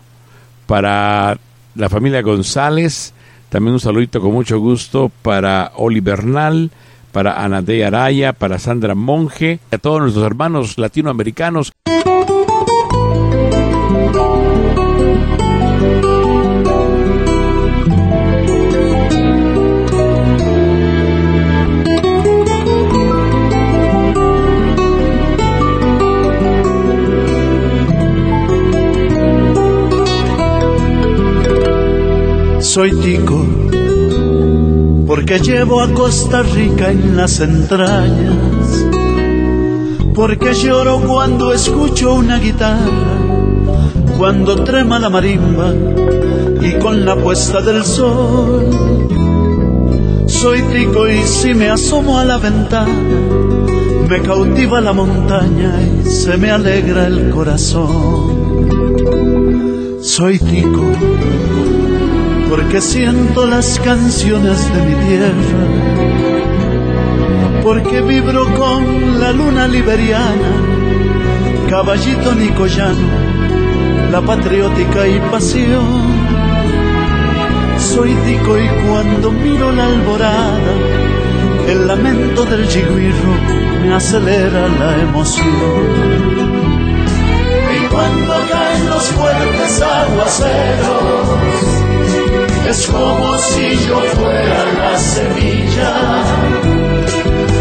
para 0.66 1.36
la 1.74 1.88
familia 1.88 2.22
González, 2.22 3.12
también 3.48 3.74
un 3.74 3.80
saludito 3.80 4.20
con 4.20 4.32
mucho 4.32 4.58
gusto 4.58 5.10
para 5.22 5.72
Oli 5.76 6.00
Bernal, 6.00 6.70
para 7.12 7.44
Anadea 7.44 7.88
Araya, 7.88 8.32
para 8.32 8.58
Sandra 8.58 8.94
Monge, 8.94 9.60
a 9.70 9.78
todos 9.78 10.00
nuestros 10.00 10.26
hermanos 10.26 10.78
latinoamericanos. 10.78 11.72
Soy 32.74 32.90
tico 32.90 33.46
porque 35.06 35.38
llevo 35.38 35.80
a 35.80 35.92
Costa 35.92 36.42
Rica 36.42 36.90
en 36.90 37.16
las 37.16 37.38
entrañas. 37.38 38.84
Porque 40.12 40.54
lloro 40.54 40.98
cuando 41.02 41.52
escucho 41.52 42.14
una 42.14 42.40
guitarra, 42.40 43.16
cuando 44.18 44.64
trema 44.64 44.98
la 44.98 45.08
marimba 45.08 45.72
y 46.62 46.72
con 46.80 47.04
la 47.04 47.14
puesta 47.14 47.60
del 47.60 47.84
sol. 47.84 48.68
Soy 50.26 50.60
tico 50.62 51.08
y 51.08 51.22
si 51.22 51.54
me 51.54 51.70
asomo 51.70 52.18
a 52.18 52.24
la 52.24 52.38
ventana, 52.38 52.92
me 54.08 54.20
cautiva 54.20 54.80
la 54.80 54.92
montaña 54.92 55.78
y 55.80 56.10
se 56.10 56.36
me 56.36 56.50
alegra 56.50 57.06
el 57.06 57.30
corazón. 57.30 58.66
Soy 60.02 60.40
tico 60.40 60.90
porque 62.56 62.80
siento 62.80 63.48
las 63.48 63.80
canciones 63.80 64.72
de 64.72 64.82
mi 64.82 64.94
tierra, 65.06 65.66
porque 67.64 68.00
vibro 68.00 68.44
con 68.54 69.18
la 69.18 69.32
luna 69.32 69.66
liberiana, 69.66 70.52
caballito 71.68 72.32
nicoyano, 72.32 73.08
la 74.12 74.20
patriótica 74.20 75.04
y 75.04 75.18
pasión. 75.32 76.14
Soy 77.76 78.14
tico 78.24 78.56
y 78.56 78.68
cuando 78.88 79.32
miro 79.32 79.72
la 79.72 79.86
alborada, 79.86 80.74
el 81.66 81.88
lamento 81.88 82.44
del 82.44 82.68
jiguirro 82.68 83.34
me 83.82 83.94
acelera 83.94 84.68
la 84.68 85.02
emoción. 85.02 85.44
Y 87.74 87.86
cuando 87.88 88.34
caen 88.48 88.90
los 88.90 89.08
fuertes 89.08 89.82
aguaceros, 89.82 91.83
es 92.68 92.86
como 92.86 93.38
si 93.38 93.86
yo 93.86 94.00
fuera 94.00 94.64
la 94.78 94.98
semilla. 94.98 95.92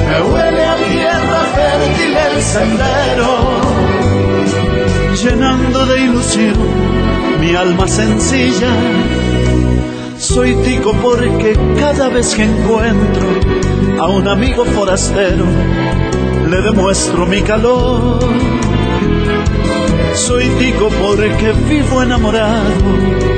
Me 0.07 0.21
huele 0.21 0.65
a 0.65 0.75
tierra 0.75 1.41
fértil 1.55 2.17
el 2.17 2.41
sendero, 2.41 3.31
llenando 5.23 5.85
de 5.85 6.01
ilusión 6.01 7.03
mi 7.39 7.55
alma 7.55 7.87
sencilla. 7.87 8.71
Soy 10.17 10.55
tico 10.63 10.93
porque 11.01 11.57
cada 11.77 12.07
vez 12.09 12.33
que 12.35 12.43
encuentro 12.43 13.27
a 13.99 14.07
un 14.07 14.27
amigo 14.27 14.63
forastero, 14.63 15.45
le 16.49 16.61
demuestro 16.61 17.25
mi 17.25 17.41
calor. 17.41 18.19
Soy 20.13 20.47
tico 20.59 20.89
porque 21.01 21.51
vivo 21.67 22.01
enamorado 22.01 23.32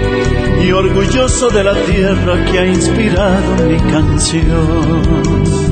y 0.66 0.72
orgulloso 0.72 1.50
de 1.50 1.64
la 1.64 1.76
tierra 1.86 2.44
que 2.46 2.60
ha 2.60 2.66
inspirado 2.66 3.68
mi 3.68 3.78
canción. 3.92 5.65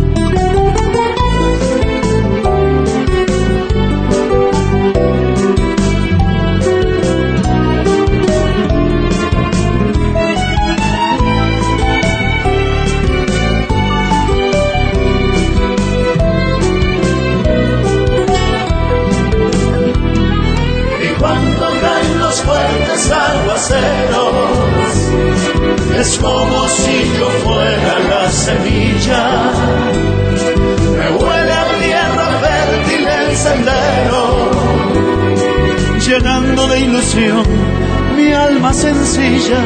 Mi 38.15 38.34
alma 38.34 38.73
sencilla. 38.73 39.61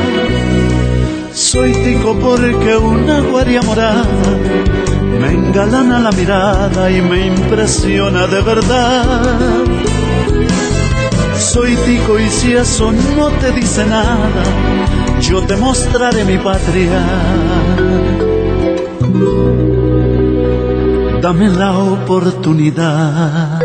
Soy 1.33 1.71
tico 1.71 2.15
porque 2.19 2.75
una 2.75 3.21
guardia 3.21 3.61
morada 3.61 4.05
me 5.19 5.31
engalana 5.31 5.99
la 5.99 6.11
mirada 6.11 6.91
y 6.91 7.01
me 7.01 7.27
impresiona 7.27 8.27
de 8.27 8.41
verdad. 8.41 9.63
Soy 11.37 11.75
tico 11.75 12.19
y 12.19 12.27
si 12.29 12.53
eso 12.53 12.91
no 12.91 13.29
te 13.29 13.51
dice 13.51 13.85
nada, 13.85 14.43
yo 15.21 15.41
te 15.43 15.55
mostraré 15.55 16.25
mi 16.25 16.37
patria. 16.37 17.01
Dame 21.21 21.49
la 21.49 21.77
oportunidad. 21.77 23.56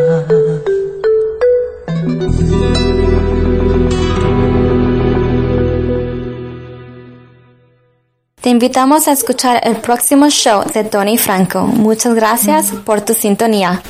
Invitamos 8.53 9.09
a 9.09 9.13
escuchar 9.13 9.61
el 9.65 9.77
próximo 9.77 10.29
show 10.29 10.63
de 10.73 10.85
Tony 10.85 11.17
Franco. 11.17 11.63
Muchas 11.63 12.15
gracias 12.15 12.71
por 12.85 13.01
tu 13.01 13.15
sintonía. 13.15 13.83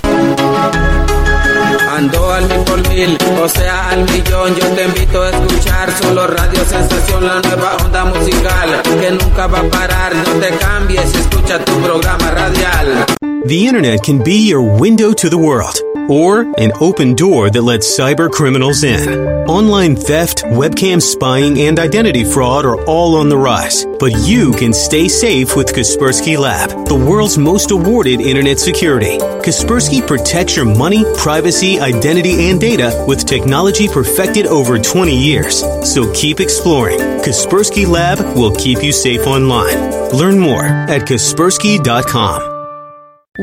Ando 1.90 2.32
al 2.32 2.46
mil 2.48 2.58
por 2.60 2.88
mil, 2.88 3.18
o 3.42 3.48
sea 3.48 3.90
al 3.90 4.04
millón. 4.04 4.54
Yo 4.54 4.66
te 4.68 4.84
invito 4.84 5.20
a 5.20 5.30
escuchar 5.30 5.92
solo 6.00 6.26
Radio 6.28 6.64
Sensación, 6.64 7.26
la 7.26 7.40
nueva 7.40 7.76
onda 7.84 8.04
musical 8.06 8.82
que 9.00 9.10
nunca 9.10 9.46
va 9.48 9.58
a 9.58 9.64
parar. 9.64 10.14
No 10.14 10.32
te 10.40 10.56
cambies, 10.56 11.12
escucha 11.14 11.62
tu 11.64 11.72
programa 11.80 12.30
radial. 12.30 13.04
The 13.44 13.66
internet 13.66 14.00
can 14.02 14.22
be 14.22 14.46
your 14.46 14.62
window 14.62 15.12
to 15.12 15.28
the 15.28 15.36
world 15.36 15.91
or 16.10 16.40
an 16.58 16.72
open 16.80 17.14
door 17.14 17.50
that 17.50 17.62
lets 17.62 17.98
cyber 17.98 18.30
criminals 18.30 18.84
in. 18.84 19.08
Online 19.48 19.96
theft, 19.96 20.44
webcam 20.44 21.00
spying, 21.00 21.60
and 21.60 21.78
identity 21.78 22.24
fraud 22.24 22.64
are 22.64 22.82
all 22.86 23.16
on 23.16 23.28
the 23.28 23.36
rise. 23.36 23.84
But 23.98 24.12
you 24.26 24.52
can 24.52 24.72
stay 24.72 25.08
safe 25.08 25.56
with 25.56 25.74
Kaspersky 25.74 26.38
Lab, 26.38 26.70
the 26.86 26.94
world's 26.94 27.38
most 27.38 27.70
awarded 27.70 28.20
internet 28.20 28.58
security. 28.58 29.18
Kaspersky 29.18 30.06
protects 30.06 30.56
your 30.56 30.64
money, 30.64 31.04
privacy, 31.16 31.80
identity, 31.80 32.50
and 32.50 32.60
data 32.60 33.04
with 33.08 33.26
technology 33.26 33.88
perfected 33.88 34.46
over 34.46 34.78
20 34.78 35.16
years. 35.16 35.60
So 35.92 36.12
keep 36.12 36.40
exploring. 36.40 36.98
Kaspersky 36.98 37.86
Lab 37.86 38.18
will 38.36 38.54
keep 38.54 38.82
you 38.82 38.92
safe 38.92 39.26
online. 39.26 40.10
Learn 40.12 40.38
more 40.38 40.64
at 40.64 41.02
Kaspersky.com. 41.02 42.51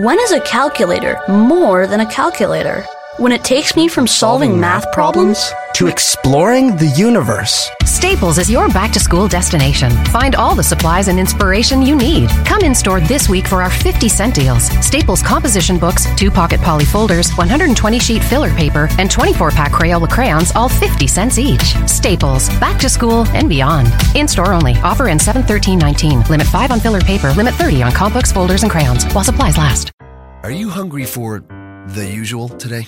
When 0.01 0.17
is 0.17 0.31
a 0.31 0.39
calculator 0.39 1.19
more 1.27 1.85
than 1.85 1.99
a 1.99 2.05
calculator? 2.09 2.85
When 3.17 3.33
it 3.33 3.43
takes 3.43 3.75
me 3.75 3.89
from 3.89 4.07
solving 4.07 4.57
math 4.57 4.89
problems 4.93 5.51
to 5.73 5.87
exploring 5.87 6.77
the 6.77 6.87
universe. 6.87 7.69
Staples 7.99 8.37
is 8.37 8.49
your 8.49 8.69
back 8.69 8.93
to 8.93 8.99
school 8.99 9.27
destination. 9.27 9.91
Find 10.05 10.33
all 10.33 10.55
the 10.55 10.63
supplies 10.63 11.09
and 11.09 11.19
inspiration 11.19 11.81
you 11.81 11.97
need. 11.97 12.29
Come 12.45 12.61
in 12.61 12.73
store 12.73 13.01
this 13.01 13.27
week 13.27 13.45
for 13.45 13.61
our 13.61 13.69
50 13.69 14.07
cent 14.07 14.33
deals. 14.33 14.69
Staples 14.79 15.21
composition 15.21 15.77
books, 15.77 16.07
two 16.15 16.31
pocket 16.31 16.61
poly 16.61 16.85
folders, 16.85 17.29
120 17.31 17.99
sheet 17.99 18.23
filler 18.23 18.51
paper, 18.51 18.87
and 18.99 19.11
24 19.11 19.51
pack 19.51 19.73
Crayola 19.73 20.09
crayons, 20.09 20.53
all 20.55 20.69
50 20.69 21.07
cents 21.07 21.37
each. 21.37 21.75
Staples, 21.89 22.47
back 22.57 22.79
to 22.79 22.87
school 22.87 23.27
and 23.33 23.49
beyond. 23.49 23.89
In 24.15 24.29
store 24.29 24.53
only. 24.53 24.75
Offer 24.77 25.09
ends 25.09 25.25
7 25.25 25.43
19. 25.77 26.21
Limit 26.21 26.47
5 26.47 26.71
on 26.71 26.79
filler 26.79 27.01
paper, 27.01 27.33
limit 27.33 27.53
30 27.55 27.83
on 27.83 27.91
comp 27.91 28.13
books, 28.13 28.31
folders, 28.31 28.63
and 28.63 28.71
crayons 28.71 29.03
while 29.13 29.25
supplies 29.25 29.57
last. 29.57 29.91
Are 30.43 30.51
you 30.51 30.69
hungry 30.69 31.03
for 31.03 31.43
the 31.87 32.09
usual 32.09 32.47
today? 32.47 32.87